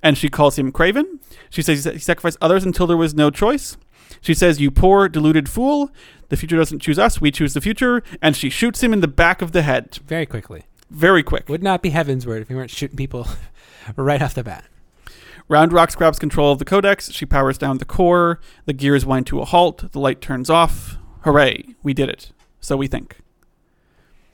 [0.02, 1.20] and she calls him Craven.
[1.50, 3.78] She says he sacrificed others until there was no choice.
[4.22, 5.92] She says, "You poor deluded fool!
[6.30, 9.08] The future doesn't choose us; we choose the future." And she shoots him in the
[9.08, 10.64] back of the head, Very quickly.
[10.90, 11.48] very quick.
[11.50, 13.28] Would not be Heavensward if we weren't shooting people
[13.96, 14.66] right off the bat.
[15.50, 17.12] Roundrox grabs control of the codex.
[17.12, 18.40] She powers down the core.
[18.66, 19.92] The gears wind to a halt.
[19.92, 20.98] The light turns off.
[21.22, 21.76] Hooray!
[21.84, 22.32] We did it.
[22.62, 23.18] So we think.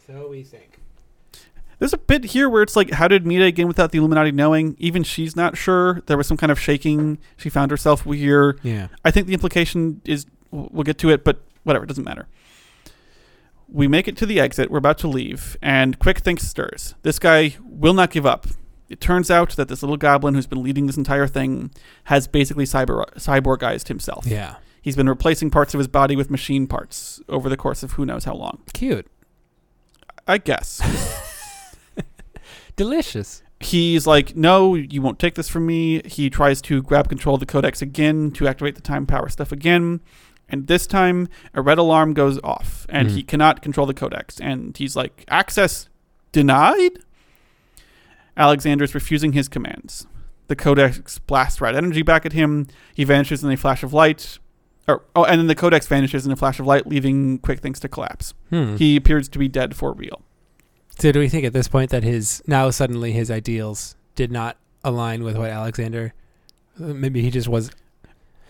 [0.05, 0.76] So we think.
[1.79, 4.31] There's a bit here where it's like, how did Mide get in without the Illuminati
[4.31, 4.75] knowing?
[4.79, 6.01] Even she's not sure.
[6.07, 7.19] There was some kind of shaking.
[7.37, 8.59] She found herself weird.
[8.63, 8.87] Yeah.
[9.05, 12.27] I think the implication is we'll we'll get to it, but whatever, it doesn't matter.
[13.69, 14.71] We make it to the exit.
[14.71, 16.95] We're about to leave, and Quickthinx stirs.
[17.03, 18.47] This guy will not give up.
[18.89, 21.71] It turns out that this little goblin who's been leading this entire thing
[22.05, 24.25] has basically cyber cyborgized himself.
[24.25, 24.55] Yeah.
[24.81, 28.05] He's been replacing parts of his body with machine parts over the course of who
[28.05, 28.63] knows how long.
[28.73, 29.05] Cute.
[30.25, 30.81] I guess.
[32.77, 33.43] Delicious.
[33.59, 36.01] He's like, no, you won't take this from me.
[36.05, 39.51] He tries to grab control of the codex again to activate the time power stuff
[39.51, 39.99] again.
[40.47, 43.11] And this time, a red alarm goes off, and Mhm.
[43.11, 44.39] he cannot control the codex.
[44.39, 45.89] And he's like, access
[46.31, 46.99] denied?
[48.37, 50.05] Alexander's refusing his commands.
[50.47, 52.67] The codex blasts red energy back at him.
[52.93, 54.39] He vanishes in a flash of light.
[54.87, 57.89] Or, oh, and then the codex vanishes in a flash of light, leaving Quickthinx to
[57.89, 58.33] collapse.
[58.51, 58.77] Hmm.
[58.77, 60.21] He appears to be dead for real.
[60.99, 64.57] So do we think at this point that his now suddenly his ideals did not
[64.83, 66.13] align with what Alexander?
[66.77, 67.71] Maybe he just was.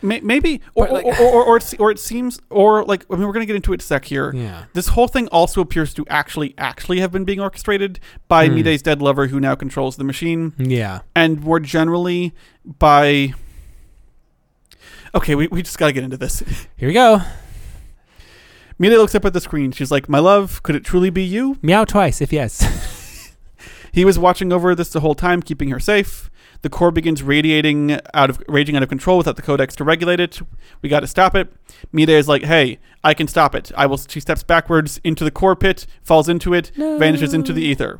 [0.04, 3.26] Maybe, or like- or, or, or, or, it, or it seems, or like I mean,
[3.26, 4.32] we're gonna get into it sec here.
[4.34, 4.66] Yeah.
[4.74, 8.56] This whole thing also appears to actually, actually have been being orchestrated by Hmm.
[8.62, 11.00] Mide's dead lover, who now controls the machine, Yeah.
[11.16, 12.34] and more generally
[12.64, 13.34] by.
[15.16, 16.44] Okay, we, we just gotta get into this.
[16.78, 17.22] Here we go.
[18.80, 19.72] Mide looks up at the screen.
[19.72, 22.64] She's like, "My love, could it truly be you?" Meow twice if yes.
[23.98, 26.30] He was watching over this the whole time, keeping her safe.
[26.62, 30.20] The core begins radiating out of raging out of control without the codex to regulate
[30.20, 30.40] it.
[30.84, 31.52] We got to stop it.
[31.92, 33.72] Mide is like, "Hey, I can stop it.
[33.76, 37.64] I will." She steps backwards into the core pit, falls into it, vanishes into the
[37.64, 38.00] ether.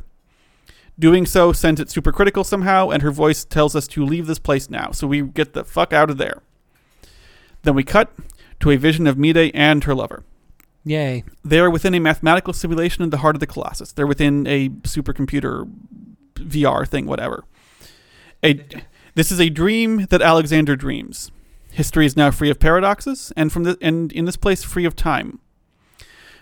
[1.00, 4.70] Doing so sends it supercritical somehow, and her voice tells us to leave this place
[4.70, 4.92] now.
[4.92, 6.42] So we get the fuck out of there.
[7.62, 8.12] Then we cut
[8.60, 10.22] to a vision of Mide and her lover.
[10.88, 11.22] Yay.
[11.44, 13.92] They are within a mathematical simulation in the heart of the Colossus.
[13.92, 15.70] They're within a supercomputer
[16.34, 17.44] VR thing, whatever.
[18.42, 18.64] A,
[19.14, 21.30] this is a dream that Alexander dreams.
[21.70, 24.96] History is now free of paradoxes, and from the and in this place free of
[24.96, 25.40] time.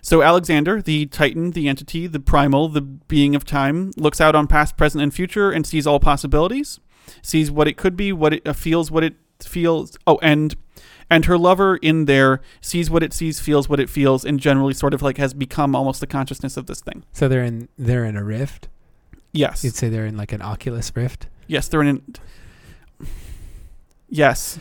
[0.01, 4.47] So Alexander, the Titan, the entity, the primal, the being of time, looks out on
[4.47, 6.79] past, present, and future and sees all possibilities.
[7.23, 9.99] Sees what it could be, what it uh, feels, what it feels.
[10.07, 10.55] Oh, and
[11.11, 14.75] and her lover in there sees what it sees, feels what it feels, and generally
[14.75, 17.05] sort of like has become almost the consciousness of this thing.
[17.13, 18.69] So they're in they're in a rift.
[19.33, 21.27] Yes, You'd say they're in like an Oculus Rift.
[21.47, 21.89] yes, they're in.
[21.89, 23.07] An,
[24.09, 24.59] yes,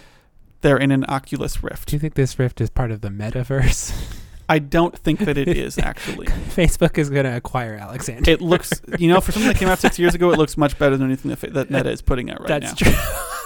[0.62, 1.90] they're in an Oculus Rift.
[1.90, 3.94] Do you think this rift is part of the metaverse?
[4.50, 6.28] I don't think that it is actually.
[6.50, 8.30] Facebook is going to acquire Alexander.
[8.30, 10.78] It looks, you know, for something that came out six years ago, it looks much
[10.78, 12.92] better than anything that, fa- that Meta is putting out right That's now.
[12.92, 12.94] true.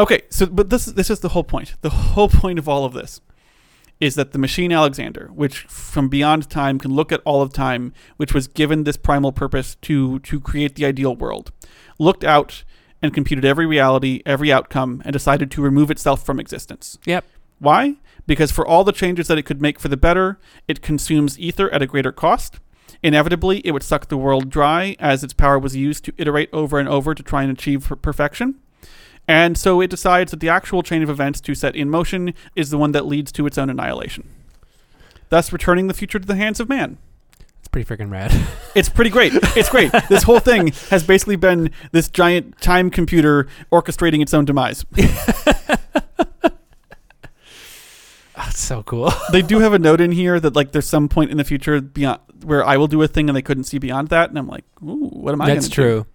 [0.00, 1.74] Okay, so but this this is the whole point.
[1.80, 3.20] The whole point of all of this
[4.00, 7.92] is that the machine Alexander, which from beyond time can look at all of time,
[8.16, 11.50] which was given this primal purpose to to create the ideal world,
[11.98, 12.64] looked out
[13.02, 16.98] and computed every reality, every outcome, and decided to remove itself from existence.
[17.04, 17.24] Yep.
[17.58, 17.96] Why?
[18.26, 20.38] Because for all the changes that it could make for the better,
[20.68, 22.60] it consumes ether at a greater cost.
[23.02, 26.78] Inevitably, it would suck the world dry as its power was used to iterate over
[26.78, 28.56] and over to try and achieve perfection.
[29.28, 32.70] And so it decides that the actual chain of events to set in motion is
[32.70, 34.28] the one that leads to its own annihilation.
[35.28, 36.96] Thus, returning the future to the hands of man.
[37.58, 38.32] It's pretty freaking rad.
[38.74, 39.32] It's pretty great.
[39.34, 39.90] It's great.
[40.08, 44.84] this whole thing has basically been this giant time computer orchestrating its own demise.
[48.36, 49.12] That's so cool.
[49.32, 51.80] they do have a note in here that like there's some point in the future
[51.80, 54.46] beyond where I will do a thing and they couldn't see beyond that, and I'm
[54.46, 55.54] like, ooh, what am I?
[55.54, 56.06] That's gonna do?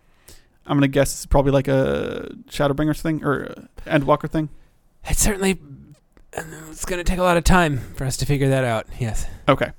[0.65, 4.49] I'm gonna guess it's probably like a Shadowbringers thing or uh, Endwalker thing.
[5.05, 5.59] It's certainly
[6.35, 8.87] it's going to take a lot of time for us to figure that out.
[8.99, 9.27] Yes.
[9.47, 9.71] Okay.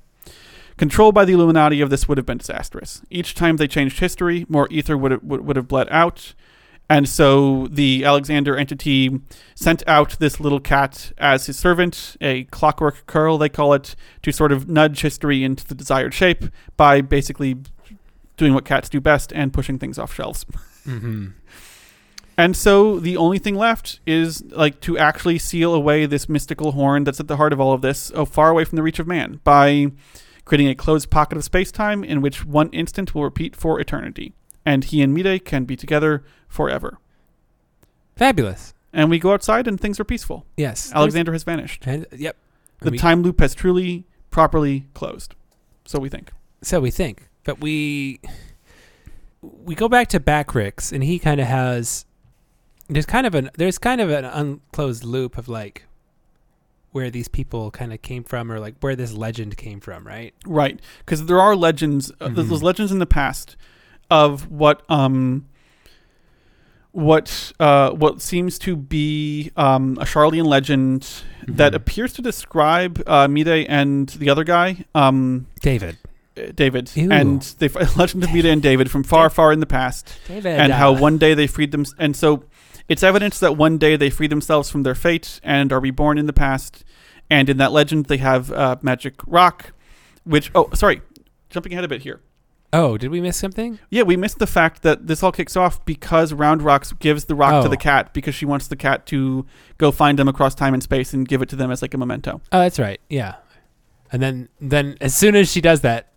[0.77, 3.01] Control by the Illuminati of this would have been disastrous.
[3.09, 6.33] Each time they changed history, more ether would have, would, would have bled out.
[6.89, 9.19] And so the Alexander entity
[9.55, 14.31] sent out this little cat as his servant, a clockwork Coeurl, they call it, to
[14.31, 16.43] sort of nudge history into the desired shape
[16.77, 17.57] by basically
[18.37, 20.45] doing what cats do best and pushing things off shelves.
[20.85, 21.27] Mm-hmm.
[22.37, 27.05] And so the only thing left is like to actually seal away this mystical horn
[27.05, 29.07] that's at the heart of all of this, oh, far away from the reach of
[29.07, 29.91] man, by
[30.43, 34.33] creating a closed pocket of space time in which one instant will repeat for eternity.
[34.65, 36.97] And he and Mide can be together forever.
[38.15, 38.73] Fabulous.
[38.91, 40.45] And we go outside and things are peaceful.
[40.57, 40.91] Yes.
[40.93, 41.85] Alexander has vanished.
[41.87, 42.35] And, yep.
[42.81, 45.35] The We- time loop has truly, properly closed.
[45.85, 46.31] So we think.
[46.61, 48.19] So we think, but we
[49.63, 52.05] we go back to Backrix, and he kind of has
[52.87, 55.85] there's kind of an there's kind of an unclosed loop of like
[56.91, 60.33] where these people kind of came from, or like where this legend came from, right?
[60.45, 62.11] Right, because there are legends.
[62.21, 62.49] Uh, there's Mhm.
[62.51, 63.55] those legends in the past
[64.09, 65.45] of what um
[66.91, 71.75] what uh what seems to be um a Sharlayan legend that Mhm.
[71.75, 75.97] appears to describe uh, Mide and the other guy, um, David.
[76.55, 77.11] David, Ew.
[77.11, 80.47] and they legend of Mide and David from far, far in the past, David.
[80.59, 82.43] and how uh, one day they freed them, and so
[82.89, 86.25] it's evidence that one day they free themselves from their fate and are reborn in
[86.27, 86.83] the past.
[87.27, 89.73] And in that legend, they have uh, magic rock,
[90.25, 91.01] which oh, sorry,
[91.49, 92.21] jumping ahead a bit here.
[92.71, 93.79] Oh, did we miss something?
[93.89, 97.63] Yeah, we missed the fact that this all kicks off because Roundrox gives the rock
[97.63, 97.69] to Oh.
[97.69, 99.45] the cat because she wants the cat to
[99.77, 101.97] go find them across time and space and give it to them as like a
[101.97, 102.41] memento.
[102.51, 102.99] Oh, that's right.
[103.09, 103.35] Yeah.
[104.11, 106.11] And then, then as soon as she does that,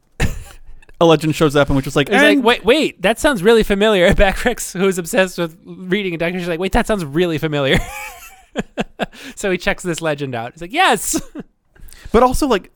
[1.00, 3.62] A legend shows up and which is like, and like, wait, wait, that sounds really
[3.62, 4.10] familiar.
[4.14, 7.78] Backrex, who's obsessed with reading a documentary, she's like, wait, that sounds really familiar.
[9.36, 10.52] so he checks this legend out.
[10.52, 11.20] He's like, yes.
[12.12, 12.72] but also like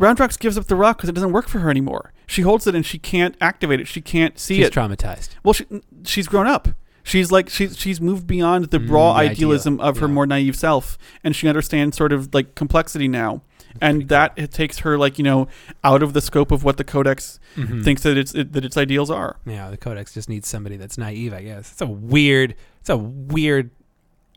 [0.00, 2.12] Roundrox gives up the rock because it doesn't work for her anymore.
[2.26, 3.86] She holds it and she can't activate it.
[3.86, 4.74] She can't see She's it.
[4.74, 5.30] She's traumatized.
[5.44, 5.66] well, she,
[6.04, 6.68] she's grown up.
[7.04, 10.12] She's like she's she's moved beyond the raw Mm, the ideal, idealism of her yeah.
[10.12, 13.42] more naive self, and she understands sort of like complexity now.
[13.80, 15.48] And that it takes her like you know
[15.82, 17.82] out of the scope of what the Codex Mhm.
[17.84, 19.36] thinks that its it, that its ideals are.
[19.46, 21.72] Yeah, the Codex just needs somebody that's naive, I guess.
[21.72, 23.70] It's a weird, it's a weird,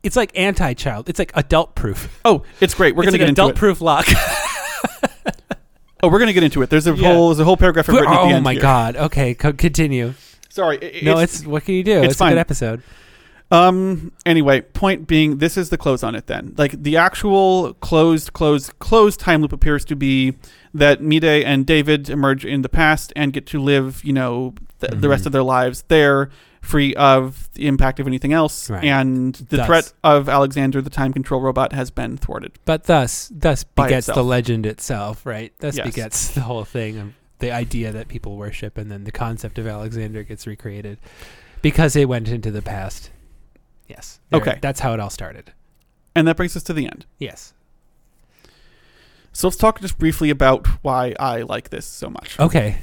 [0.04, 1.10] it's like anti-child.
[1.10, 2.20] It's like adult proof.
[2.26, 2.96] Oh, it's great.
[2.96, 4.08] We're it's gonna like get into adult proof lock.
[6.04, 6.70] Oh, we're gonna get into it.
[6.70, 7.14] There's a Yeah.
[7.14, 8.62] whole there's a whole paragraph I've written at the oh my here.
[8.62, 8.96] god.
[8.96, 10.14] Okay, co- continue.
[10.50, 10.78] Sorry.
[11.02, 12.04] i- no, it's, what can you do?
[12.04, 12.84] it's It's, a good episode.
[13.52, 14.12] Um.
[14.26, 16.28] Anyway, point being, this is the close on it.
[16.28, 20.34] Then, like the actual closed, closed, closed time loop appears to be
[20.74, 25.00] that Mide and David emerge in the past and get to live, you know, th-
[25.00, 25.28] the rest Mhm.
[25.28, 26.30] of their lives there,
[26.62, 28.84] free of the impact of anything else, Right.
[28.84, 32.54] and the Thus- threat of Alexander, the time control robot, has been thwarted.
[32.66, 35.54] But thus, thus begets the legend itself, right?
[35.60, 35.86] Thus Yes.
[35.86, 37.08] begets the whole thing of
[37.40, 40.98] the idea that people worship, and then the concept of Alexander gets recreated
[41.62, 43.12] because it went into the past.
[43.88, 44.20] Yes.
[44.30, 44.60] There- Okay.
[44.62, 45.52] That's how it all started.
[46.16, 47.06] And that brings us to the end.
[47.20, 47.54] Yes.
[49.34, 52.40] So let's talk just briefly about why I like this so much.
[52.40, 52.78] Okay.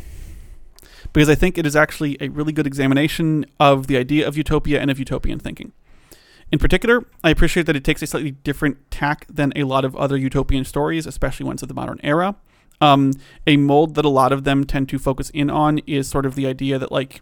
[1.15, 4.81] because I think it is actually a really good examination of the idea of utopia
[4.81, 5.73] and of utopian thinking.
[6.51, 9.95] In particular, I appreciate that it takes a slightly different tack than a lot of
[9.97, 12.37] other utopian stories, especially ones of the modern era.
[12.81, 13.12] Um,
[13.47, 16.35] a mold that a lot of them tend to focus in on is sort of
[16.35, 17.20] the idea that, like,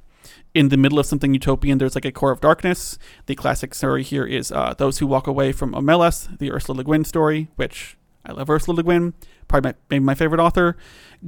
[0.54, 2.98] in the middle of something utopian, there's like a core of darkness.
[3.26, 6.84] The classic story here is uh, Those Who Walk Away from Omelas, the Ursula Le
[6.84, 9.14] Guin story, which I love Ursula Le Guin,
[9.48, 10.76] probably my, maybe my favorite author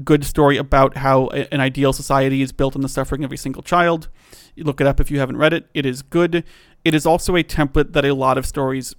[0.05, 3.63] good story about how an ideal society is built on the suffering of a single
[3.63, 4.09] child.
[4.55, 5.69] You look it up if you haven't read it.
[5.75, 6.45] It is good.
[6.85, 8.95] It is also a template that a lot of stories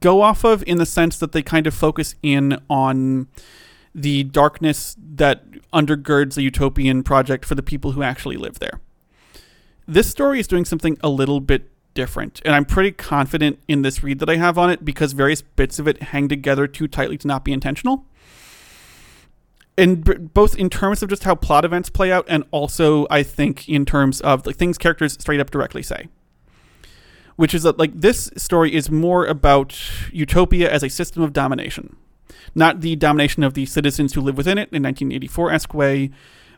[0.00, 3.26] go off of in the sense that they kind of focus in on
[3.94, 8.80] the darkness that undergirds a utopian project for the people who actually live there.
[9.86, 14.02] This story is doing something a little bit different, and I'm pretty confident in this
[14.02, 17.16] read that I have on it because various bits of it hang together too tightly
[17.18, 18.04] to not be intentional.
[19.76, 23.22] And b- both in terms of just how plot events play out and also i
[23.22, 26.08] think in terms of like things characters straight up directly say.
[27.36, 29.80] Which is that like this story is more about
[30.12, 31.96] utopia as a system of domination
[32.54, 36.10] not the domination of the citizens who live within it in 1984-esque way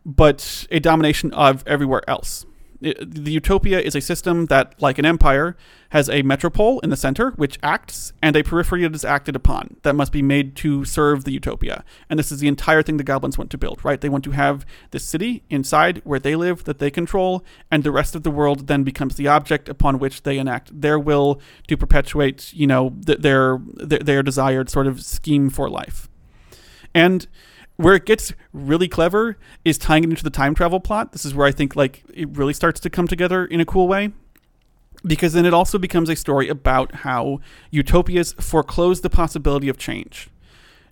[0.04, 2.46] but a domination of everywhere else
[2.80, 5.56] The utopia is a system that like an empire
[5.90, 9.76] has a metropole in the center which acts and a periphery that is acted upon
[9.82, 11.84] that must be made to serve the utopia.
[12.08, 14.00] And this is the entire thing the goblins want to build right?
[14.00, 17.90] They want to have this city inside where they live that they control and the
[17.90, 21.76] rest of the world then becomes the object upon which they enact their will to
[21.76, 26.08] perpetuate you know th- their, their their desired sort of scheme for life.
[26.94, 27.26] And
[27.80, 31.12] where it gets really clever is tying it into the time travel plot.
[31.12, 33.88] This is where I think like it really starts to come together in a cool
[33.88, 34.12] way.
[35.02, 37.40] Because then it also becomes a story about how
[37.70, 40.28] utopias foreclose the possibility of change.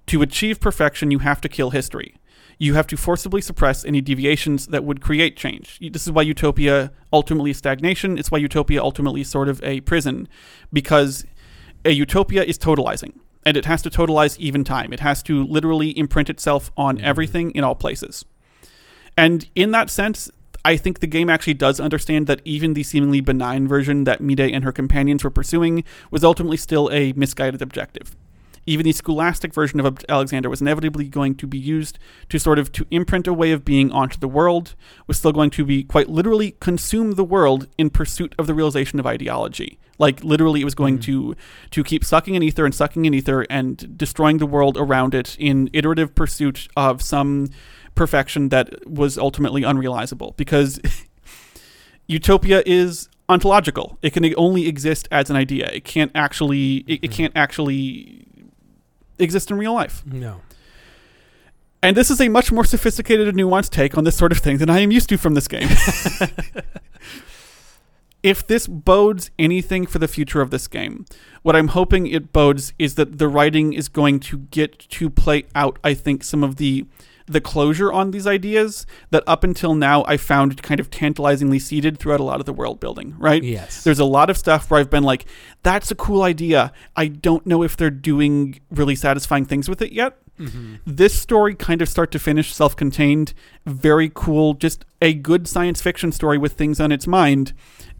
[0.06, 2.14] To achieve perfection, you have to kill history.
[2.56, 5.78] You have to forcibly suppress any deviations that would create change.
[5.92, 8.16] This is why utopia ultimately is stagnation.
[8.16, 10.26] It's why utopia ultimately is sort of a prison,
[10.72, 11.26] because
[11.84, 13.12] a utopia is totalizing
[13.44, 14.92] and it has to totalize even time.
[14.92, 17.06] It has to literally imprint itself on mm-hmm.
[17.06, 18.24] everything in all places.
[19.16, 20.30] And in that sense,
[20.64, 24.40] I think the game actually does understand that even the seemingly benign version that Mide
[24.40, 28.14] and her companions were pursuing was ultimately still a misguided objective.
[28.68, 32.70] Even the scholastic version of Alexander was inevitably going to be used to sort of
[32.72, 34.74] to imprint a way of being onto the world,
[35.06, 39.00] was still going to be quite literally consume the world in pursuit of the realization
[39.00, 39.78] of ideology.
[39.98, 41.02] Like literally, it was going Mhm.
[41.04, 41.36] to
[41.70, 45.34] to keep sucking in ether and sucking in ether and destroying the world around it
[45.40, 47.48] in iterative pursuit of some
[47.94, 50.36] perfection that was ultimately unrealizable.
[50.36, 50.78] Because
[52.06, 55.68] utopia is ontological; it can only exist as an idea.
[55.72, 57.14] It can't actually it, it Mhm.
[57.14, 58.24] can't actually
[59.18, 60.04] exist in real life.
[60.06, 60.40] No.
[61.82, 64.58] And this is a much more sophisticated and nuanced take on this sort of thing
[64.58, 65.68] than I am used to from this game.
[68.22, 71.06] if this bodes anything for the future of this game,
[71.42, 75.44] what I'm hoping it bodes is that the writing is going to get to play
[75.54, 76.84] out, I think, some of the
[77.28, 81.98] the closure on these ideas that up until now I found kind of tantalizingly seeded
[81.98, 83.42] throughout a lot of the world building, right?
[83.42, 83.84] Yes.
[83.84, 85.26] There's a lot of stuff where I've been like,
[85.62, 86.72] that's a cool idea.
[86.96, 90.16] I don't know if they're doing really satisfying things with it yet.
[90.38, 93.34] hmm This story, kind of start to finish, self contained,
[93.66, 97.52] very cool, just a good science fiction story with things on its mind.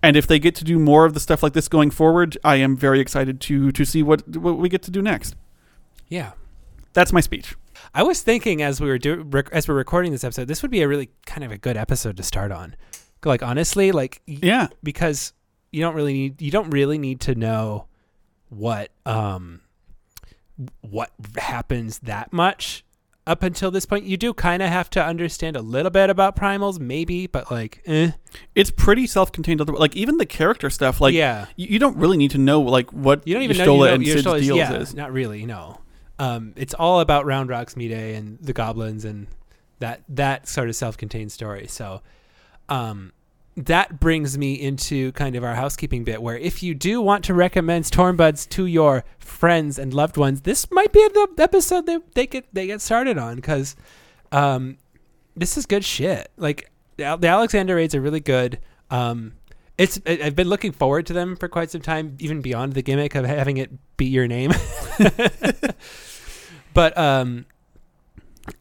[0.03, 2.57] And if they get to do more of the stuff like this going forward, I
[2.57, 5.35] am very excited to to see what what we get to do next.
[6.09, 6.33] Yeah.
[6.93, 7.55] That's my speech.
[7.95, 10.71] I was thinking as we were do rec- as we're recording this episode, this would
[10.71, 12.77] be a really kind of a good episode to start on.
[13.25, 14.69] Like honestly, like Yeah.
[14.83, 15.33] because
[15.73, 17.87] you don't really need you don't really need to know
[18.49, 19.61] what um
[20.81, 22.85] what happens that much
[23.27, 24.05] up until this point.
[24.05, 27.83] You do kind of have to understand a little bit about primals, maybe, but like,
[27.87, 28.13] eh.
[28.55, 29.67] It's pretty self contained.
[29.69, 32.91] Like even the character stuff, like yeah, you, you don't really need to know like
[32.93, 34.95] what you don't even know, you know and Cid's Y'shtola's- deals yeah, is.
[34.95, 35.45] not really.
[35.45, 35.81] No,
[36.19, 39.29] um, it's all about Roundrox's Mide and the goblins and
[39.79, 41.67] that that sort of self-contained story.
[41.69, 42.03] So,
[42.69, 43.13] um,
[43.57, 47.35] that brings me into kind of our housekeeping bit, where if you do want to
[47.35, 52.27] recommend Stormbuds to your friends and loved ones, this might be the episode they they
[52.27, 53.77] get they get started on because,
[54.33, 54.79] um,
[55.37, 56.31] this is good shit.
[56.37, 58.59] Like the the Alexander raids are really good.
[58.91, 59.35] Um,
[59.77, 63.15] it's I've been looking forward to them for quite some time, even beyond the gimmick
[63.15, 64.53] of having it be your name.
[66.75, 67.47] but um,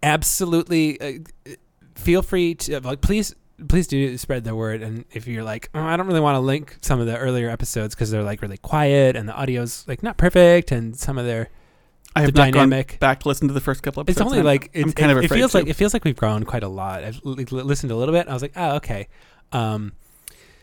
[0.04, 1.54] absolutely, uh,
[1.96, 3.36] feel free to like please
[3.68, 4.82] please do spread the word.
[4.82, 7.50] And if you're like, oh, I don't really want to link some of the earlier
[7.50, 11.26] episodes because they're like really quiet and the audio's like not perfect and some of
[11.26, 11.50] their
[12.16, 13.00] I have the dynamic.
[13.00, 14.22] back to listen to the first couple episodes.
[14.22, 15.60] It's only like it's, kind it, of it feels to.
[15.60, 17.04] like it feels like we've grown quite a lot.
[17.04, 18.22] I've li- listened a little bit.
[18.22, 19.08] And I was like, oh, okay.
[19.52, 19.94] Um,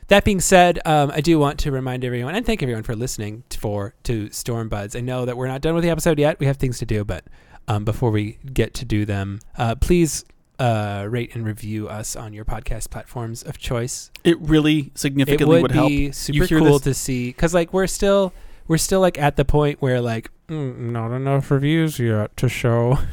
[0.09, 3.45] that being said, um, I do want to remind everyone and thank everyone for listening
[3.49, 4.95] t- for to Storm Buds.
[4.95, 6.39] I know that we're not done with the episode yet.
[6.39, 7.25] We have things to do, but
[7.69, 10.25] um, before we get to do them, uh, please
[10.59, 14.11] uh, rate and review us on your podcast platforms of choice.
[14.23, 15.89] it really It significantly would, would, help.
[15.89, 18.33] be super hear cool this- to see because like we're still
[18.69, 22.99] we're still like at the point where like Mm, not enough reviews yet to show.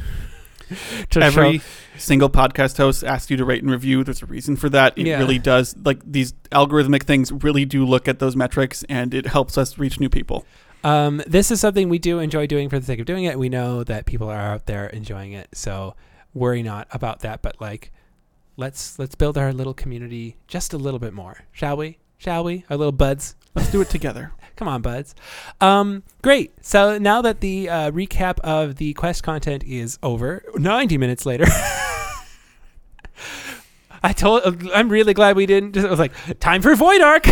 [1.12, 1.64] to Every show.
[1.98, 4.04] single podcast host asks you to rate and review.
[4.04, 4.98] There's a reason for that.
[4.98, 5.20] It Yeah.
[5.20, 5.76] really does.
[5.84, 10.00] Like these algorithmic things really do look at those metrics, and it helps us reach
[10.00, 10.46] new people.
[10.84, 13.38] Um, this is something we do enjoy doing for the sake of doing it.
[13.38, 15.96] We know that people are out there enjoying it, so
[16.34, 17.42] worry not about that.
[17.44, 17.92] But like,
[18.58, 22.00] let's let's build our little community just a little bit more, shall we?
[22.18, 22.66] Shall we?
[22.70, 23.36] Our little buds.
[23.56, 24.32] Let's do it together.
[24.62, 25.16] Come on, buds.
[25.60, 26.54] Um, great.
[26.64, 31.46] So now that the uh, recap of the quest content is over, 90 minutes later.
[34.04, 34.44] I told.
[34.72, 35.74] I'm really glad we didn't.
[35.74, 37.26] Just, I was like, time for Void Ark.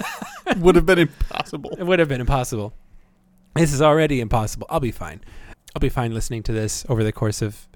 [0.58, 1.70] would have been impossible.
[1.78, 2.74] It would have been impossible.
[3.54, 4.66] This is already impossible.
[4.68, 5.22] I'll be fine.
[5.74, 7.66] I'll be fine listening to this over the course of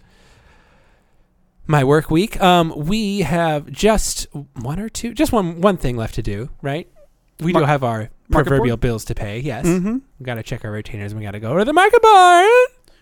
[1.66, 2.38] my work week.
[2.38, 4.26] Um, we have just
[4.60, 6.86] one or two, just one one thing left to do, right?
[7.40, 8.80] We do have our proverbial board?
[8.80, 9.40] bills to pay.
[9.40, 9.98] Yes, Mm-hmm.
[10.18, 11.12] we got to check our retainers.
[11.12, 12.48] and We got to go to the market bar.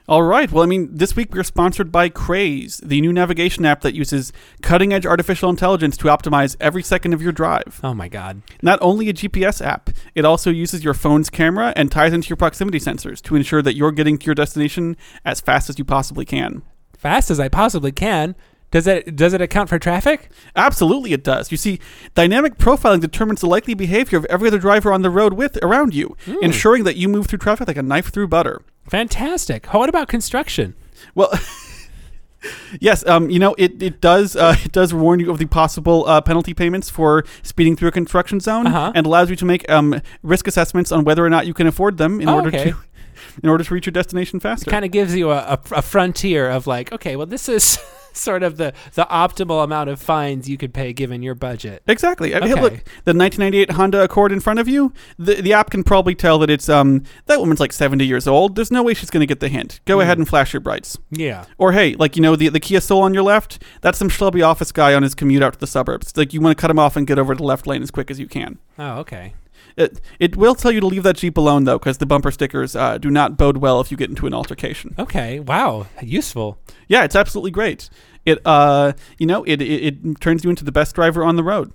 [0.08, 0.50] All right.
[0.50, 4.32] Well, I mean, this week we're sponsored by Craze, the new navigation app that uses
[4.62, 7.78] cutting edge artificial intelligence to optimize every second of your drive.
[7.84, 8.40] Oh my god!
[8.62, 12.38] Not only a GPS app, it also uses your phone's camera and ties into your
[12.38, 14.96] proximity sensors to ensure that you're getting to your destination
[15.26, 16.62] as fast as you possibly can.
[16.96, 18.34] Fast as I possibly can.
[18.70, 20.28] Does it does it account for traffic?
[20.54, 21.50] Absolutely, it does.
[21.50, 21.80] You see,
[22.14, 25.94] dynamic profiling determines the likely behavior of every other driver on the road with around
[25.94, 26.34] you, Hmm.
[26.42, 28.60] ensuring that you move through traffic like a knife through butter.
[28.90, 29.66] Fantastic.
[29.72, 30.74] What about construction?
[31.14, 31.30] Well,
[32.80, 36.04] yes, um, you know it, it does uh, it does warn you of the possible
[36.06, 38.92] uh, penalty payments for speeding through a construction zone, Uh-huh.
[38.94, 41.96] and allows you to make um, risk assessments on whether or not you can afford
[41.96, 42.70] them in Oh, order okay.
[42.72, 42.76] to
[43.42, 44.68] in order to reach your destination faster.
[44.68, 47.78] It kind of gives you a, a, a frontier of like, okay, well, this is
[48.18, 51.82] sort of the, the optimal amount of fines you could pay given your budget.
[51.86, 52.34] Exactly.
[52.34, 52.60] I mean, Okay.
[52.62, 52.72] look,
[53.04, 54.92] the 1998 Honda Accord in front of you.
[55.18, 58.56] The the app can probably tell that it's um that woman's like 70 years old.
[58.56, 59.80] There's no way she's going to get the hint.
[59.84, 60.00] Go Hmm.
[60.02, 60.98] ahead and flash your brights.
[61.10, 61.44] Yeah.
[61.58, 63.62] Or hey, like you know the the Kia Soul on your left.
[63.80, 66.16] That's some schlubby office guy on his commute out to the suburbs.
[66.16, 67.90] Like you want to cut him off and get over to the left lane as
[67.90, 68.58] quick as you can.
[68.78, 69.34] Oh, okay.
[69.78, 72.74] It it will tell you to leave that Jeep alone though, because the bumper stickers
[72.76, 74.94] uh, do not bode well if you get into an altercation.
[74.98, 75.40] Okay.
[75.40, 75.86] Wow.
[76.02, 76.58] Useful.
[76.88, 77.88] Yeah, it's absolutely great.
[78.26, 81.44] It uh you know it it, it turns you into the best driver on the
[81.44, 81.72] road.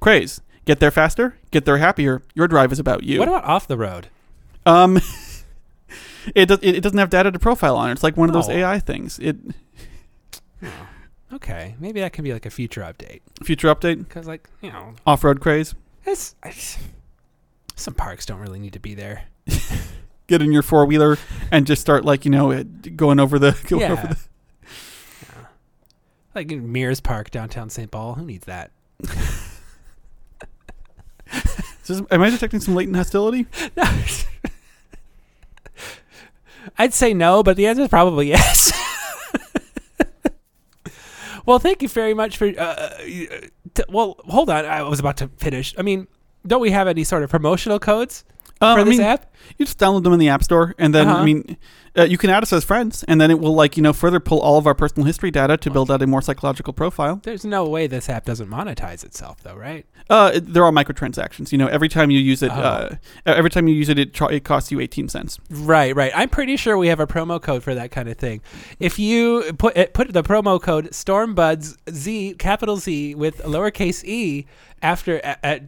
[0.00, 0.40] Craze.
[0.64, 1.36] Get there faster.
[1.50, 2.22] Get there happier.
[2.34, 3.18] Your drive is about you.
[3.18, 4.06] What about off the road?
[4.64, 5.00] um,
[6.36, 7.92] it, does, it it doesn't have data to profile on it.
[7.94, 8.52] It's like one of those Oh.
[8.52, 9.18] AI things.
[9.18, 9.36] It
[11.32, 14.92] Okay, maybe that can be like a future update future update because, like, you know,
[15.06, 15.74] off road craze.
[16.04, 16.76] it's, it's
[17.82, 19.24] some parks don't really need to be there.
[20.28, 21.18] Get in your four wheeler
[21.50, 22.62] and just start like you know uh,
[22.96, 23.92] going over the going yeah.
[23.92, 24.18] over the.
[25.22, 25.46] Yeah.
[26.34, 27.90] Like in Mears Park downtown St.
[27.90, 28.70] Paul, who needs that?
[29.02, 29.10] Is
[31.86, 33.46] this- am I detecting some latent hostility?
[33.76, 33.84] No.
[36.78, 38.72] I'd say no, but the answer is probably yes.
[41.44, 42.46] well, thank you very much for.
[42.46, 42.98] Uh, uh,
[43.74, 44.64] t- well, hold on.
[44.64, 45.74] I was about to finish.
[45.76, 46.06] I mean,
[46.46, 48.24] don't we have any sort of promotional codes
[48.60, 49.34] Uh, for I this mean, app?
[49.58, 51.18] you just download them in the app store, and then Uh-huh.
[51.20, 51.56] I mean,
[51.98, 54.20] uh, you can add us as friends, and then it will like you know further
[54.20, 57.20] pull all of our personal history data to build out a more psychological profile.
[57.24, 59.84] There's no way this app doesn't monetize itself, though, right?
[60.08, 61.50] Uh, there are microtransactions.
[61.52, 62.54] You know, every time you use it, Oh.
[62.54, 62.88] uh,
[63.26, 65.38] every time you use it, it, tr- it costs you eighteen cents.
[65.50, 66.12] Right, right.
[66.14, 68.42] I'm pretty sure we have a promo code for that kind of thing.
[68.78, 74.46] If you put put the promo code Stormbuds Z capital Z with lowercase e
[74.82, 75.62] after at, at,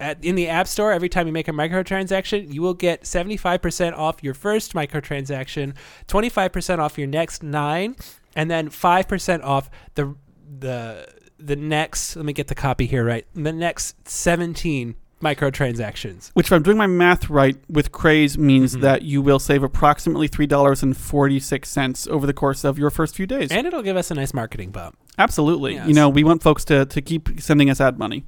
[0.00, 3.96] at in the App Store every time you make a microtransaction, you will get 75%
[3.96, 5.74] off your first microtransaction,
[6.08, 7.96] 25% off your next 9,
[8.34, 10.14] and then 5% off the
[10.58, 11.06] the
[11.38, 13.26] the next let me get the copy here right.
[13.34, 16.30] The next 17 microtransactions.
[16.34, 18.80] Which, if I'm doing my math right, with craze means Mhm.
[18.82, 22.78] that you will save approximately three dollars and forty six cents over the course of
[22.78, 23.50] your first few days.
[23.50, 24.96] And it'll give us a nice marketing bump.
[25.18, 25.74] Absolutely.
[25.74, 25.88] Yes.
[25.88, 28.24] You know, we want folks to to keep sending us ad money.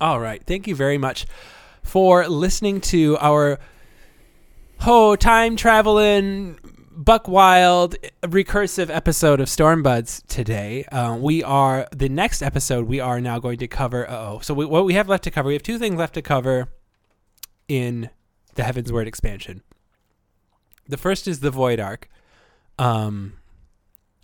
[0.00, 0.42] All right.
[0.46, 1.26] Thank you very much
[1.82, 3.58] for listening to our
[4.80, 6.56] ho time traveling
[6.92, 10.84] buck wild recursive episode of Stormbuds today.
[10.84, 12.86] Uh, we are the next episode.
[12.86, 14.08] We are now going to cover.
[14.08, 15.48] Oh, so we, what we have left to cover?
[15.48, 16.68] We have two things left to cover
[17.66, 18.10] in
[18.54, 19.62] the Heavensward expansion.
[20.86, 22.08] The first is the Void Ark.
[22.78, 23.34] Um,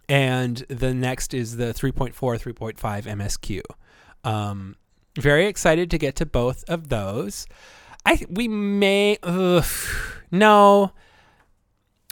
[0.08, 3.62] and the next is the 3.4 3.5 MSQ.
[4.22, 4.76] Um,
[5.18, 7.46] very excited to get to both of those.
[8.06, 9.64] I we may ugh,
[10.30, 10.92] no.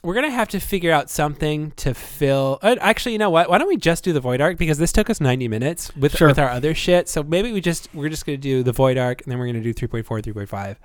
[0.05, 2.59] We're gonna have to figure out something to fill.
[2.61, 3.49] Uh, actually, you know what?
[3.49, 6.17] Why don't we just do the Void Ark because this took us ninety minutes with
[6.17, 6.27] Sure.
[6.27, 7.09] with our other shit.
[7.09, 9.61] So maybe we just we're just gonna do the Void Ark and then we're gonna
[9.61, 10.77] do 3.4, 3.5.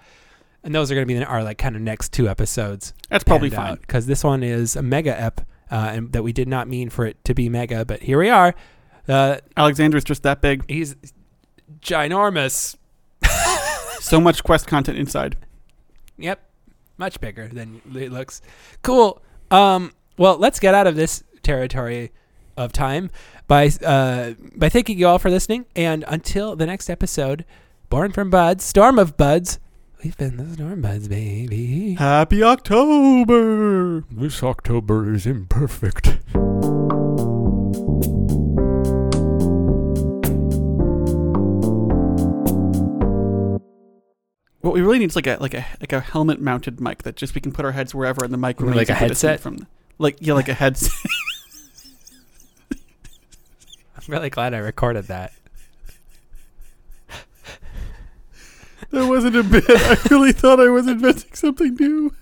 [0.64, 3.78] and those are gonna be our like kind of next two episodes That's probably fine.
[3.78, 5.42] because this one is a mega ep,
[5.72, 8.30] uh, and that we did not mean for it to be mega, but here we
[8.30, 8.54] are.
[9.08, 10.64] Uh, Alexander's just that big.
[10.70, 10.96] he's
[11.82, 12.76] ginormous.
[14.00, 15.36] So much quest content inside.
[16.18, 16.40] Yep,
[16.98, 18.42] much bigger than it looks.
[18.82, 19.22] Cool.
[19.52, 22.12] Um, well, let's get out of this territory
[22.56, 23.10] of time
[23.48, 27.44] by uh, by thanking you all for listening, and until the next episode,
[27.90, 29.60] born from buds, storm of buds.
[30.04, 31.96] We've been the storm buds, baby.
[31.96, 34.02] Happy October.
[34.12, 36.18] This October is imperfect.
[44.62, 47.16] What we really need is like a like a like a helmet mounted mic that
[47.16, 49.40] just we can put our heads wherever and the mic Like remains a headset?
[49.40, 49.68] from the,
[49.98, 50.92] like yeah like a headset.
[52.72, 52.80] I'm
[54.14, 55.34] really glad I recorded that.
[58.92, 59.64] that wasn't a bit.
[59.70, 62.14] I really thought I was inventing something new.